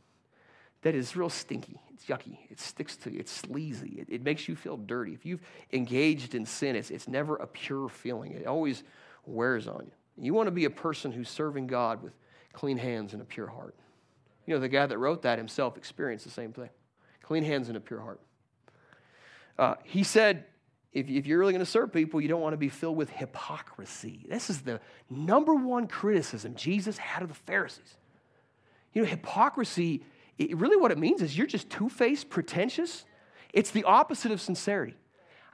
that 0.81 0.93
is 0.93 1.15
real 1.15 1.29
stinky. 1.29 1.79
It's 1.91 2.05
yucky. 2.05 2.37
It 2.49 2.59
sticks 2.59 2.95
to 2.97 3.11
you. 3.11 3.19
It's 3.19 3.31
sleazy. 3.31 3.95
It, 3.99 4.07
it 4.09 4.23
makes 4.23 4.47
you 4.47 4.55
feel 4.55 4.77
dirty. 4.77 5.13
If 5.13 5.25
you've 5.25 5.41
engaged 5.73 6.35
in 6.35 6.45
sin, 6.45 6.75
it's, 6.75 6.91
it's 6.91 7.07
never 7.07 7.35
a 7.37 7.47
pure 7.47 7.89
feeling. 7.89 8.33
It 8.33 8.45
always 8.45 8.83
wears 9.25 9.67
on 9.67 9.85
you. 9.85 10.23
You 10.23 10.33
want 10.33 10.47
to 10.47 10.51
be 10.51 10.65
a 10.65 10.69
person 10.69 11.11
who's 11.11 11.29
serving 11.29 11.67
God 11.67 12.03
with 12.03 12.13
clean 12.53 12.77
hands 12.77 13.13
and 13.13 13.21
a 13.21 13.25
pure 13.25 13.47
heart. 13.47 13.75
You 14.45 14.53
know, 14.53 14.59
the 14.59 14.69
guy 14.69 14.85
that 14.85 14.97
wrote 14.97 15.23
that 15.23 15.37
himself 15.37 15.77
experienced 15.77 16.25
the 16.25 16.31
same 16.31 16.53
thing 16.53 16.69
clean 17.27 17.43
hands 17.43 17.67
and 17.67 17.75
a 17.75 17.81
pure 17.81 17.99
heart. 17.99 18.21
Uh, 19.59 19.75
he 19.83 20.01
said, 20.03 20.45
if, 20.93 21.09
if 21.09 21.27
you're 21.27 21.39
really 21.39 21.51
going 21.51 21.65
to 21.65 21.69
serve 21.69 21.91
people, 21.91 22.21
you 22.21 22.29
don't 22.29 22.39
want 22.39 22.53
to 22.53 22.57
be 22.57 22.69
filled 22.69 22.95
with 22.95 23.09
hypocrisy. 23.09 24.25
This 24.29 24.49
is 24.49 24.61
the 24.61 24.79
number 25.09 25.53
one 25.53 25.87
criticism 25.87 26.55
Jesus 26.55 26.97
had 26.97 27.23
of 27.23 27.27
the 27.27 27.35
Pharisees. 27.35 27.97
You 28.93 29.01
know, 29.01 29.07
hypocrisy, 29.09 30.03
it, 30.37 30.55
really 30.55 30.77
what 30.77 30.91
it 30.91 30.97
means 30.97 31.21
is 31.21 31.37
you're 31.37 31.47
just 31.47 31.69
two 31.69 31.89
faced, 31.89 32.29
pretentious. 32.29 33.03
It's 33.51 33.71
the 33.71 33.83
opposite 33.83 34.31
of 34.31 34.39
sincerity. 34.39 34.95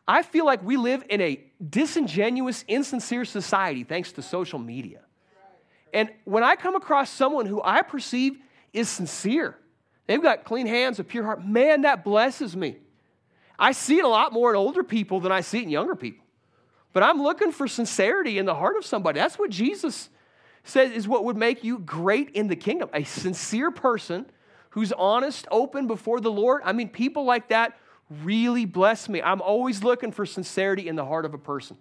I 0.07 0.21
feel 0.21 0.45
like 0.45 0.61
we 0.63 0.77
live 0.77 1.03
in 1.09 1.21
a 1.21 1.43
disingenuous, 1.67 2.63
insincere 2.67 3.25
society 3.25 3.83
thanks 3.83 4.11
to 4.11 4.21
social 4.21 4.59
media. 4.59 4.99
And 5.91 6.09
when 6.25 6.43
I 6.43 6.55
come 6.55 6.75
across 6.75 7.09
someone 7.09 7.47
who 7.47 7.61
I 7.63 7.81
perceive 7.81 8.37
is 8.73 8.89
sincere, 8.89 9.57
they've 10.07 10.21
got 10.21 10.43
clean 10.43 10.67
hands, 10.67 10.99
a 10.99 11.03
pure 11.03 11.23
heart, 11.23 11.45
man, 11.45 11.81
that 11.81 12.03
blesses 12.03 12.55
me. 12.55 12.77
I 13.57 13.71
see 13.71 13.99
it 13.99 14.05
a 14.05 14.09
lot 14.09 14.33
more 14.33 14.49
in 14.49 14.55
older 14.55 14.83
people 14.83 15.19
than 15.19 15.31
I 15.31 15.41
see 15.41 15.59
it 15.59 15.63
in 15.63 15.69
younger 15.69 15.95
people. 15.95 16.25
But 16.91 17.03
I'm 17.03 17.21
looking 17.21 17.51
for 17.51 17.67
sincerity 17.67 18.37
in 18.37 18.45
the 18.45 18.55
heart 18.55 18.77
of 18.77 18.85
somebody. 18.85 19.19
That's 19.19 19.39
what 19.39 19.49
Jesus 19.49 20.09
says 20.63 20.91
is 20.91 21.07
what 21.07 21.25
would 21.25 21.37
make 21.37 21.63
you 21.63 21.79
great 21.79 22.29
in 22.31 22.47
the 22.47 22.55
kingdom. 22.55 22.89
A 22.93 23.03
sincere 23.03 23.71
person 23.71 24.25
who's 24.71 24.91
honest, 24.93 25.47
open 25.51 25.87
before 25.87 26.19
the 26.19 26.31
Lord. 26.31 26.61
I 26.65 26.73
mean, 26.73 26.89
people 26.89 27.25
like 27.25 27.49
that 27.49 27.77
really 28.23 28.65
bless 28.65 29.07
me. 29.07 29.21
I'm 29.21 29.41
always 29.41 29.83
looking 29.83 30.11
for 30.11 30.25
sincerity 30.25 30.87
in 30.87 30.95
the 30.95 31.05
heart 31.05 31.25
of 31.25 31.33
a 31.33 31.37
person. 31.37 31.77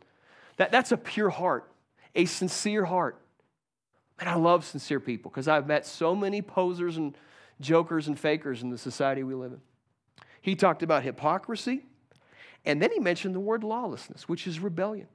That, 0.57 0.71
that's 0.71 0.93
a 0.93 0.97
pure 0.97 1.31
heart, 1.31 1.71
a 2.15 2.27
sincere 2.27 2.85
heart. 2.85 3.19
And 4.19 4.29
I 4.29 4.35
love 4.35 4.65
sincere 4.65 5.01
people 5.01 5.31
because 5.31 5.49
I've 5.49 5.67
met 5.67 5.87
so 5.87 6.15
many 6.15 6.43
posers 6.43 6.97
and 6.97 7.17
jokers 7.63 8.09
and 8.09 8.19
fakers 8.19 8.63
in 8.63 8.71
the 8.71 8.79
society 8.79 9.23
we 9.23 9.35
live 9.35 9.53
in. 9.53 9.61
He 10.41 10.57
talked 10.57 10.83
about 10.83 11.03
hypocrisy, 11.05 11.85
and 12.65 12.83
then 12.83 12.91
he 12.93 12.99
mentioned 12.99 13.35
the 13.35 13.41
word 13.41 13.65
lawlessness, 13.65 14.29
which 14.29 14.47
is 14.47 14.61
rebellion. 14.61 15.09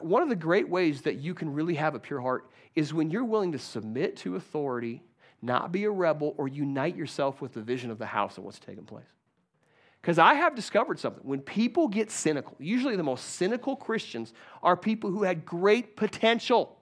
one 0.00 0.22
of 0.22 0.28
the 0.28 0.36
great 0.36 0.68
ways 0.68 1.02
that 1.02 1.16
you 1.16 1.32
can 1.32 1.52
really 1.52 1.74
have 1.74 1.94
a 1.94 1.98
pure 1.98 2.20
heart 2.20 2.50
is 2.74 2.92
when 2.92 3.10
you're 3.10 3.24
willing 3.24 3.52
to 3.52 3.58
submit 3.58 4.16
to 4.18 4.36
authority, 4.36 5.02
not 5.40 5.72
be 5.72 5.84
a 5.84 5.90
rebel, 5.90 6.34
or 6.36 6.48
unite 6.48 6.96
yourself 6.96 7.40
with 7.40 7.54
the 7.54 7.62
vision 7.62 7.90
of 7.90 7.98
the 7.98 8.06
house 8.06 8.36
and 8.36 8.44
what's 8.44 8.58
taking 8.58 8.84
place. 8.84 9.06
Because 10.00 10.18
I 10.18 10.34
have 10.34 10.54
discovered 10.54 10.98
something. 10.98 11.22
When 11.24 11.40
people 11.40 11.88
get 11.88 12.10
cynical, 12.10 12.56
usually 12.58 12.96
the 12.96 13.02
most 13.02 13.34
cynical 13.34 13.76
Christians 13.76 14.32
are 14.62 14.76
people 14.76 15.10
who 15.10 15.22
had 15.22 15.44
great 15.44 15.96
potential, 15.96 16.78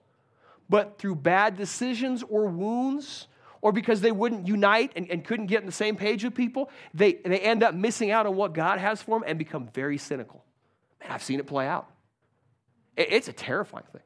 but 0.69 0.97
through 0.97 1.15
bad 1.15 1.57
decisions 1.57 2.23
or 2.23 2.45
wounds 2.45 3.27
or 3.61 3.71
because 3.71 4.01
they 4.01 4.11
wouldn't 4.11 4.47
unite 4.47 4.91
and, 4.95 5.09
and 5.09 5.23
couldn't 5.23 5.47
get 5.47 5.61
on 5.61 5.65
the 5.65 5.71
same 5.71 5.95
page 5.95 6.23
with 6.23 6.35
people, 6.35 6.69
they, 6.93 7.13
they 7.13 7.39
end 7.39 7.63
up 7.63 7.73
missing 7.73 8.11
out 8.11 8.25
on 8.25 8.35
what 8.35 8.53
God 8.53 8.79
has 8.79 9.01
for 9.01 9.19
them 9.19 9.27
and 9.27 9.37
become 9.37 9.67
very 9.73 9.97
cynical. 9.97 10.43
Man, 11.01 11.11
I've 11.11 11.23
seen 11.23 11.39
it 11.39 11.47
play 11.47 11.67
out. 11.67 11.89
It, 12.95 13.11
it's 13.11 13.27
a 13.27 13.33
terrifying 13.33 13.85
thing. 13.91 14.01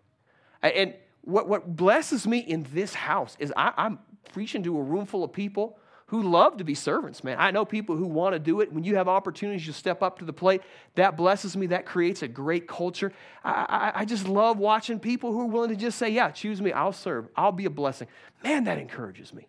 And 0.62 0.94
what, 1.22 1.48
what 1.48 1.76
blesses 1.76 2.26
me 2.26 2.40
in 2.40 2.66
this 2.74 2.94
house 2.94 3.36
is 3.40 3.54
I, 3.56 3.74
I'm 3.78 4.00
preaching 4.32 4.64
to 4.64 4.78
a 4.78 4.82
room 4.82 5.06
full 5.06 5.24
of 5.24 5.34
people 5.34 5.78
who 6.08 6.22
love 6.22 6.58
to 6.58 6.64
be 6.64 6.76
servants, 6.76 7.24
man. 7.24 7.38
I 7.40 7.52
know 7.52 7.66
people 7.66 7.96
who 7.96 8.06
want 8.06 8.34
to 8.34 8.40
do 8.40 8.62
it. 8.62 8.72
When 8.72 8.84
you 8.84 8.96
have 8.98 9.08
opportunities, 9.08 9.66
you 9.66 9.74
step 9.74 10.04
up 10.04 10.20
to 10.20 10.26
the 10.26 10.34
plate. 10.34 10.62
That 10.96 11.18
blesses 11.18 11.56
me. 11.58 11.68
That 11.68 11.86
creates 11.86 12.22
a 12.22 12.28
great 12.28 12.68
culture. 12.68 13.12
I, 13.44 13.92
I, 13.96 14.02
I, 14.02 14.06
just 14.06 14.28
love 14.28 14.60
watching 14.60 15.00
people 15.00 15.32
who 15.32 15.42
are 15.42 15.46
willing 15.46 15.70
to 15.70 15.76
just 15.76 15.98
say, 15.98 16.10
Yeah, 16.10 16.30
choose 16.32 16.62
me. 16.62 16.72
I'll 16.72 16.94
serve. 16.94 17.28
I'll 17.36 17.52
be 17.52 17.66
a 17.66 17.70
blessing. 17.70 18.08
Man, 18.44 18.66
that 18.66 18.78
encourages 18.78 19.34
me. 19.34 19.48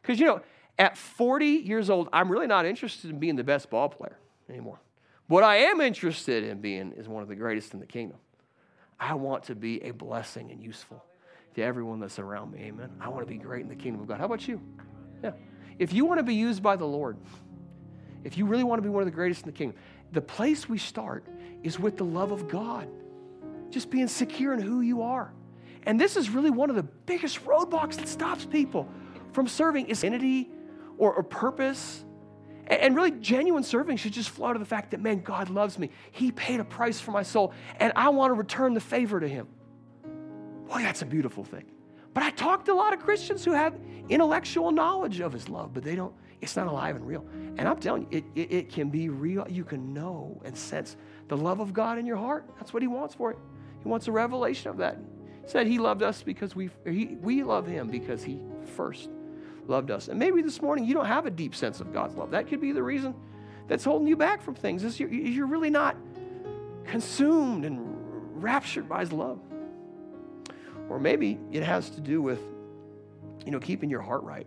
Because, 0.00 0.18
you 0.18 0.26
know, 0.26 0.40
at 0.78 0.96
40 0.96 1.46
years 1.46 1.90
old, 1.90 2.08
I'm 2.12 2.30
really 2.30 2.46
not 2.46 2.64
interested 2.64 3.10
in 3.10 3.18
being 3.18 3.36
the 3.36 3.44
best 3.44 3.68
ball 3.68 3.88
player 3.88 4.18
anymore. 4.48 4.80
What 5.26 5.44
I 5.44 5.56
am 5.56 5.80
interested 5.80 6.44
in 6.44 6.60
being 6.60 6.92
is 6.92 7.06
one 7.06 7.22
of 7.22 7.28
the 7.28 7.36
greatest 7.36 7.74
in 7.74 7.80
the 7.80 7.86
kingdom. 7.86 8.18
I 8.98 9.14
want 9.14 9.44
to 9.44 9.54
be 9.54 9.82
a 9.82 9.92
blessing 9.92 10.50
and 10.50 10.62
useful 10.62 11.04
to 11.54 11.62
everyone 11.62 12.00
that's 12.00 12.18
around 12.18 12.52
me. 12.52 12.60
Amen. 12.64 12.90
I 13.00 13.08
want 13.08 13.26
to 13.26 13.32
be 13.32 13.38
great 13.38 13.62
in 13.62 13.68
the 13.68 13.76
kingdom 13.76 14.00
of 14.00 14.08
God. 14.08 14.18
How 14.18 14.26
about 14.26 14.48
you? 14.48 14.60
Yeah. 15.22 15.32
If 15.80 15.94
you 15.94 16.04
want 16.04 16.18
to 16.18 16.22
be 16.22 16.34
used 16.34 16.62
by 16.62 16.76
the 16.76 16.84
Lord, 16.84 17.16
if 18.22 18.36
you 18.36 18.44
really 18.44 18.64
want 18.64 18.78
to 18.78 18.82
be 18.82 18.90
one 18.90 19.00
of 19.00 19.06
the 19.06 19.14
greatest 19.14 19.44
in 19.44 19.46
the 19.46 19.56
kingdom, 19.56 19.78
the 20.12 20.20
place 20.20 20.68
we 20.68 20.76
start 20.76 21.24
is 21.62 21.80
with 21.80 21.96
the 21.96 22.04
love 22.04 22.32
of 22.32 22.48
God. 22.48 22.86
Just 23.70 23.88
being 23.88 24.06
secure 24.06 24.52
in 24.52 24.60
who 24.60 24.82
you 24.82 25.00
are. 25.00 25.32
And 25.84 25.98
this 25.98 26.18
is 26.18 26.28
really 26.28 26.50
one 26.50 26.68
of 26.68 26.76
the 26.76 26.82
biggest 26.82 27.46
roadblocks 27.46 27.96
that 27.96 28.08
stops 28.08 28.44
people 28.44 28.90
from 29.32 29.48
serving 29.48 29.86
is 29.86 30.04
identity 30.04 30.50
or, 30.98 31.14
or 31.14 31.22
purpose. 31.22 32.04
And, 32.66 32.78
and 32.82 32.94
really, 32.94 33.12
genuine 33.12 33.62
serving 33.62 33.96
should 33.96 34.12
just 34.12 34.28
flow 34.28 34.52
to 34.52 34.58
the 34.58 34.66
fact 34.66 34.90
that, 34.90 35.00
man, 35.00 35.22
God 35.22 35.48
loves 35.48 35.78
me. 35.78 35.88
He 36.10 36.30
paid 36.30 36.60
a 36.60 36.64
price 36.64 37.00
for 37.00 37.12
my 37.12 37.22
soul, 37.22 37.54
and 37.76 37.90
I 37.96 38.10
want 38.10 38.32
to 38.32 38.34
return 38.34 38.74
the 38.74 38.80
favor 38.80 39.18
to 39.18 39.26
Him. 39.26 39.48
Boy, 40.68 40.82
that's 40.82 41.00
a 41.00 41.06
beautiful 41.06 41.42
thing. 41.42 41.64
But 42.12 42.22
I 42.22 42.30
talked 42.30 42.66
to 42.66 42.72
a 42.72 42.74
lot 42.74 42.92
of 42.92 43.00
Christians 43.00 43.44
who 43.44 43.52
have 43.52 43.74
intellectual 44.08 44.72
knowledge 44.72 45.20
of 45.20 45.32
His 45.32 45.48
love, 45.48 45.72
but 45.72 45.84
they 45.84 45.94
don't, 45.94 46.12
it's 46.40 46.56
not 46.56 46.66
alive 46.66 46.96
and 46.96 47.06
real. 47.06 47.24
And 47.56 47.68
I'm 47.68 47.78
telling 47.78 48.02
you, 48.10 48.18
it, 48.18 48.24
it, 48.34 48.52
it, 48.52 48.72
can 48.72 48.90
be 48.90 49.08
real. 49.08 49.46
You 49.48 49.64
can 49.64 49.94
know 49.94 50.40
and 50.44 50.56
sense 50.56 50.96
the 51.28 51.36
love 51.36 51.60
of 51.60 51.72
God 51.72 51.98
in 51.98 52.06
your 52.06 52.16
heart. 52.16 52.50
That's 52.56 52.72
what 52.72 52.82
He 52.82 52.88
wants 52.88 53.14
for 53.14 53.30
it. 53.30 53.38
He 53.82 53.88
wants 53.88 54.08
a 54.08 54.12
revelation 54.12 54.70
of 54.70 54.78
that. 54.78 54.98
He 55.42 55.48
said 55.48 55.66
He 55.66 55.78
loved 55.78 56.02
us 56.02 56.22
because 56.22 56.56
we, 56.56 56.70
he, 56.84 57.16
we 57.20 57.44
love 57.44 57.66
Him 57.66 57.88
because 57.88 58.24
He 58.24 58.40
first 58.74 59.10
loved 59.66 59.90
us. 59.90 60.08
And 60.08 60.18
maybe 60.18 60.42
this 60.42 60.60
morning 60.60 60.84
you 60.84 60.94
don't 60.94 61.06
have 61.06 61.26
a 61.26 61.30
deep 61.30 61.54
sense 61.54 61.80
of 61.80 61.92
God's 61.92 62.16
love. 62.16 62.32
That 62.32 62.48
could 62.48 62.60
be 62.60 62.72
the 62.72 62.82
reason 62.82 63.14
that's 63.68 63.84
holding 63.84 64.08
you 64.08 64.16
back 64.16 64.42
from 64.42 64.54
things. 64.54 64.82
Is 64.82 64.98
you're, 64.98 65.10
you're 65.10 65.46
really 65.46 65.70
not 65.70 65.96
consumed 66.86 67.64
and 67.64 68.42
raptured 68.42 68.88
by 68.88 69.00
His 69.00 69.12
love. 69.12 69.38
Or 70.90 70.98
maybe 70.98 71.38
it 71.52 71.62
has 71.62 71.88
to 71.90 72.00
do 72.00 72.20
with, 72.20 72.40
you 73.46 73.52
know, 73.52 73.60
keeping 73.60 73.88
your 73.88 74.02
heart 74.02 74.24
right, 74.24 74.46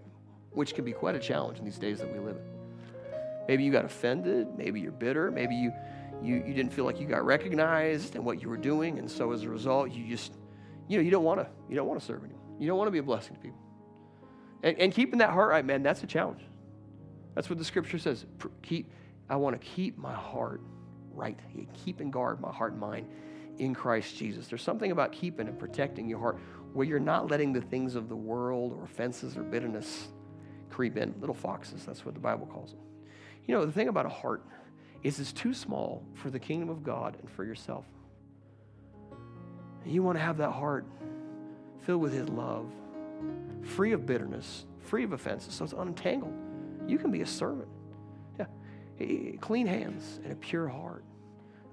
which 0.51 0.75
can 0.75 0.83
be 0.83 0.91
quite 0.91 1.15
a 1.15 1.19
challenge 1.19 1.57
in 1.57 1.65
these 1.65 1.79
days 1.79 1.99
that 1.99 2.11
we 2.11 2.19
live 2.19 2.35
in. 2.35 2.43
Maybe 3.47 3.63
you 3.63 3.71
got 3.71 3.85
offended. 3.85 4.47
Maybe 4.57 4.81
you're 4.81 4.91
bitter. 4.91 5.31
Maybe 5.31 5.55
you, 5.55 5.71
you, 6.21 6.43
you 6.45 6.53
didn't 6.53 6.73
feel 6.73 6.83
like 6.83 6.99
you 6.99 7.07
got 7.07 7.25
recognized 7.25 8.17
in 8.17 8.25
what 8.25 8.41
you 8.41 8.49
were 8.49 8.57
doing. 8.57 8.99
And 8.99 9.09
so 9.09 9.31
as 9.31 9.43
a 9.43 9.49
result, 9.49 9.91
you 9.91 10.05
just, 10.05 10.33
you 10.89 10.97
know, 10.97 11.03
you 11.03 11.11
don't 11.11 11.23
want 11.23 11.39
to, 11.39 11.47
you 11.69 11.77
don't 11.77 11.87
want 11.87 12.01
to 12.01 12.05
serve 12.05 12.23
anyone. 12.25 12.41
You 12.59 12.67
don't 12.67 12.77
want 12.77 12.87
to 12.87 12.91
be 12.91 12.99
a 12.99 13.03
blessing 13.03 13.35
to 13.35 13.39
people. 13.39 13.59
And, 14.63 14.77
and 14.79 14.93
keeping 14.93 15.19
that 15.19 15.29
heart 15.29 15.49
right, 15.49 15.63
man, 15.63 15.81
that's 15.81 16.03
a 16.03 16.07
challenge. 16.07 16.41
That's 17.35 17.49
what 17.49 17.57
the 17.57 17.65
scripture 17.65 17.97
says. 17.97 18.25
Keep, 18.61 18.91
I 19.29 19.37
want 19.37 19.59
to 19.59 19.65
keep 19.65 19.97
my 19.97 20.13
heart 20.13 20.61
right. 21.13 21.39
Keep 21.85 22.01
and 22.01 22.11
guard 22.11 22.41
my 22.41 22.51
heart 22.51 22.73
and 22.73 22.81
mind 22.81 23.07
in 23.57 23.73
Christ 23.73 24.15
Jesus. 24.17 24.47
There's 24.47 24.63
something 24.63 24.91
about 24.91 25.11
keeping 25.11 25.47
and 25.47 25.57
protecting 25.57 26.07
your 26.07 26.19
heart 26.19 26.39
where 26.73 26.85
you're 26.85 26.99
not 26.99 27.29
letting 27.29 27.53
the 27.53 27.61
things 27.61 27.95
of 27.95 28.09
the 28.09 28.15
world 28.15 28.73
or 28.73 28.83
offenses 28.83 29.37
or 29.37 29.43
bitterness 29.43 30.07
creep 30.69 30.97
in. 30.97 31.13
Little 31.19 31.35
foxes, 31.35 31.85
that's 31.85 32.05
what 32.05 32.13
the 32.15 32.19
Bible 32.19 32.47
calls 32.47 32.71
them. 32.71 32.81
You 33.45 33.55
know, 33.55 33.65
the 33.65 33.71
thing 33.71 33.87
about 33.87 34.05
a 34.05 34.09
heart 34.09 34.43
is 35.03 35.19
it's 35.19 35.33
too 35.33 35.53
small 35.53 36.03
for 36.13 36.29
the 36.29 36.39
kingdom 36.39 36.69
of 36.69 36.83
God 36.83 37.17
and 37.19 37.29
for 37.29 37.43
yourself. 37.43 37.85
You 39.85 40.01
want 40.01 40.17
to 40.17 40.23
have 40.23 40.37
that 40.37 40.51
heart 40.51 40.85
filled 41.85 42.01
with 42.01 42.13
His 42.13 42.29
love 42.29 42.71
free 43.63 43.93
of 43.93 44.05
bitterness, 44.05 44.65
free 44.81 45.03
of 45.03 45.13
offenses, 45.13 45.53
so 45.53 45.63
it's 45.63 45.73
untangled. 45.73 46.33
You 46.87 46.97
can 46.97 47.11
be 47.11 47.21
a 47.21 47.25
servant. 47.25 47.69
Yeah. 48.37 49.37
clean 49.39 49.67
hands 49.67 50.19
and 50.23 50.33
a 50.33 50.35
pure 50.35 50.67
heart. 50.67 51.03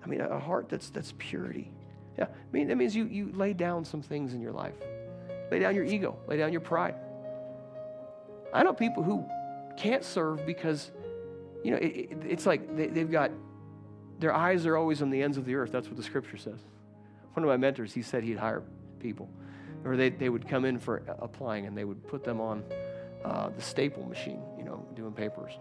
I 0.03 0.07
mean, 0.07 0.20
a 0.20 0.38
heart 0.38 0.68
that's, 0.68 0.90
that's 0.90 1.14
purity. 1.18 1.70
Yeah, 2.18 2.24
I 2.24 2.53
mean, 2.53 2.68
that 2.68 2.76
means 2.76 2.94
you, 2.96 3.05
you 3.05 3.32
lay 3.34 3.53
down 3.53 3.84
some 3.84 4.03
things 4.03 4.34
in 4.34 4.40
your 4.40 4.53
life. 4.53 4.74
Lay 5.51 5.59
down 5.59 5.74
your 5.74 5.84
ego, 5.84 6.16
lay 6.26 6.36
down 6.36 6.53
your 6.53 6.61
pride. 6.61 6.94
I 8.53 8.62
know 8.62 8.72
people 8.72 9.03
who 9.03 9.24
can't 9.76 10.05
serve 10.05 10.44
because, 10.46 10.90
you 11.64 11.70
know, 11.70 11.76
it, 11.76 12.11
it, 12.11 12.18
it's 12.28 12.46
like 12.46 12.76
they, 12.76 12.86
they've 12.86 13.11
got, 13.11 13.30
their 14.18 14.34
eyes 14.34 14.66
are 14.66 14.76
always 14.76 15.03
on 15.03 15.11
the 15.11 15.22
ends 15.22 15.36
of 15.36 15.44
the 15.44 15.55
earth. 15.55 15.72
That's 15.72 15.88
what 15.88 15.96
the 15.96 16.03
scripture 16.03 16.36
says. 16.36 16.59
One 17.34 17.44
of 17.44 17.48
my 17.48 17.57
mentors, 17.57 17.92
he 17.92 18.03
said 18.03 18.24
he'd 18.24 18.38
hire 18.38 18.62
people, 18.98 19.30
or 19.84 19.96
they, 19.96 20.11
they 20.11 20.28
would 20.28 20.48
come 20.48 20.64
in 20.64 20.78
for 20.78 21.03
applying 21.20 21.66
and 21.66 21.76
they 21.76 21.84
would 21.84 22.07
put 22.09 22.24
them 22.24 22.40
on 22.40 22.64
uh, 23.24 23.51
the 23.51 23.62
staple 23.62 24.05
machine, 24.05 24.40
you 24.59 24.64
know, 24.64 24.84
doing 24.94 25.12
papers. 25.12 25.53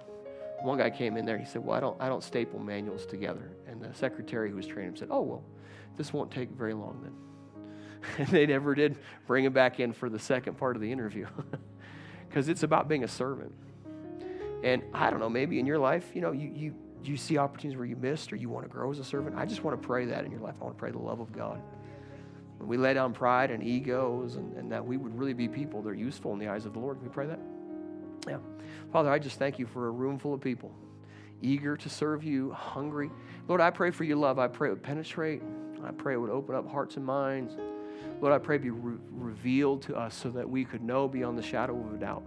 One 0.62 0.78
guy 0.78 0.90
came 0.90 1.18
in 1.18 1.26
there, 1.26 1.38
he 1.38 1.46
said, 1.46 1.64
Well, 1.64 1.76
I 1.76 1.80
don't, 1.80 2.02
I 2.02 2.10
don't 2.10 2.24
staple 2.24 2.60
manuals 2.60 3.06
together. 3.06 3.52
And 3.68 3.82
the 3.82 3.94
secretary 3.94 4.50
who 4.50 4.56
was 4.56 4.68
training 4.68 4.90
him 4.90 4.96
said, 4.96 5.10
Oh, 5.12 5.22
well, 5.22 5.44
this 5.98 6.14
won't 6.14 6.32
take 6.32 6.50
very 6.52 6.74
long 6.74 7.00
then. 7.04 7.14
And 8.18 8.28
they 8.30 8.46
never 8.46 8.76
did 8.76 8.98
bring 9.28 9.44
him 9.44 9.52
back 9.52 9.80
in 9.80 9.92
for 9.92 10.10
the 10.10 10.20
second 10.20 10.58
part 10.58 10.78
of 10.78 10.82
the 10.82 10.90
interview 10.90 11.28
because 12.30 12.48
it's 12.48 12.64
about 12.64 12.88
being 12.88 13.04
a 13.04 13.08
servant. 13.08 13.54
And 14.64 14.84
I 14.94 15.10
don't 15.10 15.20
know, 15.20 15.30
maybe 15.30 15.60
in 15.60 15.66
your 15.66 15.80
life, 15.80 16.12
you 16.14 16.22
know, 16.22 16.32
you, 16.32 16.52
you, 16.54 16.76
you 17.04 17.18
see 17.18 17.38
opportunities 17.38 17.78
where 17.78 17.86
you 17.86 17.96
missed 17.96 18.32
or 18.32 18.36
you 18.36 18.50
want 18.50 18.66
to 18.66 18.70
grow 18.70 18.92
as 18.92 19.00
a 19.00 19.04
servant. 19.04 19.36
I 19.38 19.46
just 19.46 19.64
want 19.64 19.82
to 19.82 19.86
pray 19.86 20.06
that 20.06 20.26
in 20.26 20.32
your 20.32 20.42
life. 20.42 20.56
I 20.62 20.64
want 20.64 20.78
to 20.78 20.80
pray 20.80 20.92
the 20.92 21.00
love 21.00 21.20
of 21.20 21.32
God. 21.32 21.62
When 22.58 22.68
we 22.68 22.78
lay 22.78 22.94
down 22.94 23.14
pride 23.14 23.52
and 23.52 23.64
egos 23.64 24.36
and, 24.36 24.56
and 24.58 24.72
that 24.72 24.86
we 24.86 24.98
would 24.98 25.18
really 25.18 25.34
be 25.34 25.48
people 25.48 25.82
that 25.82 25.90
are 25.90 25.94
useful 25.94 26.34
in 26.34 26.40
the 26.40 26.48
eyes 26.48 26.66
of 26.66 26.74
the 26.74 26.80
Lord. 26.80 26.98
Can 26.98 27.08
we 27.08 27.14
pray 27.14 27.28
that? 27.28 27.40
Yeah. 28.30 28.38
Father, 28.92 29.10
I 29.10 29.20
just 29.20 29.40
thank 29.40 29.60
you 29.60 29.66
for 29.66 29.88
a 29.88 29.92
room 29.92 30.20
full 30.20 30.34
of 30.34 30.42
people 30.42 30.72
eager 31.42 31.78
to 31.78 31.90
serve 31.90 32.24
you, 32.24 32.52
hungry. 32.52 33.10
Lord, 33.48 33.62
I 33.62 33.70
pray 33.70 33.92
for 33.92 34.04
your 34.04 34.18
love. 34.18 34.40
I 34.40 34.48
pray 34.48 34.70
it 34.70 34.72
would 34.72 34.84
penetrate. 34.84 35.42
I 35.84 35.92
pray 35.92 36.14
it 36.16 36.18
would 36.18 36.30
open 36.30 36.56
up 36.56 36.70
hearts 36.70 36.98
and 36.98 37.06
minds. 37.06 37.56
Lord, 38.22 38.34
I 38.34 38.38
pray 38.38 38.58
be 38.58 38.70
re- 38.70 38.98
revealed 39.12 39.82
to 39.84 39.96
us 39.96 40.16
so 40.16 40.30
that 40.32 40.50
we 40.50 40.66
could 40.66 40.84
know 40.84 41.08
beyond 41.08 41.38
the 41.38 41.44
shadow 41.44 41.80
of 41.80 41.94
a 41.94 41.98
doubt. 41.98 42.24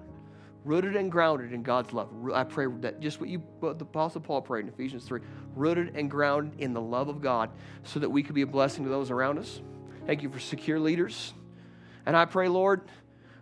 Rooted 0.65 0.97
and 0.97 1.11
grounded 1.11 1.53
in 1.53 1.63
God's 1.63 1.93
love. 1.93 2.09
I 2.33 2.45
pray 2.45 2.67
that 2.81 3.01
just 3.01 3.21
what 3.21 3.29
you 3.29 3.41
what 3.61 3.79
the 3.79 3.85
Apostle 3.85 4.21
Paul 4.21 4.41
prayed 4.41 4.65
in 4.65 4.69
Ephesians 4.69 5.05
3, 5.05 5.21
rooted 5.57 5.97
and 5.97 6.11
grounded 6.11 6.61
in 6.61 6.73
the 6.73 6.81
love 6.81 7.09
of 7.09 7.21
God 7.21 7.51
so 7.83 8.01
that 8.01 8.09
we 8.09 8.23
could 8.23 8.35
be 8.35 8.43
a 8.43 8.47
blessing 8.47 8.85
to 8.85 8.91
those 8.91 9.11
around 9.11 9.39
us. 9.39 9.61
Thank 10.07 10.23
you 10.23 10.31
for 10.31 10.39
secure 10.39 10.79
leaders. 10.79 11.35
And 12.07 12.17
I 12.17 12.25
pray, 12.25 12.49
Lord, 12.49 12.83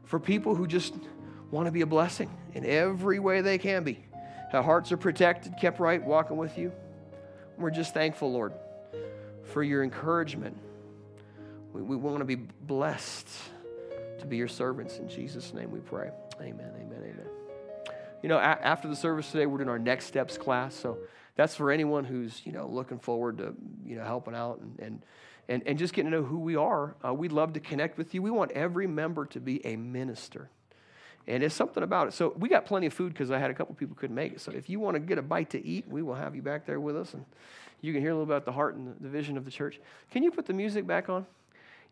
for 0.04 0.18
people 0.18 0.54
who 0.54 0.66
just 0.66 0.94
want 1.51 1.66
to 1.66 1.72
be 1.72 1.80
a 1.80 1.86
blessing 1.86 2.30
in 2.55 2.64
every 2.64 3.18
way 3.18 3.40
they 3.40 3.59
can 3.59 3.84
be. 3.84 4.05
Our 4.53 4.62
hearts 4.62 4.90
are 4.92 4.96
protected, 4.96 5.55
kept 5.61 5.78
right, 5.78 6.03
walking 6.03 6.36
with 6.36 6.59
you. 6.59 6.72
We're 7.57 7.70
just 7.70 7.94
thankful, 7.94 8.32
Lord, 8.32 8.53
for 9.44 9.62
your 9.62 9.84
encouragement. 9.84 10.57
We, 11.72 11.82
we 11.82 11.96
want 11.96 12.18
to 12.18 12.24
be 12.24 12.36
blessed 12.36 13.28
to 14.18 14.26
be 14.26 14.36
your 14.36 14.48
servants. 14.48 14.98
In 14.98 15.09
Jesus' 15.09 15.55
name 15.55 15.70
we 15.70 15.80
pray. 15.80 16.11
Amen, 16.40 16.72
amen, 16.76 17.03
amen. 17.03 17.28
You 18.22 18.28
know, 18.28 18.38
a- 18.38 18.40
after 18.40 18.88
the 18.88 18.96
service 18.96 19.30
today, 19.30 19.46
we're 19.46 19.59
doing 19.59 19.68
our 19.68 19.78
next 19.78 20.07
steps 20.07 20.36
class. 20.36 20.74
So 20.74 20.98
that's 21.36 21.55
for 21.55 21.70
anyone 21.70 22.05
who's, 22.05 22.42
you 22.44 22.53
know, 22.53 22.66
looking 22.66 22.98
forward 22.98 23.38
to, 23.38 23.55
you 23.84 23.96
know, 23.96 24.05
helping 24.05 24.34
out 24.34 24.61
and, 24.61 24.78
and 24.80 25.05
and, 25.48 25.64
and 25.66 25.78
just 25.78 25.94
getting 25.94 26.12
to 26.12 26.18
know 26.18 26.22
who 26.22 26.38
we 26.38 26.55
are. 26.55 26.94
Uh, 27.05 27.12
we'd 27.12 27.32
love 27.32 27.55
to 27.55 27.61
connect 27.61 27.98
with 27.98 28.14
you. 28.14 28.22
We 28.22 28.30
want 28.30 28.53
every 28.53 28.86
member 28.86 29.26
to 29.26 29.40
be 29.40 29.66
a 29.66 29.74
minister. 29.74 30.48
And 31.26 31.42
it's 31.42 31.54
something 31.54 31.82
about 31.82 32.08
it. 32.08 32.14
So 32.14 32.34
we 32.38 32.48
got 32.48 32.64
plenty 32.64 32.86
of 32.86 32.94
food 32.94 33.12
because 33.12 33.30
I 33.30 33.38
had 33.38 33.50
a 33.50 33.54
couple 33.54 33.74
people 33.74 33.94
couldn't 33.94 34.16
make 34.16 34.32
it. 34.32 34.40
So 34.40 34.52
if 34.52 34.68
you 34.68 34.80
want 34.80 34.94
to 34.94 35.00
get 35.00 35.18
a 35.18 35.22
bite 35.22 35.50
to 35.50 35.64
eat, 35.64 35.86
we 35.88 36.02
will 36.02 36.14
have 36.14 36.34
you 36.34 36.42
back 36.42 36.66
there 36.66 36.80
with 36.80 36.96
us. 36.96 37.14
And 37.14 37.24
you 37.82 37.92
can 37.92 38.02
hear 38.02 38.10
a 38.10 38.14
little 38.14 38.26
bit 38.26 38.36
about 38.36 38.44
the 38.46 38.52
heart 38.52 38.74
and 38.74 38.94
the 39.00 39.08
vision 39.08 39.36
of 39.36 39.44
the 39.44 39.50
church. 39.50 39.80
Can 40.10 40.22
you 40.22 40.30
put 40.30 40.46
the 40.46 40.52
music 40.52 40.86
back 40.86 41.08
on? 41.08 41.26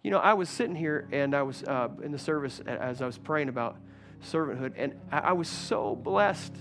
You 0.02 0.10
know, 0.10 0.18
I 0.18 0.34
was 0.34 0.48
sitting 0.48 0.76
here 0.76 1.08
and 1.12 1.34
I 1.34 1.42
was 1.42 1.62
uh, 1.64 1.88
in 2.02 2.12
the 2.12 2.18
service 2.18 2.60
as 2.60 3.02
I 3.02 3.06
was 3.06 3.18
praying 3.18 3.48
about 3.48 3.76
servanthood, 4.24 4.72
and 4.76 4.94
I, 5.12 5.32
was 5.32 5.48
so 5.48 5.94
blessed 5.94 6.54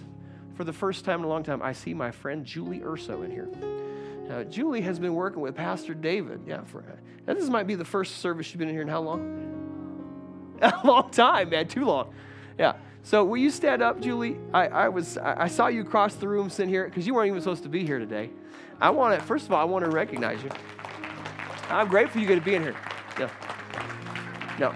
for 0.56 0.64
the 0.64 0.74
first 0.74 1.06
time 1.06 1.20
in 1.20 1.26
a 1.26 1.28
long 1.28 1.44
time. 1.44 1.62
I 1.62 1.74
see 1.74 1.94
my 1.94 2.12
friend 2.12 2.46
Julie 2.46 2.84
Urso 2.84 3.24
in 3.24 3.32
here. 3.32 3.50
Uh, 4.30 4.44
Julie 4.44 4.82
has 4.82 5.00
been 5.00 5.14
working 5.14 5.42
with 5.42 5.56
Pastor 5.56 5.94
David. 5.94 6.42
Yeah, 6.46 6.64
for 6.66 6.84
this 7.26 7.50
might 7.50 7.68
be 7.68 7.76
the 7.76 7.86
first 7.86 8.18
service 8.18 8.46
she's 8.46 8.58
been 8.58 8.68
in 8.68 8.76
here 8.76 8.82
in 8.82 8.88
how 8.88 9.02
long? 9.02 9.44
A 10.62 10.82
long 10.84 11.10
time, 11.12 11.50
man, 11.50 11.68
too 11.68 11.86
long. 11.86 12.14
Yeah. 12.58 12.74
So 13.04 13.24
will 13.24 13.38
you 13.38 13.52
stand 13.52 13.82
up, 13.82 14.02
Julie? 14.02 14.38
I, 14.54 14.68
I 14.68 14.90
was 14.90 15.18
I 15.18 15.48
saw 15.48 15.68
you 15.68 15.84
cross 15.84 16.16
the 16.16 16.28
room 16.28 16.50
sitting 16.50 16.70
here 16.70 16.86
because 16.86 17.08
you 17.08 17.14
weren't 17.14 17.28
even 17.28 17.42
supposed 17.42 17.64
to 17.64 17.70
be 17.70 17.86
here 17.86 18.00
today. 18.00 18.30
I 18.82 18.90
want 18.90 19.18
to 19.18 19.26
first 19.26 19.46
of 19.46 19.54
all 19.54 19.62
I 19.62 19.64
want 19.64 19.86
to 19.86 19.92
recognize 19.92 20.44
you. 20.44 20.50
I'm 21.70 21.88
grateful 21.88 22.22
you 22.22 22.28
get 22.28 22.36
to 22.36 22.42
be 22.42 22.56
in 22.56 22.64
here. 22.64 22.76
Yeah. 23.20 23.30
No. 24.60 24.76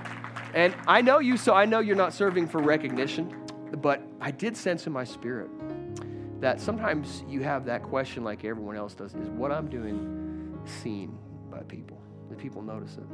And 0.54 0.76
I 0.88 1.02
know 1.02 1.20
you, 1.20 1.38
so 1.38 1.54
I 1.54 1.66
know 1.66 1.80
you're 1.80 1.96
not 1.96 2.14
serving 2.14 2.48
for 2.48 2.62
recognition, 2.62 3.34
but 3.78 4.02
I 4.20 4.32
did 4.32 4.58
sense 4.58 4.86
in 4.86 4.94
my 4.94 5.06
spirit 5.06 5.50
that 6.42 6.60
sometimes 6.60 7.24
you 7.28 7.42
have 7.42 7.66
that 7.66 7.84
question 7.84 8.24
like 8.24 8.44
everyone 8.44 8.76
else 8.76 8.94
does 8.94 9.14
is 9.14 9.30
what 9.30 9.52
I'm 9.52 9.70
doing 9.70 10.60
seen 10.66 11.18
by 11.50 11.60
people? 11.60 12.02
Do 12.30 12.36
people 12.36 12.62
notice 12.62 12.98
it? 12.98 13.06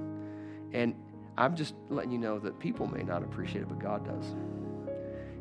And 0.74 0.95
I'm 1.38 1.55
just 1.55 1.76
letting 1.89 2.11
you 2.11 2.18
know 2.18 2.39
that 2.39 2.59
people 2.59 2.88
may 2.88 3.03
not 3.03 3.22
appreciate 3.22 3.61
it, 3.61 3.70
but 3.70 3.80
God 3.80 4.05
does. 4.05 4.36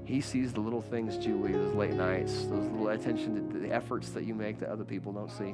He 0.06 0.20
sees 0.20 0.52
the 0.52 0.60
little 0.60 0.80
things, 0.80 1.16
Julie, 1.18 1.52
those 1.52 1.74
late 1.74 1.94
nights, 1.94 2.32
those 2.46 2.64
little 2.68 2.88
attention, 2.88 3.50
to 3.50 3.58
the 3.58 3.72
efforts 3.72 4.10
that 4.10 4.22
you 4.22 4.36
make 4.36 4.60
that 4.60 4.68
other 4.68 4.84
people 4.84 5.12
don't 5.12 5.30
see. 5.30 5.52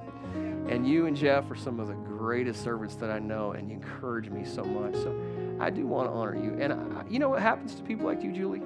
And 0.69 0.87
you 0.87 1.07
and 1.07 1.17
Jeff 1.17 1.51
are 1.51 1.57
some 1.57 1.81
of 1.81 1.89
the 1.89 1.95
greatest 1.95 2.63
servants 2.63 2.95
that 2.97 3.11
I 3.11 3.19
know, 3.19 3.53
and 3.53 3.71
you 3.71 3.77
encourage 3.77 4.29
me 4.29 4.45
so 4.45 4.63
much. 4.63 4.95
So 4.95 5.19
I 5.59 5.71
do 5.71 5.87
want 5.87 6.11
to 6.11 6.13
honor 6.13 6.37
you. 6.37 6.59
And 6.61 6.73
I, 6.75 7.05
you 7.09 7.19
know 7.19 7.31
what 7.31 7.41
happens 7.41 7.75
to 7.77 7.83
people 7.83 8.05
like 8.05 8.23
you, 8.23 8.31
Julie? 8.31 8.61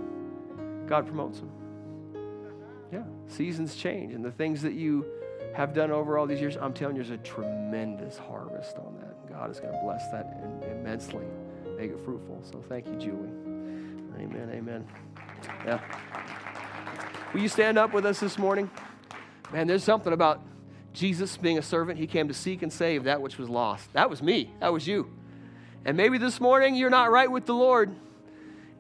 God 0.88 1.06
promotes 1.06 1.38
them. 1.38 1.52
Yeah, 2.92 3.04
seasons 3.28 3.76
change, 3.76 4.12
and 4.12 4.24
the 4.24 4.32
things 4.32 4.62
that 4.62 4.72
you 4.74 5.06
have 5.54 5.72
done 5.72 5.92
over 5.92 6.18
all 6.18 6.26
these 6.26 6.40
years, 6.40 6.56
I'm 6.56 6.72
telling 6.72 6.96
you, 6.96 7.02
there's 7.04 7.18
a 7.18 7.22
tremendous 7.22 8.18
harvest 8.18 8.76
on 8.76 8.96
that. 9.00 9.28
God 9.28 9.50
is 9.50 9.60
going 9.60 9.72
to 9.72 9.80
bless 9.84 10.10
that 10.10 10.36
immensely, 10.68 11.24
make 11.76 11.92
it 11.92 12.00
fruitful. 12.04 12.42
So 12.42 12.62
thank 12.68 12.86
you, 12.86 12.96
Julie. 12.96 13.30
Amen, 14.18 14.50
amen. 14.52 14.86
Yeah. 15.64 15.80
Will 17.32 17.40
you 17.40 17.48
stand 17.48 17.78
up 17.78 17.92
with 17.92 18.06
us 18.06 18.20
this 18.20 18.38
morning? 18.38 18.70
Man, 19.52 19.66
there's 19.66 19.84
something 19.84 20.12
about 20.12 20.40
Jesus 20.92 21.36
being 21.36 21.58
a 21.58 21.62
servant. 21.62 21.98
He 21.98 22.06
came 22.06 22.28
to 22.28 22.34
seek 22.34 22.62
and 22.62 22.72
save 22.72 23.04
that 23.04 23.20
which 23.20 23.38
was 23.38 23.48
lost. 23.48 23.92
That 23.92 24.08
was 24.08 24.22
me. 24.22 24.50
That 24.60 24.72
was 24.72 24.86
you. 24.86 25.10
And 25.84 25.96
maybe 25.96 26.18
this 26.18 26.40
morning 26.40 26.74
you're 26.74 26.90
not 26.90 27.10
right 27.10 27.30
with 27.30 27.46
the 27.46 27.54
Lord. 27.54 27.94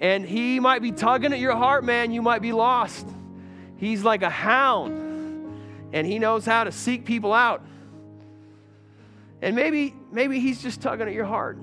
And 0.00 0.24
He 0.24 0.60
might 0.60 0.82
be 0.82 0.92
tugging 0.92 1.32
at 1.32 1.38
your 1.38 1.56
heart, 1.56 1.84
man. 1.84 2.12
You 2.12 2.22
might 2.22 2.42
be 2.42 2.52
lost. 2.52 3.06
He's 3.76 4.02
like 4.02 4.22
a 4.22 4.30
hound, 4.30 5.60
and 5.92 6.06
he 6.06 6.18
knows 6.18 6.44
how 6.44 6.64
to 6.64 6.72
seek 6.72 7.04
people 7.04 7.32
out. 7.32 7.62
And 9.42 9.54
maybe, 9.54 9.94
maybe 10.10 10.40
he's 10.40 10.62
just 10.62 10.80
tugging 10.80 11.06
at 11.06 11.12
your 11.12 11.26
heart. 11.26 11.58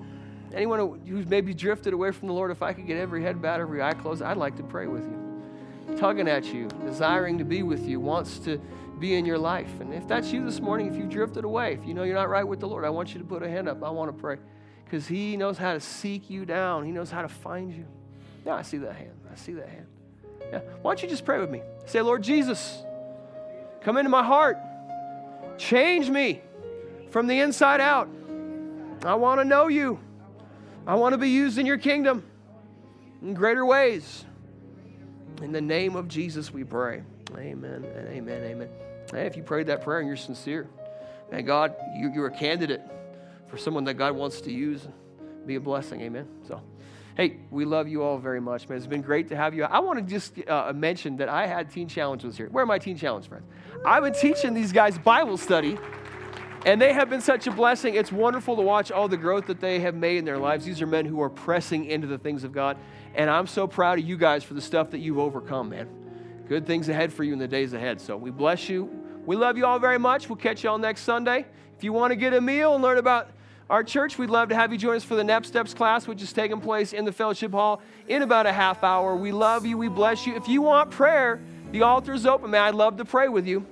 Anyone 0.54 1.01
who's 1.08 1.26
maybe 1.26 1.54
drifted 1.54 1.93
away 1.93 2.12
from 2.12 2.28
the 2.28 2.34
Lord, 2.34 2.51
if 2.51 2.62
I 2.62 2.74
could 2.74 2.86
get 2.86 2.97
every 2.97 3.24
head 3.24 3.41
bowed, 3.41 3.60
every 3.60 3.82
eye 3.82 3.93
closed, 3.93 4.22
I'd 4.22 4.38
like 4.38 4.56
to 4.58 4.64
pray 4.64 4.88
with 4.88 5.04
you. 5.04 5.97
Tugging 5.97 6.28
at 6.28 6.45
you, 6.45 6.68
desiring 6.86 7.38
to 7.39 7.43
be 7.43 7.64
with 7.64 7.88
you, 7.88 7.99
wants 7.99 8.38
to 8.39 8.62
be 8.99 9.16
in 9.16 9.26
your 9.26 9.38
life. 9.38 9.80
And 9.80 9.93
if 9.93 10.08
that's 10.08 10.32
you 10.32 10.45
this 10.45 10.60
morning, 10.60 10.88
if 10.88 10.95
you've 10.95 11.10
drifted 11.10 11.43
away, 11.43 11.74
if 11.74 11.86
you 11.86 11.93
know 11.93 12.04
you're 12.04 12.16
not 12.16 12.30
right 12.30 12.47
with 12.47 12.60
the 12.60 12.68
Lord, 12.68 12.86
I 12.86 12.89
want 12.89 13.14
you 13.14 13.20
to 13.20 13.26
put 13.26 13.41
a 13.41 13.49
hand 13.49 13.68
up. 13.68 13.84
I 13.84 13.89
want 13.89 14.16
to 14.16 14.22
pray. 14.22 14.38
Because 14.86 15.08
He 15.08 15.36
knows 15.38 15.58
how 15.58 15.74
to 15.74 15.80
seek 15.80 16.30
you 16.30 16.45
down, 16.45 16.86
He 16.86 16.91
knows 16.91 17.10
how 17.10 17.24
to 17.24 17.28
find 17.28 17.74
you. 17.74 17.86
Yeah, 18.45 18.54
I 18.54 18.62
see 18.62 18.78
that 18.78 18.95
hand. 18.95 19.14
I 19.32 19.36
see 19.36 19.54
that 19.54 19.68
hand. 19.68 19.88
Yeah. 20.51 20.60
Why 20.82 20.91
don't 20.91 21.01
you 21.01 21.10
just 21.10 21.26
pray 21.26 21.39
with 21.39 21.49
me? 21.49 21.62
Say, 21.86 22.01
Lord 22.01 22.22
Jesus, 22.22 22.84
come 23.82 23.97
into 23.97 24.10
my 24.10 24.24
heart. 24.24 24.58
Change 25.58 26.10
me 26.10 26.41
from 27.10 27.28
the 27.28 27.39
inside 27.39 27.82
out. 27.82 28.08
I 29.04 29.16
want 29.16 29.41
to 29.41 29.45
know 29.45 29.68
you. 29.68 29.99
I 30.86 30.95
want 30.95 31.13
to 31.13 31.17
be 31.17 31.29
used 31.29 31.57
in 31.57 31.65
your 31.65 31.77
kingdom 31.77 32.23
in 33.21 33.34
greater 33.34 33.65
ways. 33.65 34.25
In 35.41 35.51
the 35.51 35.61
name 35.61 35.95
of 35.95 36.07
Jesus, 36.07 36.51
we 36.51 36.63
pray. 36.63 37.03
Amen 37.38 37.86
and 37.95 38.07
amen, 38.09 38.43
amen. 38.43 38.69
Hey, 39.11 39.25
if 39.25 39.36
you 39.36 39.43
prayed 39.43 39.67
that 39.67 39.81
prayer 39.81 39.99
and 39.99 40.07
you're 40.07 40.17
sincere, 40.17 40.67
man, 41.31 41.45
God, 41.45 41.75
you, 41.95 42.11
you're 42.13 42.27
a 42.27 42.36
candidate 42.36 42.81
for 43.47 43.57
someone 43.57 43.86
that 43.86 43.95
God 43.95 44.15
wants 44.15 44.41
to 44.41 44.51
use. 44.51 44.88
Be 45.45 45.55
a 45.55 45.59
blessing. 45.59 46.01
Amen. 46.01 46.27
So. 46.47 46.61
Hey, 47.15 47.38
we 47.51 47.63
love 47.63 47.88
you 47.88 48.01
all 48.01 48.17
very 48.17 48.41
much, 48.41 48.67
man. 48.67 48.77
It's 48.77 48.88
been 48.88 49.03
great 49.03 49.29
to 49.29 49.36
have 49.36 49.53
you. 49.53 49.65
I 49.65 49.79
want 49.79 49.99
to 49.99 50.03
just 50.03 50.34
uh, 50.49 50.73
mention 50.73 51.17
that 51.17 51.29
I 51.29 51.45
had 51.45 51.69
Teen 51.69 51.88
Challenge 51.88 52.23
was 52.23 52.36
here. 52.36 52.49
Where 52.49 52.63
are 52.63 52.67
my 52.67 52.79
Teen 52.79 52.97
Challenge 52.97 53.27
friends? 53.27 53.45
I've 53.86 54.01
been 54.01 54.13
teaching 54.13 54.55
these 54.55 54.71
guys 54.71 54.97
Bible 54.97 55.38
study, 55.38 55.77
and 56.66 56.82
they 56.82 56.93
have 56.93 57.09
been 57.09 57.22
such 57.22 57.47
a 57.47 57.51
blessing. 57.51 57.95
It's 57.95 58.11
wonderful 58.11 58.55
to 58.55 58.61
watch 58.61 58.91
all 58.91 59.07
the 59.07 59.18
growth 59.18 59.47
that 59.47 59.59
they 59.59 59.80
have 59.80 59.95
made 59.95 60.18
in 60.18 60.26
their 60.26 60.38
lives. 60.38 60.66
These 60.66 60.82
are 60.82 60.88
men 60.88 61.05
who 61.05 61.22
are 61.22 61.30
pressing 61.30 61.86
into 61.86 62.07
the 62.07 62.18
things 62.18 62.43
of 62.43 62.51
God, 62.51 62.78
and 63.16 63.30
I'm 63.30 63.47
so 63.47 63.68
proud 63.68 63.99
of 63.99 64.05
you 64.05 64.18
guys 64.18 64.43
for 64.43 64.53
the 64.53 64.61
stuff 64.61 64.91
that 64.91 64.99
you've 64.99 65.20
overcome, 65.20 65.70
man. 65.70 65.89
Good 66.47 66.66
things 66.66 66.89
ahead 66.89 67.11
for 67.11 67.24
you 67.24 67.34
in 67.34 67.39
the 67.39 67.47
days 67.47 67.74
ahead. 67.74 68.01
So 68.01 68.18
we 68.18 68.32
bless 68.32 68.70
you. 68.70 68.89
We 69.26 69.36
love 69.36 69.57
you 69.57 69.66
all 69.66 69.80
very 69.80 69.97
much. 69.97 70.28
We'll 70.30 70.36
catch 70.36 70.64
you 70.64 70.70
all 70.70 70.78
next 70.78 71.01
Sunday. 71.01 71.45
If 71.78 71.84
you 71.84 71.93
want 71.93 72.11
to 72.11 72.16
get 72.16 72.34
a 72.34 72.41
meal 72.41 72.74
and 72.76 72.84
learn 72.84 72.97
about 72.97 73.30
our 73.70 73.84
church, 73.84 74.18
we'd 74.18 74.30
love 74.30 74.49
to 74.49 74.55
have 74.55 74.72
you 74.72 74.78
join 74.78 74.97
us 74.97 75.03
for 75.03 75.16
the 75.16 75.24
Next 75.24 75.47
Steps 75.47 75.74
class, 75.74 76.07
which 76.07 76.22
is 76.22 76.34
taking 76.34 76.59
place 76.59 76.91
in 76.91 77.05
the 77.05 77.11
fellowship 77.11 77.51
hall 77.51 77.82
in 78.07 78.22
about 78.22 78.45
a 78.45 78.51
half 78.51 78.84
hour. 78.84 79.16
We 79.16 79.32
love 79.32 79.66
you. 79.66 79.78
We 79.78 79.88
bless 79.88 80.28
you. 80.28 80.36
If 80.36 80.47
you 80.47 80.61
want 80.61 80.91
prayer, 80.91 81.41
the 81.72 81.84
altar 81.84 82.14
is 82.14 82.26
open, 82.26 82.51
man. 82.51 82.61
I'd 82.64 82.76
love 82.76 82.97
to 82.97 83.05
pray 83.05 83.30
with 83.30 83.47
you. 83.47 83.66